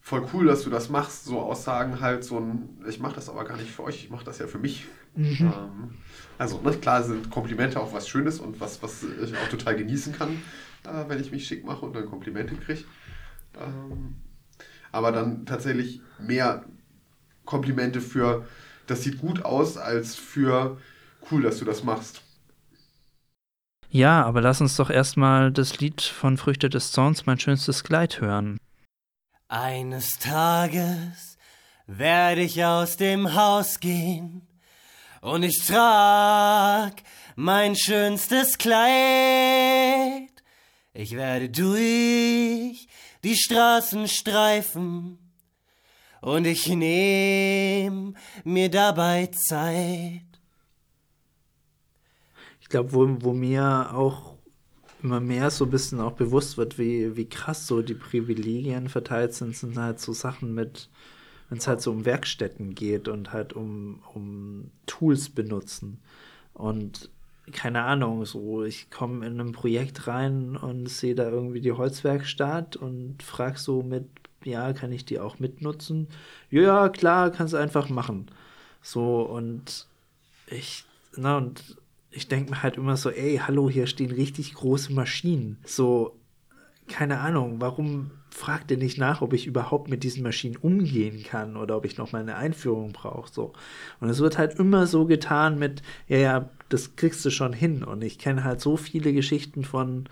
voll 0.00 0.26
cool, 0.32 0.46
dass 0.46 0.62
du 0.62 0.70
das 0.70 0.88
machst, 0.88 1.24
so 1.24 1.40
Aussagen 1.40 2.00
halt 2.00 2.24
so 2.24 2.38
ein, 2.38 2.82
ich 2.88 3.00
mache 3.00 3.14
das 3.14 3.28
aber 3.28 3.44
gar 3.44 3.56
nicht 3.56 3.70
für 3.70 3.84
euch, 3.84 4.04
ich 4.04 4.10
mache 4.10 4.24
das 4.24 4.38
ja 4.38 4.46
für 4.46 4.58
mich. 4.58 4.86
Mhm. 5.14 5.52
Ähm, 5.52 5.94
also 6.38 6.60
ne, 6.60 6.72
klar 6.72 7.02
sind 7.02 7.30
Komplimente 7.30 7.80
auch 7.80 7.92
was 7.92 8.08
Schönes 8.08 8.40
und 8.40 8.60
was, 8.60 8.82
was 8.82 9.02
ich 9.02 9.36
auch 9.36 9.48
total 9.48 9.76
genießen 9.76 10.12
kann, 10.14 10.30
äh, 10.84 11.08
wenn 11.08 11.20
ich 11.20 11.30
mich 11.30 11.46
schick 11.46 11.64
mache 11.64 11.84
und 11.84 11.94
dann 11.94 12.06
Komplimente 12.06 12.54
kriege. 12.54 12.84
Ähm, 13.60 14.16
aber 14.92 15.12
dann 15.12 15.46
tatsächlich 15.46 16.00
mehr 16.18 16.64
Komplimente 17.44 18.00
für, 18.00 18.46
das 18.86 19.02
sieht 19.02 19.18
gut 19.18 19.44
aus, 19.44 19.76
als 19.76 20.16
für 20.16 20.78
cool, 21.30 21.42
dass 21.42 21.58
du 21.58 21.64
das 21.64 21.84
machst. 21.84 22.22
Ja, 23.90 24.24
aber 24.24 24.40
lass 24.40 24.60
uns 24.60 24.76
doch 24.76 24.90
erstmal 24.90 25.52
das 25.52 25.78
Lied 25.80 26.00
von 26.02 26.36
Früchte 26.36 26.70
des 26.70 26.92
Zorns, 26.92 27.26
mein 27.26 27.38
schönstes 27.38 27.84
Kleid, 27.84 28.20
hören. 28.20 28.58
Eines 29.52 30.20
Tages 30.20 31.36
werde 31.88 32.42
ich 32.42 32.64
aus 32.64 32.96
dem 32.96 33.34
Haus 33.34 33.80
gehen 33.80 34.46
und 35.22 35.42
ich 35.42 35.66
trag 35.66 37.02
mein 37.34 37.74
schönstes 37.74 38.58
Kleid. 38.58 40.30
Ich 40.94 41.16
werde 41.16 41.50
durch 41.50 42.86
die 43.24 43.34
Straßen 43.34 44.06
streifen 44.06 45.18
und 46.20 46.44
ich 46.44 46.68
nehm 46.68 48.16
mir 48.44 48.70
dabei 48.70 49.30
Zeit. 49.32 50.22
Ich 52.60 52.68
glaube, 52.68 52.92
wo, 52.92 53.16
wo 53.18 53.32
mir 53.32 53.90
auch 53.94 54.29
immer 55.02 55.20
mehr 55.20 55.50
so 55.50 55.64
ein 55.64 55.70
bisschen 55.70 56.00
auch 56.00 56.12
bewusst 56.12 56.56
wird, 56.58 56.78
wie, 56.78 57.16
wie 57.16 57.28
krass 57.28 57.66
so 57.66 57.82
die 57.82 57.94
Privilegien 57.94 58.88
verteilt 58.88 59.34
sind, 59.34 59.56
sind 59.56 59.76
halt 59.76 60.00
so 60.00 60.12
Sachen 60.12 60.54
mit, 60.54 60.88
wenn 61.48 61.58
es 61.58 61.66
halt 61.66 61.80
so 61.80 61.90
um 61.90 62.04
Werkstätten 62.04 62.74
geht 62.74 63.08
und 63.08 63.32
halt 63.32 63.52
um, 63.52 64.02
um 64.14 64.70
Tools 64.86 65.28
benutzen. 65.28 65.98
Und 66.54 67.10
keine 67.52 67.82
Ahnung, 67.82 68.24
so 68.24 68.64
ich 68.64 68.90
komme 68.90 69.26
in 69.26 69.40
ein 69.40 69.52
Projekt 69.52 70.06
rein 70.06 70.56
und 70.56 70.88
sehe 70.88 71.14
da 71.14 71.28
irgendwie 71.28 71.60
die 71.60 71.72
Holzwerkstatt 71.72 72.76
und 72.76 73.22
frag 73.22 73.58
so 73.58 73.82
mit, 73.82 74.06
ja, 74.44 74.72
kann 74.72 74.92
ich 74.92 75.04
die 75.04 75.18
auch 75.18 75.38
mitnutzen? 75.38 76.08
Ja, 76.50 76.88
klar, 76.88 77.30
kannst 77.30 77.54
einfach 77.54 77.88
machen. 77.88 78.30
So 78.82 79.22
und 79.22 79.86
ich, 80.46 80.84
na 81.16 81.36
und 81.38 81.76
ich 82.10 82.28
denke 82.28 82.50
mir 82.50 82.62
halt 82.62 82.76
immer 82.76 82.96
so, 82.96 83.10
ey, 83.10 83.40
hallo, 83.44 83.70
hier 83.70 83.86
stehen 83.86 84.10
richtig 84.10 84.54
große 84.54 84.92
Maschinen. 84.92 85.58
So, 85.64 86.18
keine 86.88 87.20
Ahnung, 87.20 87.60
warum 87.60 88.10
fragt 88.30 88.70
ihr 88.70 88.78
nicht 88.78 88.98
nach, 88.98 89.22
ob 89.22 89.32
ich 89.32 89.46
überhaupt 89.46 89.88
mit 89.90 90.02
diesen 90.02 90.22
Maschinen 90.22 90.56
umgehen 90.56 91.22
kann 91.22 91.56
oder 91.56 91.76
ob 91.76 91.84
ich 91.84 91.98
noch 91.98 92.12
mal 92.12 92.20
eine 92.20 92.36
Einführung 92.36 92.92
brauche. 92.92 93.30
So. 93.32 93.52
Und 94.00 94.08
es 94.08 94.20
wird 94.20 94.38
halt 94.38 94.58
immer 94.58 94.86
so 94.86 95.06
getan 95.06 95.58
mit, 95.58 95.82
ja, 96.08 96.18
ja, 96.18 96.50
das 96.68 96.96
kriegst 96.96 97.24
du 97.24 97.30
schon 97.30 97.52
hin. 97.52 97.84
Und 97.84 98.02
ich 98.02 98.18
kenne 98.18 98.44
halt 98.44 98.60
so 98.60 98.76
viele 98.76 99.12
Geschichten 99.12 99.64
von 99.64 100.08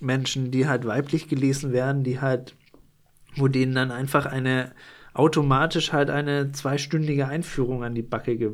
Menschen, 0.00 0.50
die 0.50 0.66
halt 0.66 0.86
weiblich 0.86 1.28
gelesen 1.28 1.72
werden, 1.72 2.04
die 2.04 2.20
halt, 2.20 2.56
wo 3.36 3.48
denen 3.48 3.74
dann 3.74 3.90
einfach 3.90 4.26
eine 4.26 4.72
automatisch 5.14 5.92
halt 5.92 6.10
eine 6.10 6.52
zweistündige 6.52 7.26
Einführung 7.26 7.82
an 7.82 7.94
die 7.94 8.02
Backe 8.02 8.36
ge 8.36 8.52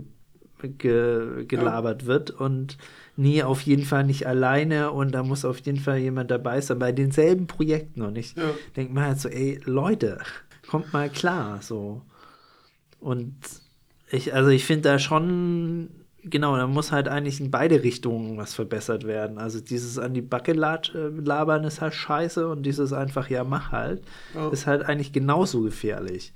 ge 0.69 1.45
gelabert 1.47 2.03
ja. 2.03 2.09
wird 2.09 2.31
und 2.31 2.79
nie 3.17 3.43
auf 3.43 3.61
jeden 3.63 3.85
Fall 3.85 4.05
nicht 4.05 4.27
alleine 4.27 4.91
und 4.91 5.13
da 5.13 5.23
muss 5.23 5.45
auf 5.45 5.59
jeden 5.61 5.79
Fall 5.79 5.99
jemand 5.99 6.31
dabei 6.31 6.61
sein 6.61 6.79
bei 6.79 6.93
denselben 6.93 7.47
Projekten 7.47 8.03
und 8.03 8.17
ich 8.17 8.35
ja. 8.35 8.51
denke 8.77 8.95
mir 8.95 9.03
halt 9.03 9.21
so, 9.21 9.29
ey, 9.29 9.61
Leute, 9.65 10.19
kommt 10.67 10.93
mal 10.93 11.11
klar, 11.11 11.61
so. 11.61 12.03
Und 13.01 13.35
ich, 14.11 14.35
also 14.35 14.51
ich 14.51 14.65
finde 14.65 14.89
da 14.89 14.99
schon, 14.99 15.91
genau, 16.25 16.57
da 16.57 16.67
muss 16.67 16.93
halt 16.93 17.09
eigentlich 17.09 17.41
in 17.41 17.51
beide 17.51 17.83
Richtungen 17.83 18.39
was 18.39 18.55
verbessert 18.55 19.05
werden. 19.05 19.39
Also 19.39 19.61
dieses 19.61 19.99
an 19.99 20.15
die 20.15 20.23
Backe 20.23 20.53
äh, 20.53 21.09
labern 21.21 21.65
ist 21.65 21.81
halt 21.81 21.95
scheiße 21.95 22.49
und 22.49 22.65
dieses 22.65 22.93
einfach, 22.93 23.29
ja, 23.29 23.45
mach 23.45 23.73
halt, 23.73 24.03
ja. 24.35 24.49
ist 24.51 24.67
halt 24.67 24.85
eigentlich 24.85 25.13
genauso 25.13 25.63
gefährlich. 25.63 26.33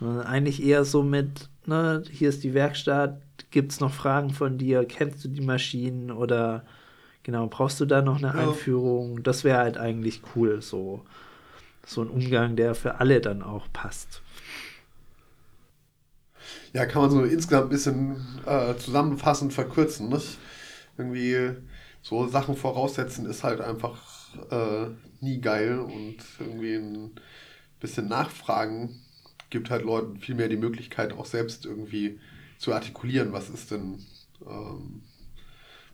Eigentlich 0.00 0.62
eher 0.62 0.84
so 0.84 1.02
mit, 1.02 1.48
ne, 1.66 2.02
hier 2.10 2.28
ist 2.28 2.44
die 2.44 2.54
Werkstatt, 2.54 3.20
gibt 3.50 3.72
es 3.72 3.80
noch 3.80 3.92
Fragen 3.92 4.30
von 4.30 4.58
dir, 4.58 4.84
kennst 4.84 5.24
du 5.24 5.28
die 5.28 5.40
Maschinen 5.40 6.10
oder 6.10 6.64
genau, 7.22 7.46
brauchst 7.46 7.80
du 7.80 7.86
da 7.86 8.02
noch 8.02 8.18
eine 8.18 8.28
ja. 8.28 8.48
Einführung? 8.48 9.22
Das 9.22 9.44
wäre 9.44 9.58
halt 9.58 9.76
eigentlich 9.76 10.22
cool, 10.34 10.62
so, 10.62 11.04
so 11.86 12.02
ein 12.02 12.08
Umgang, 12.08 12.56
der 12.56 12.74
für 12.74 13.00
alle 13.00 13.20
dann 13.20 13.42
auch 13.42 13.66
passt. 13.72 14.22
Ja, 16.72 16.86
kann 16.86 17.02
man 17.02 17.10
so 17.10 17.22
insgesamt 17.22 17.66
ein 17.66 17.70
bisschen 17.70 18.16
äh, 18.46 18.74
zusammenfassend 18.76 19.52
verkürzen. 19.52 20.08
Nicht? 20.08 20.38
Irgendwie 20.98 21.50
so 22.02 22.26
Sachen 22.26 22.56
voraussetzen 22.56 23.26
ist 23.26 23.44
halt 23.44 23.60
einfach 23.60 24.02
äh, 24.50 24.88
nie 25.20 25.40
geil 25.40 25.78
und 25.78 26.16
irgendwie 26.40 26.74
ein 26.74 27.12
bisschen 27.80 28.08
nachfragen 28.08 29.03
gibt 29.54 29.70
halt 29.70 29.84
Leuten 29.84 30.18
viel 30.18 30.34
mehr 30.34 30.48
die 30.48 30.56
Möglichkeit, 30.56 31.12
auch 31.12 31.26
selbst 31.26 31.64
irgendwie 31.64 32.18
zu 32.58 32.74
artikulieren, 32.74 33.32
was 33.32 33.50
ist 33.50 33.70
denn, 33.70 34.04
ähm, 34.44 35.02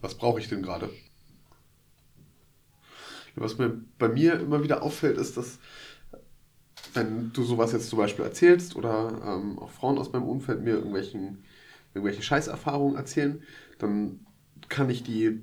was 0.01 0.15
brauche 0.15 0.41
ich 0.41 0.49
denn 0.49 0.63
gerade. 0.63 0.89
Was 3.37 3.59
mir 3.59 3.79
bei 3.99 4.09
mir 4.09 4.41
immer 4.41 4.63
wieder 4.63 4.83
auffällt, 4.83 5.19
ist, 5.19 5.37
dass 5.37 5.59
wenn 6.95 7.35
du 7.35 7.45
sowas 7.45 7.73
jetzt 7.73 7.91
zum 7.91 7.99
Beispiel 7.99 8.25
erzählst 8.25 8.77
oder 8.77 9.21
ähm, 9.27 9.59
auch 9.59 9.71
Frauen 9.71 9.99
aus 9.99 10.11
meinem 10.11 10.25
Umfeld 10.25 10.63
mir 10.63 10.77
irgendwelchen, 10.77 11.45
irgendwelche 11.93 12.23
Scheißerfahrungen 12.23 12.97
erzählen, 12.97 13.43
dann 13.79 14.21
kann 14.71 14.89
ich 14.89 15.03
die, 15.03 15.43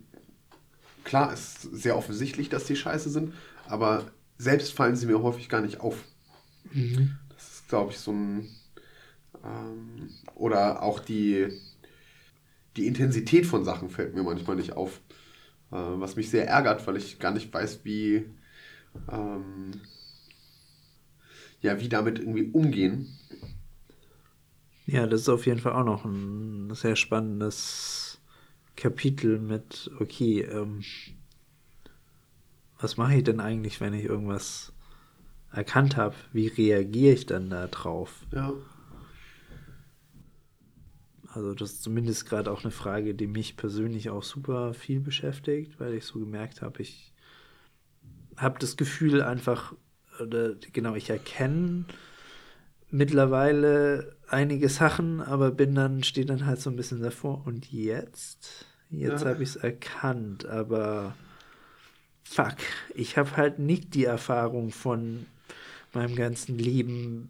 klar 1.03 1.31
ist 1.31 1.61
sehr 1.61 1.95
offensichtlich, 1.95 2.49
dass 2.49 2.65
die 2.65 2.75
scheiße 2.75 3.11
sind, 3.11 3.35
aber 3.67 4.11
selbst 4.39 4.73
fallen 4.73 4.95
sie 4.95 5.05
mir 5.05 5.21
häufig 5.21 5.49
gar 5.49 5.61
nicht 5.61 5.81
auf. 5.81 6.03
Mhm 6.73 7.19
glaube 7.67 7.91
ich, 7.91 7.99
so 7.99 8.11
ein. 8.11 8.47
Ähm, 9.43 10.09
oder 10.35 10.81
auch 10.83 10.99
die, 10.99 11.47
die 12.75 12.87
Intensität 12.87 13.45
von 13.45 13.63
Sachen 13.63 13.89
fällt 13.89 14.15
mir 14.15 14.23
manchmal 14.23 14.55
nicht 14.55 14.73
auf. 14.73 15.01
Äh, 15.71 15.75
was 15.75 16.15
mich 16.15 16.29
sehr 16.29 16.47
ärgert, 16.47 16.85
weil 16.87 16.97
ich 16.97 17.19
gar 17.19 17.31
nicht 17.31 17.53
weiß, 17.53 17.81
wie. 17.83 18.25
Ähm, 19.11 19.81
ja, 21.61 21.79
wie 21.79 21.89
damit 21.89 22.19
irgendwie 22.19 22.51
umgehen. 22.51 23.17
Ja, 24.85 25.05
das 25.05 25.21
ist 25.21 25.29
auf 25.29 25.45
jeden 25.45 25.59
Fall 25.59 25.73
auch 25.73 25.83
noch 25.83 26.05
ein 26.05 26.73
sehr 26.73 26.95
spannendes 26.95 28.21
Kapitel 28.77 29.39
mit, 29.39 29.91
okay, 29.99 30.41
ähm, 30.41 30.81
was 32.79 32.95
mache 32.95 33.15
ich 33.15 33.23
denn 33.23 33.39
eigentlich, 33.39 33.81
wenn 33.81 33.93
ich 33.93 34.05
irgendwas 34.05 34.71
erkannt 35.57 35.97
habe, 35.97 36.15
wie 36.33 36.47
reagiere 36.47 37.15
ich 37.15 37.25
dann 37.25 37.49
da 37.49 37.67
drauf? 37.67 38.13
Ja. 38.31 38.53
Also 41.33 41.53
das 41.53 41.73
ist 41.73 41.83
zumindest 41.83 42.29
gerade 42.29 42.51
auch 42.51 42.63
eine 42.63 42.71
Frage, 42.71 43.15
die 43.15 43.27
mich 43.27 43.57
persönlich 43.57 44.09
auch 44.11 44.23
super 44.23 44.75
viel 44.75 44.99
beschäftigt, 44.99 45.79
weil 45.79 45.95
ich 45.95 46.05
so 46.05 46.19
gemerkt 46.19 46.61
habe, 46.61 46.81
ich 46.81 47.11
habe 48.37 48.59
das 48.59 48.77
Gefühl 48.77 49.23
einfach, 49.23 49.73
oder 50.21 50.53
genau, 50.73 50.93
ich 50.93 51.09
erkenne 51.09 51.85
mittlerweile 52.91 54.15
einige 54.27 54.69
Sachen, 54.69 55.21
aber 55.21 55.49
bin 55.49 55.73
dann, 55.73 56.03
stehe 56.03 56.27
dann 56.27 56.45
halt 56.45 56.61
so 56.61 56.69
ein 56.69 56.75
bisschen 56.75 57.01
davor. 57.01 57.41
Und 57.45 57.71
jetzt? 57.71 58.65
Jetzt 58.89 59.23
ja. 59.23 59.29
habe 59.29 59.41
ich 59.41 59.49
es 59.49 59.55
erkannt, 59.55 60.45
aber 60.45 61.15
fuck, 62.23 62.57
ich 62.93 63.17
habe 63.17 63.35
halt 63.37 63.57
nicht 63.57 63.95
die 63.95 64.05
Erfahrung 64.05 64.69
von 64.69 65.25
meinem 65.93 66.15
ganzen 66.15 66.57
Leben 66.57 67.29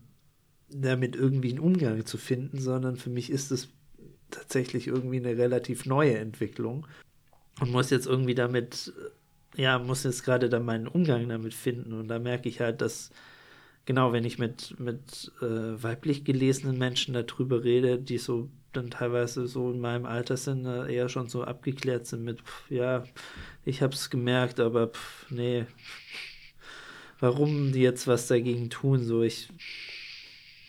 damit 0.70 1.16
irgendwie 1.16 1.50
einen 1.50 1.60
Umgang 1.60 2.06
zu 2.06 2.18
finden, 2.18 2.60
sondern 2.60 2.98
für 2.98 3.10
mich 3.10 3.30
ist 3.30 3.52
es 3.52 3.70
tatsächlich 4.32 4.88
irgendwie 4.88 5.18
eine 5.18 5.38
relativ 5.38 5.86
neue 5.86 6.18
Entwicklung 6.18 6.86
und 7.62 7.72
muss 7.72 7.90
jetzt 7.90 8.08
irgendwie 8.08 8.36
damit, 8.36 8.94
ja, 9.56 9.80
muss 9.80 10.04
jetzt 10.04 10.24
gerade 10.24 10.50
dann 10.50 10.66
meinen 10.66 10.88
Umgang 10.88 11.28
damit 11.30 11.54
finden. 11.54 11.94
Und 11.94 12.10
da 12.10 12.20
merke 12.20 12.50
ich 12.50 12.60
halt, 12.60 12.82
dass 12.82 13.12
genau, 13.86 14.12
wenn 14.14 14.26
ich 14.26 14.38
mit, 14.38 14.80
mit 14.80 15.32
äh, 15.42 15.82
weiblich 15.82 16.26
gelesenen 16.26 16.78
Menschen 16.78 17.14
darüber 17.14 17.64
rede, 17.64 17.98
die 17.98 18.18
so 18.18 18.50
dann 18.74 18.92
teilweise 18.92 19.48
so 19.48 19.72
in 19.72 19.80
meinem 19.80 20.06
Alter 20.06 20.38
sind, 20.38 20.66
äh, 20.66 20.94
eher 20.94 21.10
schon 21.10 21.30
so 21.30 21.44
abgeklärt 21.44 22.06
sind 22.06 22.24
mit, 22.24 22.42
pff, 22.42 22.70
ja, 22.70 23.04
ich 23.66 23.82
hab's 23.82 24.10
gemerkt, 24.10 24.60
aber 24.60 24.88
pff, 24.90 25.32
nee, 25.32 25.66
warum 27.20 27.72
die 27.72 27.82
jetzt 27.82 28.08
was 28.08 28.28
dagegen 28.28 28.70
tun, 28.70 29.04
so 29.04 29.24
ich 29.24 29.50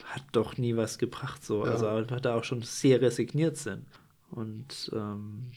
hat 0.04 0.24
doch 0.32 0.56
nie 0.56 0.76
was 0.76 0.98
gebracht, 0.98 1.44
so, 1.44 1.66
ja. 1.66 1.72
also 1.72 2.00
da 2.16 2.34
auch 2.34 2.44
schon 2.44 2.62
sehr 2.62 3.00
resigniert 3.00 3.56
sind. 3.56 3.84
Und 4.30 4.90
ähm, 4.94 5.52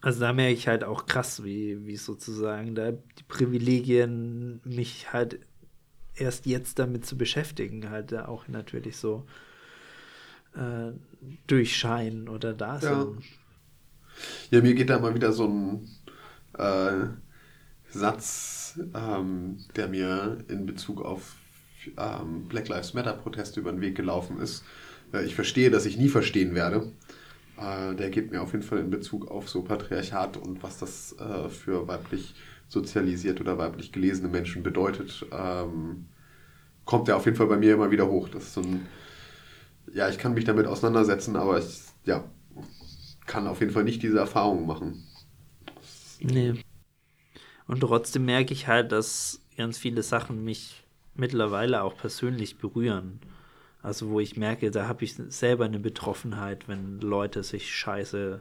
also 0.00 0.20
da 0.20 0.32
merke 0.32 0.54
ich 0.54 0.68
halt 0.68 0.84
auch 0.84 1.06
krass, 1.06 1.44
wie, 1.44 1.84
wie 1.86 1.96
sozusagen 1.96 2.74
da 2.74 2.92
die 2.92 3.22
Privilegien 3.28 4.60
mich 4.64 5.12
halt 5.12 5.40
erst 6.14 6.46
jetzt 6.46 6.78
damit 6.78 7.04
zu 7.06 7.16
beschäftigen, 7.16 7.90
halt 7.90 8.12
da 8.12 8.26
auch 8.26 8.48
natürlich 8.48 8.96
so 8.96 9.26
äh, 10.54 10.92
durchscheinen 11.46 12.28
oder 12.28 12.54
da 12.54 12.80
sind. 12.80 12.90
Ja. 14.50 14.58
ja, 14.58 14.62
mir 14.62 14.74
geht 14.74 14.90
da 14.90 14.98
mal 14.98 15.14
wieder 15.14 15.32
so 15.32 15.46
ein 15.46 15.88
äh, 16.58 17.06
Satz, 17.90 18.59
ähm, 18.94 19.58
der 19.76 19.88
mir 19.88 20.44
in 20.48 20.66
Bezug 20.66 21.02
auf 21.02 21.36
ähm, 21.96 22.44
Black 22.48 22.68
Lives 22.68 22.94
Matter 22.94 23.12
Proteste 23.14 23.60
über 23.60 23.72
den 23.72 23.80
Weg 23.80 23.94
gelaufen 23.94 24.40
ist. 24.40 24.64
Äh, 25.12 25.24
ich 25.24 25.34
verstehe, 25.34 25.70
dass 25.70 25.86
ich 25.86 25.96
nie 25.96 26.08
verstehen 26.08 26.54
werde. 26.54 26.92
Äh, 27.58 27.94
der 27.94 28.10
geht 28.10 28.30
mir 28.30 28.42
auf 28.42 28.52
jeden 28.52 28.64
Fall 28.64 28.78
in 28.78 28.90
Bezug 28.90 29.30
auf 29.30 29.48
so 29.48 29.62
Patriarchat 29.62 30.36
und 30.36 30.62
was 30.62 30.78
das 30.78 31.16
äh, 31.18 31.48
für 31.48 31.86
weiblich 31.88 32.34
sozialisiert 32.68 33.40
oder 33.40 33.58
weiblich 33.58 33.92
gelesene 33.92 34.28
Menschen 34.28 34.62
bedeutet, 34.62 35.26
ähm, 35.32 36.06
kommt 36.84 37.08
der 37.08 37.16
auf 37.16 37.24
jeden 37.24 37.36
Fall 37.36 37.48
bei 37.48 37.56
mir 37.56 37.74
immer 37.74 37.90
wieder 37.90 38.08
hoch. 38.08 38.28
Das 38.28 38.44
ist 38.44 38.54
so 38.54 38.62
ein, 38.62 38.86
ja, 39.92 40.08
ich 40.08 40.18
kann 40.18 40.34
mich 40.34 40.44
damit 40.44 40.66
auseinandersetzen, 40.66 41.36
aber 41.36 41.58
ich, 41.58 41.80
ja, 42.04 42.24
kann 43.26 43.46
auf 43.46 43.60
jeden 43.60 43.72
Fall 43.72 43.84
nicht 43.84 44.02
diese 44.02 44.18
Erfahrung 44.18 44.66
machen. 44.66 45.04
Nee. 46.20 46.54
Und 47.70 47.78
trotzdem 47.78 48.24
merke 48.24 48.52
ich 48.52 48.66
halt, 48.66 48.90
dass 48.90 49.40
ganz 49.56 49.78
viele 49.78 50.02
Sachen 50.02 50.42
mich 50.42 50.82
mittlerweile 51.14 51.84
auch 51.84 51.96
persönlich 51.96 52.58
berühren. 52.58 53.20
Also 53.80 54.10
wo 54.10 54.18
ich 54.18 54.36
merke, 54.36 54.72
da 54.72 54.88
habe 54.88 55.04
ich 55.04 55.14
selber 55.14 55.66
eine 55.66 55.78
Betroffenheit, 55.78 56.66
wenn 56.66 56.98
Leute 56.98 57.44
sich 57.44 57.72
scheiße 57.72 58.40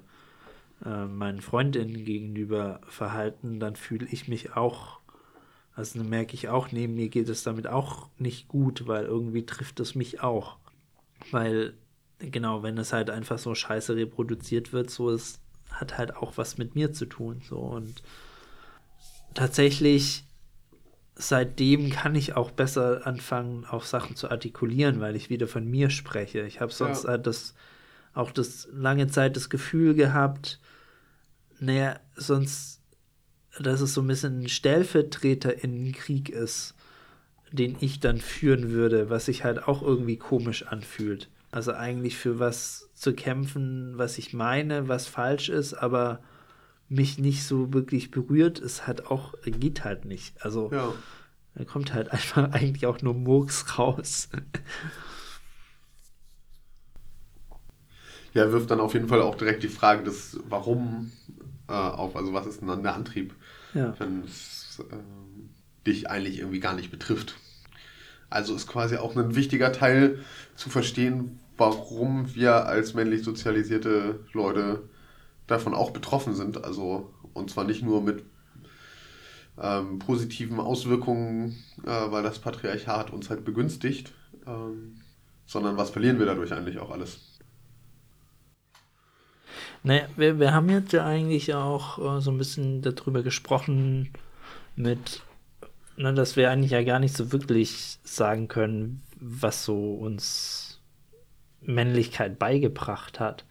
äh, 0.83 1.05
meinen 1.05 1.41
Freundinnen 1.41 2.05
gegenüber 2.05 2.81
verhalten, 2.87 3.59
dann 3.59 3.75
fühle 3.75 4.07
ich 4.09 4.27
mich 4.27 4.55
auch, 4.55 4.99
also 5.75 5.99
dann 5.99 6.09
merke 6.09 6.33
ich 6.33 6.49
auch, 6.49 6.71
neben 6.71 6.95
mir 6.95 7.09
geht 7.09 7.29
es 7.29 7.43
damit 7.43 7.67
auch 7.67 8.09
nicht 8.17 8.47
gut, 8.47 8.87
weil 8.87 9.05
irgendwie 9.05 9.45
trifft 9.45 9.79
es 9.79 9.93
mich 9.93 10.21
auch. 10.21 10.57
Weil, 11.29 11.75
genau, 12.17 12.63
wenn 12.63 12.79
es 12.79 12.93
halt 12.93 13.11
einfach 13.11 13.37
so 13.37 13.53
scheiße 13.53 13.95
reproduziert 13.95 14.73
wird, 14.73 14.89
so 14.89 15.11
es 15.11 15.39
hat 15.69 15.99
halt 15.99 16.15
auch 16.15 16.35
was 16.37 16.57
mit 16.57 16.73
mir 16.73 16.93
zu 16.93 17.05
tun. 17.05 17.43
So 17.47 17.57
und 17.57 18.01
tatsächlich 19.33 20.23
seitdem 21.19 21.89
kann 21.89 22.15
ich 22.15 22.35
auch 22.37 22.49
besser 22.49 23.05
anfangen, 23.05 23.65
auch 23.65 23.83
Sachen 23.83 24.15
zu 24.15 24.31
artikulieren, 24.31 25.01
weil 25.01 25.17
ich 25.17 25.29
wieder 25.29 25.47
von 25.47 25.69
mir 25.69 25.89
spreche. 25.89 26.41
Ich 26.41 26.61
habe 26.61 26.71
sonst 26.71 27.03
ja. 27.03 27.09
halt 27.09 27.27
das, 27.27 27.53
auch 28.13 28.31
das 28.31 28.69
lange 28.71 29.07
Zeit 29.07 29.35
das 29.35 29.49
Gefühl 29.49 29.95
gehabt, 29.95 30.59
naja, 31.59 31.99
sonst, 32.15 32.81
dass 33.59 33.81
es 33.81 33.93
so 33.93 34.01
ein 34.01 34.07
bisschen 34.07 34.43
ein 34.43 34.49
Stellvertreter 34.49 35.61
in 35.61 35.91
Krieg 35.91 36.29
ist, 36.29 36.73
den 37.51 37.75
ich 37.81 37.99
dann 37.99 38.19
führen 38.19 38.71
würde, 38.71 39.09
was 39.09 39.25
sich 39.25 39.43
halt 39.43 39.67
auch 39.67 39.81
irgendwie 39.81 40.17
komisch 40.17 40.67
anfühlt. 40.67 41.29
Also 41.51 41.73
eigentlich 41.73 42.15
für 42.15 42.39
was 42.39 42.89
zu 42.93 43.13
kämpfen, 43.13 43.97
was 43.97 44.17
ich 44.19 44.33
meine, 44.33 44.87
was 44.87 45.07
falsch 45.07 45.49
ist, 45.49 45.73
aber 45.73 46.21
mich 46.89 47.19
nicht 47.19 47.43
so 47.43 47.71
wirklich 47.73 48.11
berührt, 48.11 48.59
ist 48.59 48.87
halt 48.87 49.07
auch, 49.07 49.35
geht 49.45 49.83
halt 49.85 50.05
nicht. 50.05 50.43
Also 50.43 50.69
ja. 50.71 50.93
da 51.55 51.63
kommt 51.63 51.93
halt 51.93 52.11
einfach 52.11 52.51
eigentlich 52.51 52.85
auch 52.87 53.01
nur 53.01 53.13
Murks 53.13 53.77
raus. 53.77 54.29
Ja, 58.33 58.51
wirft 58.51 58.69
dann 58.71 58.79
auf 58.79 58.93
jeden 58.93 59.07
Fall 59.07 59.21
auch 59.21 59.35
direkt 59.35 59.63
die 59.63 59.69
Frage 59.69 60.03
des 60.03 60.39
Warum 60.49 61.11
äh, 61.67 61.73
auf. 61.73 62.15
Also 62.15 62.33
was 62.33 62.45
ist 62.45 62.61
denn 62.61 62.67
dann 62.67 62.83
der 62.83 62.93
Antrieb, 62.93 63.33
ja. 63.73 63.95
wenn 63.99 64.23
es 64.23 64.83
äh, 64.91 64.95
dich 65.87 66.09
eigentlich 66.09 66.39
irgendwie 66.39 66.59
gar 66.59 66.75
nicht 66.75 66.91
betrifft. 66.91 67.35
Also 68.29 68.55
ist 68.55 68.67
quasi 68.67 68.97
auch 68.97 69.15
ein 69.15 69.35
wichtiger 69.35 69.71
Teil 69.71 70.19
zu 70.55 70.69
verstehen, 70.69 71.39
warum 71.57 72.35
wir 72.35 72.67
als 72.67 72.93
männlich 72.93 73.23
sozialisierte 73.23 74.19
Leute 74.33 74.83
davon 75.49 75.73
auch 75.73 75.91
betroffen 75.91 76.35
sind. 76.35 76.63
Also 76.63 77.13
und 77.33 77.49
zwar 77.49 77.63
nicht 77.63 77.83
nur 77.83 78.01
mit 78.01 78.23
ähm, 79.61 79.99
positiven 79.99 80.59
Auswirkungen, 80.59 81.57
äh, 81.85 81.89
weil 81.89 82.23
das 82.23 82.39
Patriarchat 82.39 83.11
uns 83.11 83.29
halt 83.29 83.45
begünstigt, 83.45 84.13
ähm, 84.47 85.01
sondern 85.45 85.77
was 85.77 85.89
verlieren 85.89 86.19
wir 86.19 86.25
dadurch 86.25 86.53
eigentlich 86.53 86.79
auch 86.79 86.91
alles? 86.91 87.39
Naja, 89.83 90.07
wir, 90.15 90.39
wir 90.39 90.53
haben 90.53 90.69
jetzt 90.69 90.93
ja 90.93 91.05
eigentlich 91.05 91.53
auch 91.53 92.17
äh, 92.17 92.21
so 92.21 92.31
ein 92.31 92.37
bisschen 92.37 92.81
darüber 92.81 93.23
gesprochen, 93.23 94.11
mit, 94.75 95.21
ne, 95.97 96.13
dass 96.13 96.35
wir 96.35 96.51
eigentlich 96.51 96.71
ja 96.71 96.83
gar 96.83 96.99
nicht 96.99 97.15
so 97.15 97.31
wirklich 97.31 97.97
sagen 98.03 98.47
können, 98.47 99.01
was 99.19 99.65
so 99.65 99.93
uns 99.93 100.81
Männlichkeit 101.61 102.39
beigebracht 102.39 103.19
hat. 103.19 103.45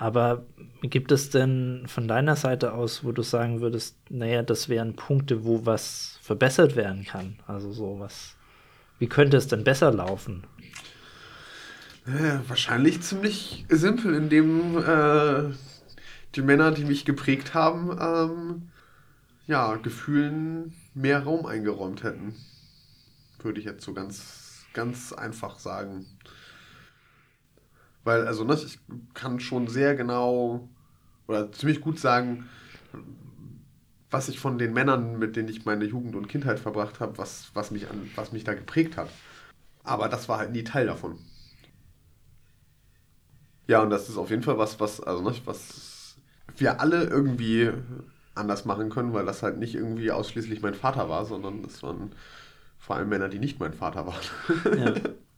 Aber 0.00 0.46
gibt 0.80 1.12
es 1.12 1.28
denn 1.28 1.84
von 1.86 2.08
deiner 2.08 2.34
Seite 2.34 2.72
aus, 2.72 3.04
wo 3.04 3.12
du 3.12 3.20
sagen 3.20 3.60
würdest, 3.60 3.98
naja, 4.08 4.42
das 4.42 4.70
wären 4.70 4.96
Punkte, 4.96 5.44
wo 5.44 5.66
was 5.66 6.18
verbessert 6.22 6.74
werden 6.74 7.04
kann? 7.04 7.38
Also 7.46 7.70
so 7.70 8.00
was. 8.00 8.34
Wie 8.98 9.08
könnte 9.08 9.36
es 9.36 9.46
denn 9.46 9.62
besser 9.62 9.92
laufen? 9.92 10.44
Äh, 12.06 12.38
wahrscheinlich 12.48 13.02
ziemlich 13.02 13.66
simpel, 13.68 14.14
indem 14.14 14.78
äh, 14.78 15.52
die 16.34 16.42
Männer, 16.42 16.70
die 16.70 16.86
mich 16.86 17.04
geprägt 17.04 17.52
haben, 17.52 17.94
ähm, 18.00 18.70
ja, 19.46 19.76
Gefühlen 19.76 20.72
mehr 20.94 21.24
Raum 21.24 21.44
eingeräumt 21.44 22.04
hätten. 22.04 22.36
Würde 23.42 23.60
ich 23.60 23.66
jetzt 23.66 23.84
so 23.84 23.92
ganz, 23.92 24.64
ganz 24.72 25.12
einfach 25.12 25.58
sagen. 25.58 26.06
Weil, 28.04 28.26
also, 28.26 28.44
ne, 28.44 28.54
ich 28.54 28.78
kann 29.14 29.40
schon 29.40 29.68
sehr 29.68 29.94
genau 29.94 30.68
oder 31.26 31.52
ziemlich 31.52 31.80
gut 31.80 31.98
sagen, 31.98 32.48
was 34.10 34.28
ich 34.28 34.40
von 34.40 34.58
den 34.58 34.72
Männern, 34.72 35.18
mit 35.18 35.36
denen 35.36 35.48
ich 35.48 35.64
meine 35.64 35.84
Jugend 35.84 36.16
und 36.16 36.28
Kindheit 36.28 36.58
verbracht 36.58 37.00
habe, 37.00 37.16
was, 37.18 37.50
was, 37.54 37.70
mich 37.70 37.88
an, 37.88 38.10
was 38.16 38.32
mich 38.32 38.44
da 38.44 38.54
geprägt 38.54 38.96
hat. 38.96 39.08
Aber 39.84 40.08
das 40.08 40.28
war 40.28 40.38
halt 40.38 40.52
nie 40.52 40.64
Teil 40.64 40.86
davon. 40.86 41.18
Ja, 43.66 43.82
und 43.82 43.90
das 43.90 44.08
ist 44.08 44.16
auf 44.16 44.30
jeden 44.30 44.42
Fall 44.42 44.58
was, 44.58 44.80
was, 44.80 45.00
also 45.00 45.22
ne, 45.22 45.34
was 45.44 46.16
wir 46.56 46.80
alle 46.80 47.04
irgendwie 47.04 47.70
anders 48.34 48.64
machen 48.64 48.90
können, 48.90 49.12
weil 49.12 49.24
das 49.26 49.42
halt 49.42 49.58
nicht 49.58 49.74
irgendwie 49.74 50.10
ausschließlich 50.10 50.62
mein 50.62 50.74
Vater 50.74 51.08
war, 51.08 51.24
sondern 51.24 51.62
das 51.62 51.82
waren 51.82 52.12
vor 52.78 52.96
allem 52.96 53.08
Männer, 53.08 53.28
die 53.28 53.38
nicht 53.38 53.60
mein 53.60 53.72
Vater 53.74 54.06
waren. 54.06 54.76
Ja. 54.78 54.94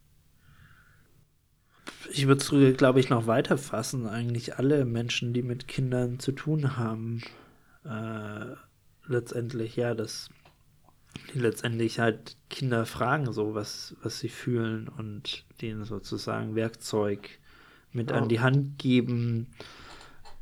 Ich 2.15 2.27
würde 2.27 2.43
es, 2.43 2.77
glaube 2.77 3.01
ich, 3.01 3.09
noch 3.09 3.27
weiter 3.27 3.57
fassen. 3.57 4.07
Eigentlich 4.07 4.59
alle 4.59 4.85
Menschen, 4.85 5.33
die 5.33 5.43
mit 5.43 5.67
Kindern 5.67 6.19
zu 6.19 6.33
tun 6.33 6.77
haben, 6.77 7.23
äh, 7.85 8.55
letztendlich, 9.07 9.77
ja, 9.77 9.95
dass 9.95 10.29
die 11.33 11.39
letztendlich 11.39 11.99
halt 11.99 12.37
Kinder 12.51 12.87
fragen, 12.87 13.33
so 13.33 13.55
was, 13.55 13.97
was 14.03 14.19
sie 14.19 14.29
fühlen 14.29 14.89
und 14.89 15.45
denen 15.61 15.85
sozusagen 15.85 16.55
Werkzeug 16.55 17.29
mit 17.93 18.13
oh. 18.13 18.15
an 18.15 18.29
die 18.29 18.41
Hand 18.41 18.79
geben, 18.79 19.49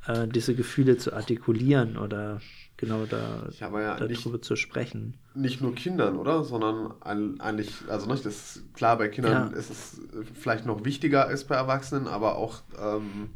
äh, 0.07 0.29
diese 0.29 0.55
Gefühle 0.55 0.97
zu 0.97 1.13
artikulieren 1.13 1.97
oder 1.97 2.41
genau 2.77 3.07
da 3.07 3.49
ja, 3.59 3.97
darüber 3.97 4.41
zu 4.41 4.57
sprechen. 4.57 5.15
Nicht 5.35 5.61
nur 5.61 5.75
Kindern, 5.75 6.17
oder? 6.17 6.43
Sondern 6.43 7.01
eigentlich, 7.03 7.73
also 7.89 8.11
nicht, 8.11 8.27
das 8.27 8.57
ist 8.57 8.75
klar, 8.75 8.99
bei 8.99 9.09
Kindern 9.09 9.53
ja. 9.53 9.57
ist 9.59 9.71
es 9.71 10.01
vielleicht 10.35 10.67
noch 10.67 10.85
wichtiger 10.85 11.27
als 11.27 11.45
bei 11.45 11.55
Erwachsenen, 11.55 12.09
aber 12.09 12.37
auch 12.37 12.63
ähm, 12.81 13.31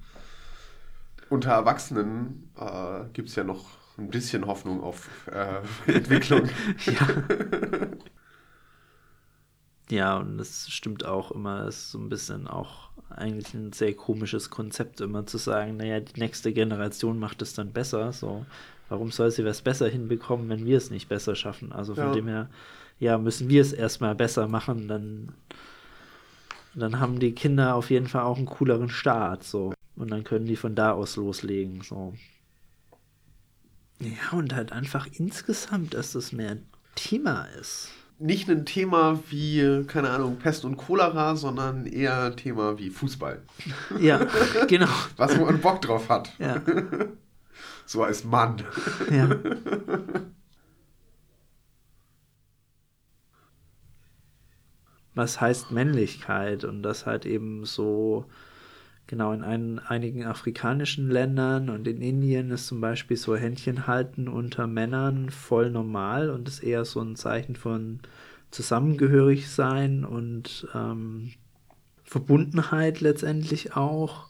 unter 1.30 1.50
Erwachsenen 1.50 2.50
äh, 2.58 3.04
gibt 3.12 3.28
es 3.28 3.36
ja 3.36 3.44
noch 3.44 3.64
ein 3.96 4.08
bisschen 4.08 4.46
Hoffnung 4.46 4.82
auf 4.82 5.08
äh, 5.26 5.60
Entwicklung. 5.92 6.48
ja. 6.86 7.08
ja, 9.90 10.16
und 10.16 10.38
das 10.38 10.68
stimmt 10.70 11.04
auch 11.04 11.30
immer, 11.30 11.68
ist 11.68 11.92
so 11.92 11.98
ein 11.98 12.08
bisschen 12.08 12.48
auch 12.48 12.90
eigentlich 13.10 13.54
ein 13.54 13.72
sehr 13.72 13.94
komisches 13.94 14.50
Konzept, 14.50 15.00
immer 15.00 15.26
zu 15.26 15.38
sagen, 15.38 15.76
naja, 15.76 16.00
die 16.00 16.18
nächste 16.18 16.52
Generation 16.52 17.18
macht 17.18 17.42
es 17.42 17.54
dann 17.54 17.72
besser. 17.72 18.12
So, 18.12 18.44
Warum 18.88 19.10
soll 19.10 19.30
sie 19.30 19.44
was 19.44 19.62
besser 19.62 19.88
hinbekommen, 19.88 20.48
wenn 20.48 20.66
wir 20.66 20.76
es 20.76 20.90
nicht 20.90 21.08
besser 21.08 21.34
schaffen? 21.34 21.72
Also 21.72 21.94
von 21.94 22.08
ja. 22.08 22.12
dem 22.12 22.28
her, 22.28 22.50
ja, 22.98 23.18
müssen 23.18 23.48
wir 23.48 23.62
es 23.62 23.72
erstmal 23.72 24.14
besser 24.14 24.46
machen, 24.46 24.88
dann, 24.88 25.32
dann 26.74 27.00
haben 27.00 27.18
die 27.18 27.32
Kinder 27.32 27.74
auf 27.74 27.90
jeden 27.90 28.08
Fall 28.08 28.22
auch 28.22 28.36
einen 28.36 28.46
cooleren 28.46 28.88
Start, 28.88 29.44
so. 29.44 29.72
Und 29.96 30.10
dann 30.10 30.24
können 30.24 30.46
die 30.46 30.56
von 30.56 30.74
da 30.74 30.92
aus 30.92 31.16
loslegen, 31.16 31.82
so. 31.82 32.14
Ja, 34.00 34.36
und 34.36 34.54
halt 34.54 34.72
einfach 34.72 35.06
insgesamt, 35.12 35.94
dass 35.94 36.12
das 36.12 36.32
mehr 36.32 36.58
Thema 36.94 37.44
ist. 37.60 37.90
Nicht 38.18 38.48
ein 38.48 38.64
Thema 38.64 39.20
wie, 39.30 39.84
keine 39.86 40.10
Ahnung, 40.10 40.36
Pest 40.36 40.64
und 40.64 40.76
Cholera, 40.76 41.36
sondern 41.36 41.86
eher 41.86 42.24
ein 42.24 42.36
Thema 42.36 42.78
wie 42.78 42.90
Fußball. 42.90 43.42
Ja, 43.98 44.20
genau. 44.68 44.88
Was 45.16 45.36
man 45.36 45.60
Bock 45.60 45.80
drauf 45.82 46.08
hat. 46.08 46.32
Ja. 46.38 46.62
So 47.86 48.02
als 48.02 48.24
Mann. 48.24 48.62
Ja. 49.10 49.28
Was 55.14 55.40
heißt 55.40 55.70
Männlichkeit? 55.70 56.64
Und 56.64 56.82
das 56.82 57.06
halt 57.06 57.24
eben 57.24 57.64
so 57.64 58.26
Genau, 59.06 59.32
in 59.32 59.42
ein, 59.42 59.78
einigen 59.80 60.24
afrikanischen 60.24 61.10
Ländern 61.10 61.68
und 61.68 61.86
in 61.86 62.00
Indien 62.00 62.50
ist 62.50 62.66
zum 62.66 62.80
Beispiel 62.80 63.18
so 63.18 63.36
Händchen 63.36 63.86
halten 63.86 64.28
unter 64.28 64.66
Männern 64.66 65.28
voll 65.28 65.70
normal 65.70 66.30
und 66.30 66.48
ist 66.48 66.62
eher 66.62 66.86
so 66.86 67.00
ein 67.00 67.14
Zeichen 67.14 67.54
von 67.54 68.00
zusammengehörig 68.50 69.50
sein 69.50 70.06
und 70.06 70.66
ähm, 70.74 71.32
Verbundenheit 72.02 73.02
letztendlich 73.02 73.76
auch. 73.76 74.28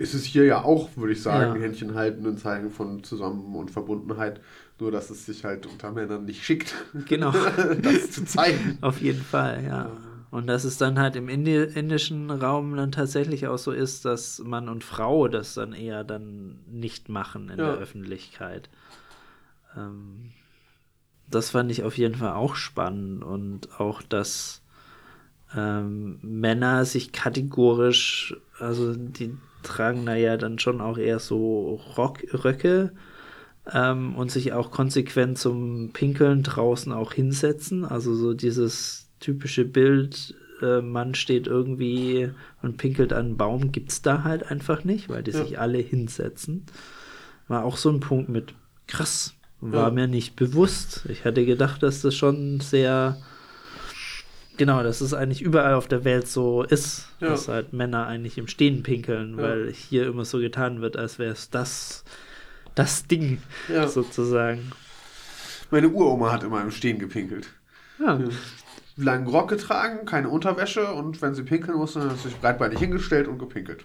Ist 0.00 0.14
es 0.14 0.24
hier 0.24 0.46
ja 0.46 0.64
auch, 0.64 0.88
würde 0.96 1.12
ich 1.12 1.20
sagen, 1.20 1.56
ja. 1.56 1.60
Händchen 1.60 1.94
halten 1.94 2.26
und 2.26 2.40
Zeichen 2.40 2.70
von 2.70 3.04
Zusammen- 3.04 3.54
und 3.54 3.70
Verbundenheit. 3.70 4.40
Nur, 4.78 4.90
dass 4.90 5.10
es 5.10 5.26
sich 5.26 5.44
halt 5.44 5.66
unter 5.66 5.92
Männern 5.92 6.24
nicht 6.24 6.42
schickt. 6.42 6.74
Genau. 7.06 7.34
das 7.82 8.10
zu 8.10 8.24
zeigen. 8.24 8.78
Auf 8.80 9.02
jeden 9.02 9.20
Fall, 9.20 9.62
ja. 9.62 9.90
Und 10.30 10.46
dass 10.46 10.64
es 10.64 10.78
dann 10.78 10.98
halt 10.98 11.16
im 11.16 11.28
Indi 11.28 11.54
indischen 11.54 12.30
Raum 12.30 12.74
dann 12.76 12.92
tatsächlich 12.92 13.46
auch 13.46 13.58
so 13.58 13.72
ist, 13.72 14.06
dass 14.06 14.38
Mann 14.38 14.70
und 14.70 14.84
Frau 14.84 15.28
das 15.28 15.52
dann 15.52 15.74
eher 15.74 16.02
dann 16.02 16.60
nicht 16.66 17.10
machen 17.10 17.50
in 17.50 17.58
ja. 17.58 17.66
der 17.66 17.74
Öffentlichkeit. 17.74 18.70
Ähm, 19.76 20.30
das 21.28 21.50
fand 21.50 21.70
ich 21.70 21.82
auf 21.82 21.98
jeden 21.98 22.14
Fall 22.14 22.32
auch 22.32 22.54
spannend 22.54 23.22
und 23.22 23.78
auch, 23.78 24.00
dass 24.00 24.62
ähm, 25.54 26.20
Männer 26.22 26.86
sich 26.86 27.12
kategorisch, 27.12 28.34
also 28.58 28.94
die 28.94 29.36
tragen 29.62 30.06
da 30.06 30.14
ja 30.14 30.36
dann 30.36 30.58
schon 30.58 30.80
auch 30.80 30.98
eher 30.98 31.18
so 31.18 31.80
Rock 31.96 32.24
Röcke 32.44 32.92
ähm, 33.72 34.14
und 34.16 34.30
sich 34.30 34.52
auch 34.52 34.70
konsequent 34.70 35.38
zum 35.38 35.90
Pinkeln 35.92 36.42
draußen 36.42 36.92
auch 36.92 37.12
hinsetzen. 37.12 37.84
Also 37.84 38.14
so 38.14 38.34
dieses 38.34 39.08
typische 39.20 39.64
Bild, 39.64 40.34
äh, 40.62 40.80
Mann 40.80 41.14
steht 41.14 41.46
irgendwie 41.46 42.30
und 42.62 42.76
pinkelt 42.76 43.12
an 43.12 43.26
einen 43.26 43.36
Baum, 43.36 43.72
gibt 43.72 43.90
es 43.90 44.02
da 44.02 44.24
halt 44.24 44.50
einfach 44.50 44.84
nicht, 44.84 45.08
weil 45.08 45.22
die 45.22 45.32
ja. 45.32 45.44
sich 45.44 45.58
alle 45.58 45.78
hinsetzen. 45.78 46.64
War 47.48 47.64
auch 47.64 47.76
so 47.76 47.90
ein 47.90 48.00
Punkt 48.00 48.28
mit 48.28 48.54
krass, 48.86 49.34
war 49.60 49.88
ja. 49.88 49.94
mir 49.94 50.06
nicht 50.06 50.36
bewusst. 50.36 51.04
Ich 51.08 51.24
hatte 51.24 51.44
gedacht, 51.44 51.82
dass 51.82 52.02
das 52.02 52.14
schon 52.14 52.60
sehr 52.60 53.18
genau, 54.56 54.82
dass 54.82 55.00
es 55.00 55.14
eigentlich 55.14 55.42
überall 55.42 55.74
auf 55.74 55.88
der 55.88 56.04
Welt 56.04 56.28
so 56.28 56.62
ist, 56.62 57.08
ja. 57.20 57.28
dass 57.28 57.48
halt 57.48 57.72
Männer 57.72 58.06
eigentlich 58.06 58.38
im 58.38 58.46
Stehen 58.46 58.82
pinkeln, 58.82 59.36
weil 59.36 59.72
hier 59.72 60.06
immer 60.06 60.24
so 60.24 60.38
getan 60.38 60.80
wird, 60.80 60.96
als 60.96 61.18
wäre 61.18 61.32
es 61.32 61.50
das 61.50 62.04
das 62.74 63.06
Ding 63.06 63.42
sozusagen. 63.88 64.72
Meine 65.70 65.88
Uroma 65.88 66.32
hat 66.32 66.44
immer 66.44 66.62
im 66.62 66.70
Stehen 66.70 66.98
gepinkelt. 66.98 67.48
Ja 67.98 68.18
langen 69.00 69.26
Rock 69.26 69.48
getragen, 69.48 70.06
keine 70.06 70.28
Unterwäsche 70.28 70.92
und 70.92 71.20
wenn 71.22 71.34
sie 71.34 71.42
pinkeln 71.42 71.78
musste, 71.78 72.00
dann 72.00 72.10
hat 72.10 72.18
sie 72.18 72.28
sich 72.28 72.38
breitbeinig 72.38 72.78
hingestellt 72.78 73.28
und 73.28 73.38
gepinkelt. 73.38 73.84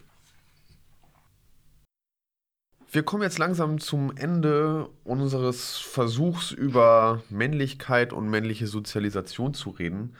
Wir 2.91 3.03
kommen 3.03 3.23
jetzt 3.23 3.39
langsam 3.39 3.79
zum 3.79 4.15
Ende 4.15 4.87
unseres 5.03 5.77
Versuchs 5.77 6.51
über 6.51 7.21
Männlichkeit 7.29 8.13
und 8.13 8.29
männliche 8.29 8.67
Sozialisation 8.67 9.53
zu 9.53 9.71
reden. 9.71 10.15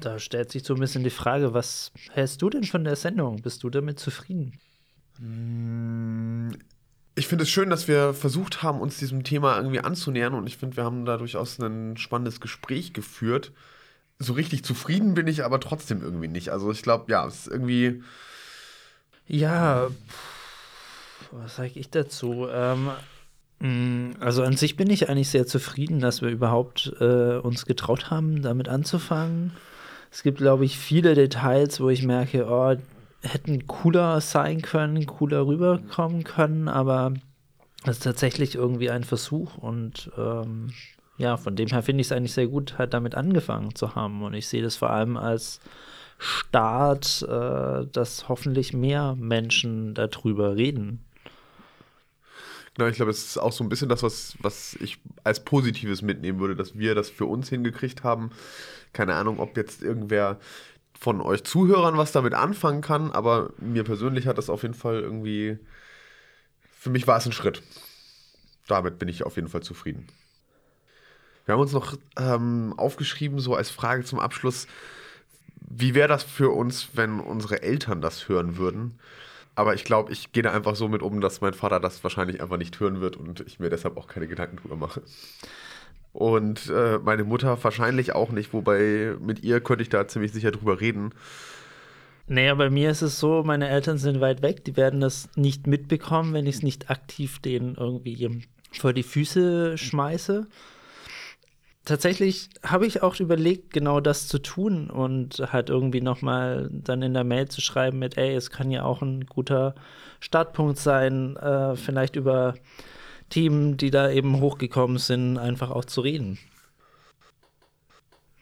Da 0.00 0.18
stellt 0.18 0.50
sich 0.50 0.64
so 0.64 0.74
ein 0.74 0.80
bisschen 0.80 1.04
die 1.04 1.10
Frage, 1.10 1.54
was 1.54 1.92
hältst 2.12 2.42
du 2.42 2.50
denn 2.50 2.64
von 2.64 2.84
der 2.84 2.96
Sendung? 2.96 3.42
Bist 3.42 3.62
du 3.62 3.70
damit 3.70 3.98
zufrieden? 3.98 4.58
Hm, 5.18 6.56
ich 7.14 7.28
finde 7.28 7.44
es 7.44 7.50
schön, 7.50 7.70
dass 7.70 7.86
wir 7.86 8.12
versucht 8.12 8.62
haben, 8.62 8.80
uns 8.80 8.98
diesem 8.98 9.22
Thema 9.22 9.56
irgendwie 9.56 9.80
anzunähern 9.80 10.34
und 10.34 10.46
ich 10.46 10.56
finde, 10.56 10.76
wir 10.76 10.84
haben 10.84 11.04
da 11.04 11.16
durchaus 11.16 11.58
ein 11.58 11.96
spannendes 11.96 12.40
Gespräch 12.40 12.92
geführt 12.92 13.52
so 14.18 14.32
richtig 14.32 14.64
zufrieden 14.64 15.14
bin 15.14 15.26
ich 15.26 15.44
aber 15.44 15.60
trotzdem 15.60 16.02
irgendwie 16.02 16.28
nicht. 16.28 16.50
Also 16.50 16.70
ich 16.70 16.82
glaube, 16.82 17.10
ja, 17.10 17.26
es 17.26 17.46
ist 17.46 17.48
irgendwie. 17.48 18.02
Ja, 19.26 19.88
was 21.30 21.56
sage 21.56 21.72
ich 21.74 21.90
dazu? 21.90 22.46
Ähm, 22.50 22.90
mm, 23.60 24.16
also 24.20 24.42
an 24.42 24.56
sich 24.56 24.76
bin 24.76 24.90
ich 24.90 25.08
eigentlich 25.08 25.30
sehr 25.30 25.46
zufrieden, 25.46 26.00
dass 26.00 26.22
wir 26.22 26.28
überhaupt 26.28 26.92
äh, 27.00 27.38
uns 27.38 27.66
getraut 27.66 28.10
haben, 28.10 28.42
damit 28.42 28.68
anzufangen. 28.68 29.52
Es 30.14 30.22
gibt, 30.22 30.38
glaube 30.38 30.64
ich, 30.64 30.78
viele 30.78 31.14
Details, 31.14 31.80
wo 31.80 31.88
ich 31.88 32.04
merke, 32.04 32.46
oh, 32.48 32.76
hätten 33.28 33.66
cooler 33.66 34.20
sein 34.20 34.62
können, 34.62 35.06
cooler 35.06 35.44
rüberkommen 35.44 36.22
können, 36.22 36.68
aber 36.68 37.14
es 37.82 37.96
ist 37.96 38.04
tatsächlich 38.04 38.54
irgendwie 38.54 38.90
ein 38.90 39.02
Versuch 39.02 39.58
und 39.58 40.12
ähm, 40.16 40.72
ja, 41.18 41.36
von 41.36 41.56
dem 41.56 41.66
her 41.66 41.82
finde 41.82 42.00
ich 42.00 42.06
es 42.06 42.12
eigentlich 42.12 42.32
sehr 42.32 42.46
gut, 42.46 42.78
halt 42.78 42.94
damit 42.94 43.16
angefangen 43.16 43.74
zu 43.74 43.96
haben. 43.96 44.22
Und 44.22 44.34
ich 44.34 44.46
sehe 44.46 44.62
das 44.62 44.76
vor 44.76 44.90
allem 44.90 45.16
als 45.16 45.58
Start, 46.18 47.26
äh, 47.28 47.84
dass 47.90 48.28
hoffentlich 48.28 48.72
mehr 48.72 49.16
Menschen 49.18 49.94
darüber 49.94 50.54
reden. 50.54 51.03
Genau, 52.74 52.88
ich 52.88 52.96
glaube, 52.96 53.12
es 53.12 53.24
ist 53.24 53.38
auch 53.38 53.52
so 53.52 53.62
ein 53.62 53.68
bisschen 53.68 53.88
das, 53.88 54.02
was, 54.02 54.36
was 54.40 54.74
ich 54.80 54.98
als 55.22 55.44
Positives 55.44 56.02
mitnehmen 56.02 56.40
würde, 56.40 56.56
dass 56.56 56.76
wir 56.76 56.94
das 56.94 57.08
für 57.08 57.26
uns 57.26 57.48
hingekriegt 57.48 58.02
haben. 58.02 58.30
Keine 58.92 59.14
Ahnung, 59.14 59.38
ob 59.38 59.56
jetzt 59.56 59.82
irgendwer 59.82 60.40
von 60.98 61.20
euch 61.20 61.44
Zuhörern 61.44 61.96
was 61.96 62.12
damit 62.12 62.34
anfangen 62.34 62.80
kann, 62.80 63.12
aber 63.12 63.50
mir 63.58 63.84
persönlich 63.84 64.26
hat 64.26 64.38
das 64.38 64.50
auf 64.50 64.62
jeden 64.62 64.74
Fall 64.74 65.00
irgendwie, 65.00 65.58
für 66.72 66.90
mich 66.90 67.06
war 67.06 67.18
es 67.18 67.26
ein 67.26 67.32
Schritt. 67.32 67.62
Damit 68.66 68.98
bin 68.98 69.08
ich 69.08 69.24
auf 69.24 69.36
jeden 69.36 69.48
Fall 69.48 69.62
zufrieden. 69.62 70.06
Wir 71.44 71.54
haben 71.54 71.60
uns 71.60 71.72
noch 71.72 71.96
ähm, 72.16 72.74
aufgeschrieben, 72.76 73.38
so 73.38 73.54
als 73.54 73.70
Frage 73.70 74.04
zum 74.04 74.18
Abschluss, 74.18 74.66
wie 75.60 75.94
wäre 75.94 76.08
das 76.08 76.24
für 76.24 76.50
uns, 76.50 76.88
wenn 76.94 77.20
unsere 77.20 77.62
Eltern 77.62 78.00
das 78.00 78.28
hören 78.28 78.56
würden? 78.56 78.98
Aber 79.54 79.74
ich 79.74 79.84
glaube, 79.84 80.12
ich 80.12 80.32
gehe 80.32 80.42
da 80.42 80.52
einfach 80.52 80.74
so 80.74 80.88
mit 80.88 81.02
um, 81.02 81.20
dass 81.20 81.40
mein 81.40 81.54
Vater 81.54 81.80
das 81.80 82.02
wahrscheinlich 82.02 82.40
einfach 82.42 82.56
nicht 82.56 82.78
hören 82.80 83.00
wird 83.00 83.16
und 83.16 83.40
ich 83.40 83.60
mir 83.60 83.70
deshalb 83.70 83.96
auch 83.96 84.08
keine 84.08 84.26
Gedanken 84.26 84.56
drüber 84.56 84.76
mache. 84.76 85.02
Und 86.12 86.70
äh, 86.70 86.98
meine 86.98 87.24
Mutter 87.24 87.62
wahrscheinlich 87.62 88.14
auch 88.14 88.30
nicht, 88.30 88.52
wobei 88.52 89.16
mit 89.20 89.42
ihr 89.42 89.60
könnte 89.60 89.82
ich 89.82 89.88
da 89.88 90.06
ziemlich 90.06 90.32
sicher 90.32 90.50
drüber 90.52 90.80
reden. 90.80 91.12
Naja, 92.26 92.54
bei 92.54 92.70
mir 92.70 92.90
ist 92.90 93.02
es 93.02 93.20
so, 93.20 93.42
meine 93.44 93.68
Eltern 93.68 93.98
sind 93.98 94.20
weit 94.20 94.40
weg, 94.40 94.64
die 94.64 94.76
werden 94.76 95.00
das 95.00 95.28
nicht 95.36 95.66
mitbekommen, 95.66 96.32
wenn 96.32 96.46
ich 96.46 96.56
es 96.56 96.62
nicht 96.62 96.88
aktiv 96.88 97.38
denen 97.40 97.74
irgendwie 97.74 98.42
vor 98.72 98.92
die 98.92 99.02
Füße 99.02 99.76
schmeiße 99.76 100.46
tatsächlich 101.84 102.48
habe 102.62 102.86
ich 102.86 103.02
auch 103.02 103.18
überlegt, 103.20 103.72
genau 103.72 104.00
das 104.00 104.26
zu 104.26 104.38
tun 104.38 104.90
und 104.90 105.38
halt 105.52 105.70
irgendwie 105.70 106.00
nochmal 106.00 106.70
dann 106.72 107.02
in 107.02 107.14
der 107.14 107.24
Mail 107.24 107.48
zu 107.48 107.60
schreiben 107.60 107.98
mit, 107.98 108.16
ey, 108.16 108.34
es 108.34 108.50
kann 108.50 108.70
ja 108.70 108.84
auch 108.84 109.02
ein 109.02 109.26
guter 109.26 109.74
Startpunkt 110.20 110.78
sein, 110.78 111.36
äh, 111.36 111.76
vielleicht 111.76 112.16
über 112.16 112.54
Themen, 113.30 113.76
die 113.76 113.90
da 113.90 114.10
eben 114.10 114.40
hochgekommen 114.40 114.98
sind, 114.98 115.38
einfach 115.38 115.70
auch 115.70 115.84
zu 115.84 116.00
reden. 116.00 116.38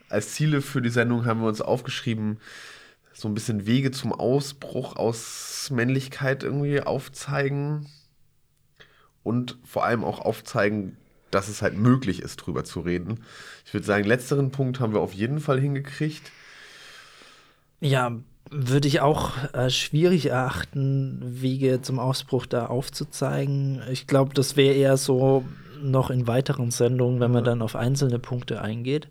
Als 0.09 0.33
Ziele 0.33 0.61
für 0.61 0.81
die 0.81 0.89
Sendung 0.89 1.25
haben 1.25 1.41
wir 1.41 1.47
uns 1.47 1.61
aufgeschrieben, 1.61 2.39
so 3.13 3.27
ein 3.27 3.33
bisschen 3.33 3.65
Wege 3.65 3.91
zum 3.91 4.13
Ausbruch 4.13 4.95
aus 4.95 5.69
Männlichkeit 5.71 6.43
irgendwie 6.43 6.81
aufzeigen 6.81 7.87
und 9.23 9.57
vor 9.63 9.85
allem 9.85 10.03
auch 10.03 10.19
aufzeigen, 10.19 10.97
dass 11.33 11.47
es 11.47 11.61
halt 11.61 11.77
möglich 11.77 12.21
ist, 12.21 12.37
drüber 12.37 12.63
zu 12.63 12.81
reden. 12.81 13.23
Ich 13.65 13.73
würde 13.73 13.85
sagen, 13.85 14.05
letzteren 14.05 14.51
Punkt 14.51 14.79
haben 14.79 14.93
wir 14.93 15.01
auf 15.01 15.13
jeden 15.13 15.39
Fall 15.39 15.59
hingekriegt. 15.59 16.31
Ja, 17.79 18.17
würde 18.49 18.87
ich 18.87 19.01
auch 19.01 19.31
äh, 19.53 19.69
schwierig 19.69 20.27
erachten, 20.27 21.19
Wege 21.23 21.81
zum 21.81 21.99
Ausbruch 21.99 22.45
da 22.45 22.67
aufzuzeigen. 22.67 23.81
Ich 23.91 24.07
glaube, 24.07 24.33
das 24.33 24.55
wäre 24.55 24.75
eher 24.75 24.97
so 24.97 25.43
noch 25.81 26.09
in 26.09 26.27
weiteren 26.27 26.71
Sendungen, 26.71 27.19
wenn 27.19 27.31
man 27.31 27.43
dann 27.43 27.61
auf 27.61 27.75
einzelne 27.75 28.19
Punkte 28.19 28.61
eingeht. 28.61 29.07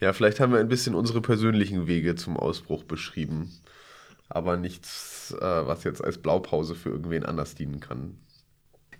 Ja, 0.00 0.12
vielleicht 0.12 0.40
haben 0.40 0.52
wir 0.52 0.58
ein 0.58 0.68
bisschen 0.68 0.94
unsere 0.94 1.20
persönlichen 1.20 1.86
Wege 1.86 2.16
zum 2.16 2.36
Ausbruch 2.36 2.84
beschrieben. 2.84 3.52
Aber 4.28 4.56
nichts, 4.56 5.34
äh, 5.38 5.66
was 5.66 5.84
jetzt 5.84 6.02
als 6.02 6.18
Blaupause 6.18 6.74
für 6.74 6.90
irgendwen 6.90 7.24
anders 7.24 7.54
dienen 7.54 7.80
kann. 7.80 8.16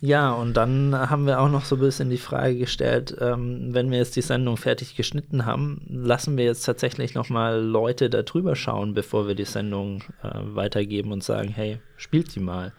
Ja, 0.01 0.33
und 0.33 0.55
dann 0.55 0.95
haben 0.95 1.27
wir 1.27 1.41
auch 1.41 1.49
noch 1.49 1.65
so 1.65 1.77
ein 1.77 1.81
bisschen 1.81 2.11
die 2.11 2.19
Frage 2.19 2.59
gestellt, 2.59 3.17
ähm, 3.21 3.69
wenn 3.73 3.91
wir 3.91 3.99
jetzt 3.99 4.17
die 4.17 4.23
Sendung 4.23 4.57
fertig 4.57 4.97
geschnitten 4.97 5.47
haben, 5.47 5.81
lassen 5.89 6.37
wir 6.37 6.45
jetzt 6.45 6.65
tatsächlich 6.65 7.15
noch 7.15 7.31
mal 7.31 7.61
Leute 7.61 8.11
da 8.11 8.23
drüber 8.23 8.57
schauen, 8.57 8.95
bevor 8.95 9.27
wir 9.27 9.35
die 9.35 9.45
Sendung 9.45 10.03
äh, 10.23 10.31
weitergeben 10.33 11.13
und 11.13 11.25
sagen, 11.25 11.49
hey, 11.49 11.79
spielt 11.97 12.35
die 12.35 12.41
mal. 12.41 12.73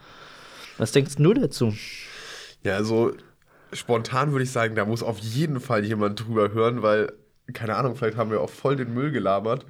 Was 0.78 0.92
denkst 0.92 1.16
du 1.18 1.34
dazu? 1.34 1.74
Ja, 2.64 2.76
also 2.76 3.14
spontan 3.74 4.32
würde 4.32 4.44
ich 4.44 4.52
sagen, 4.52 4.76
da 4.76 4.86
muss 4.86 5.04
auf 5.04 5.20
jeden 5.20 5.60
Fall 5.60 5.86
jemand 5.86 6.26
drüber 6.26 6.52
hören, 6.52 6.82
weil, 6.82 7.14
keine 7.54 7.76
Ahnung, 7.76 7.96
vielleicht 7.96 8.18
haben 8.18 8.32
wir 8.32 8.42
auch 8.42 8.50
voll 8.50 8.76
den 8.76 8.94
Müll 8.94 9.12
gelabert. 9.12 9.66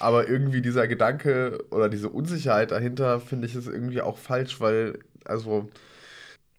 Aber 0.00 0.28
irgendwie 0.28 0.62
dieser 0.62 0.86
Gedanke 0.86 1.58
oder 1.70 1.88
diese 1.88 2.08
Unsicherheit 2.08 2.70
dahinter, 2.70 3.18
finde 3.20 3.48
ich, 3.48 3.56
ist 3.56 3.66
irgendwie 3.66 4.00
auch 4.00 4.16
falsch, 4.16 4.60
weil, 4.60 5.00
also 5.24 5.68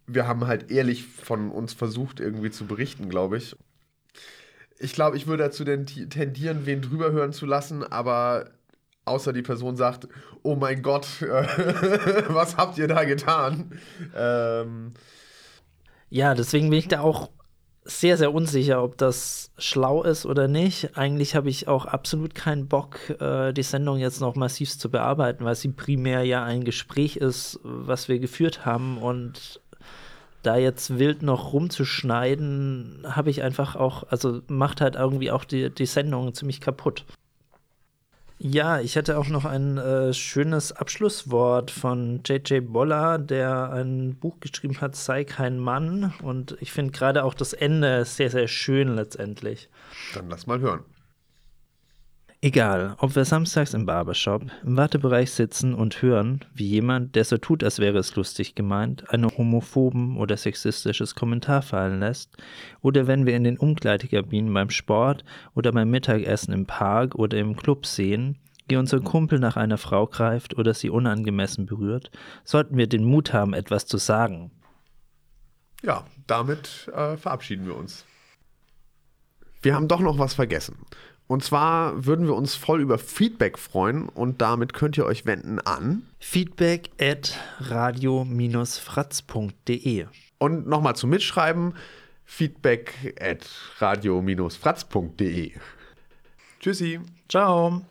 wir 0.10 0.28
haben 0.28 0.47
halt 0.47 0.72
ehrlich 0.72 1.05
von 1.05 1.51
uns 1.51 1.74
versucht, 1.74 2.20
irgendwie 2.20 2.51
zu 2.51 2.66
berichten, 2.66 3.10
glaube 3.10 3.38
ich. 3.38 3.55
Ich 4.80 4.93
glaube, 4.93 5.18
ich 5.18 5.28
würde 5.28 5.43
dazu 5.43 5.64
tendieren, 5.66 6.66
wen 6.66 6.82
drüber 6.82 7.12
hören 7.12 7.34
zu 7.34 7.45
lassen, 7.45 7.84
aber 7.84 8.49
außer 9.05 9.34
die 9.34 9.41
Person 9.41 9.76
sagt, 9.76 10.07
oh 10.43 10.55
mein 10.55 10.82
Gott, 10.82 11.07
was 11.22 12.57
habt 12.57 12.78
ihr 12.78 12.88
da 12.88 13.03
getan? 13.03 13.78
Ähm, 14.16 14.93
ja, 16.10 16.34
deswegen 16.34 16.70
bin 16.70 16.80
ich 16.80 16.88
da 16.88 17.01
auch 17.01 17.30
sehr, 17.84 18.18
sehr 18.18 18.34
unsicher, 18.34 18.84
ob 18.84 18.97
das 18.97 19.51
schlau 19.57 20.03
ist 20.03 20.26
oder 20.26 20.47
nicht. 20.47 20.97
Eigentlich 20.97 21.36
habe 21.36 21.49
ich 21.49 21.68
auch 21.68 21.86
absolut 21.86 22.36
keinen 22.36 22.68
Bock, 22.68 22.99
äh, 23.20 23.51
die 23.51 23.64
Sendung 23.64 23.97
jetzt 23.97 24.22
noch 24.22 24.36
massiv 24.36 24.78
zu 24.78 24.89
bearbeiten, 24.89 25.43
weil 25.43 25.55
sie 25.55 25.70
primär 25.70 26.24
ja 26.24 26.43
ein 26.43 26.64
Gespräch 26.64 27.18
ist, 27.18 27.60
was 27.64 28.07
wir 28.07 28.20
geführt 28.20 28.66
haben 28.66 28.97
und 28.97 29.62
da 30.44 30.58
jetzt 30.58 30.98
wild 30.98 31.22
noch 31.22 31.54
rumzuschneiden, 31.54 33.06
habe 33.06 33.30
ich 33.30 33.44
einfach 33.44 33.76
auch, 33.76 34.04
also 34.10 34.42
macht 34.48 34.82
halt 34.82 34.96
irgendwie 34.96 35.32
auch 35.32 35.44
die, 35.44 35.70
die 35.70 35.86
Sendung 35.86 36.34
ziemlich 36.34 36.62
kaputt. 36.62 37.06
Ja, 38.42 38.80
ich 38.80 38.96
hätte 38.96 39.18
auch 39.18 39.28
noch 39.28 39.44
ein 39.44 39.78
äh, 39.78 40.14
schönes 40.14 40.72
Abschlusswort 40.72 41.72
von 41.72 42.22
J.J. 42.24 42.72
Boller, 42.72 43.20
der 43.20 43.74
ein 43.74 44.16
Buch 44.16 44.40
geschrieben 44.40 44.80
hat, 44.80 44.96
Sei 44.96 45.26
kein 45.26 45.60
Mann. 45.60 46.14
Und 46.24 46.56
ich 46.62 46.72
finde 46.72 46.94
gerade 46.94 47.26
auch 47.26 47.34
das 47.34 47.52
Ende 47.52 48.06
sehr, 48.06 48.30
sehr 48.30 48.48
schön 48.48 48.96
letztendlich. 48.96 49.68
Dann 50.14 50.30
lass 50.30 50.48
mal 50.48 50.62
hören. 50.62 50.86
Egal, 52.42 52.96
ob 53.00 53.18
wir 53.18 53.26
samstags 53.26 53.74
im 53.74 53.86
Barbershop 53.86 54.44
im 54.64 54.78
Wartebereich 54.78 55.30
sitzen 55.30 55.74
und 55.74 56.02
hören, 56.02 56.46
wie 56.54 56.68
jemand, 56.68 57.16
der 57.16 57.26
so 57.26 57.38
tut, 57.38 57.66
als 57.66 57.80
wäre 57.80 57.98
es 57.98 58.16
lustig 58.16 58.56
gemeint, 58.56 59.10
einen 59.10 59.30
homophoben 59.30 60.16
oder 60.16 60.38
sexistisches 60.38 61.16
Kommentar 61.16 61.62
fallen 61.62 62.00
lässt, 62.00 62.38
oder 62.80 63.08
wenn 63.08 63.26
wir 63.26 63.36
in 63.36 63.44
den 63.44 63.58
Umkleidekabinen 63.58 64.54
beim 64.54 64.70
Sport 64.70 65.26
oder 65.54 65.74
beim 65.74 65.90
Mittagessen 65.90 66.54
im 66.54 66.66
Park 66.66 67.16
oder 67.16 67.38
im 67.38 67.58
Club 67.58 67.86
sehen, 67.86 68.38
wie 68.70 68.78
unser 68.78 69.02
Kumpel 69.02 69.40
nach 69.40 69.58
einer 69.58 69.78
Frau 69.78 70.08
greift 70.08 70.58
oder 70.58 70.74
sie 70.74 70.90
unangemessen 70.90 71.66
berührt, 71.66 72.10
sollten 72.46 72.78
wir 72.78 72.88
den 72.88 73.04
Mut 73.04 73.34
haben, 73.34 73.54
etwas 73.54 73.86
zu 73.86 73.98
sagen. 73.98 74.52
Ja, 75.84 76.06
damit 76.26 76.90
äh, 76.96 77.18
verabschieden 77.18 77.66
wir 77.66 77.76
uns. 77.76 78.06
Wir 79.62 79.76
haben 79.76 79.90
doch 79.90 80.00
noch 80.00 80.18
was 80.18 80.36
vergessen. 80.36 80.78
Und 81.30 81.43
zwar 81.43 82.05
würden 82.07 82.25
wir 82.25 82.34
uns 82.34 82.55
voll 82.55 82.82
über 82.82 82.97
Feedback 82.97 83.59
freuen 83.59 84.09
und 84.09 84.41
damit 84.41 84.73
könnt 84.73 84.97
ihr 84.97 85.05
euch 85.05 85.27
wenden 85.27 85.59
an 85.59 86.01
feedback 86.17 86.89
at 86.99 87.38
radio-fratz.de. 87.59 90.07
Und 90.39 90.67
nochmal 90.67 90.95
zum 90.95 91.11
Mitschreiben 91.11 91.75
feedback 92.25 93.15
at 93.21 93.47
radio-fratz.de. 93.77 95.51
Tschüssi. 96.59 96.99
Ciao. 97.27 97.84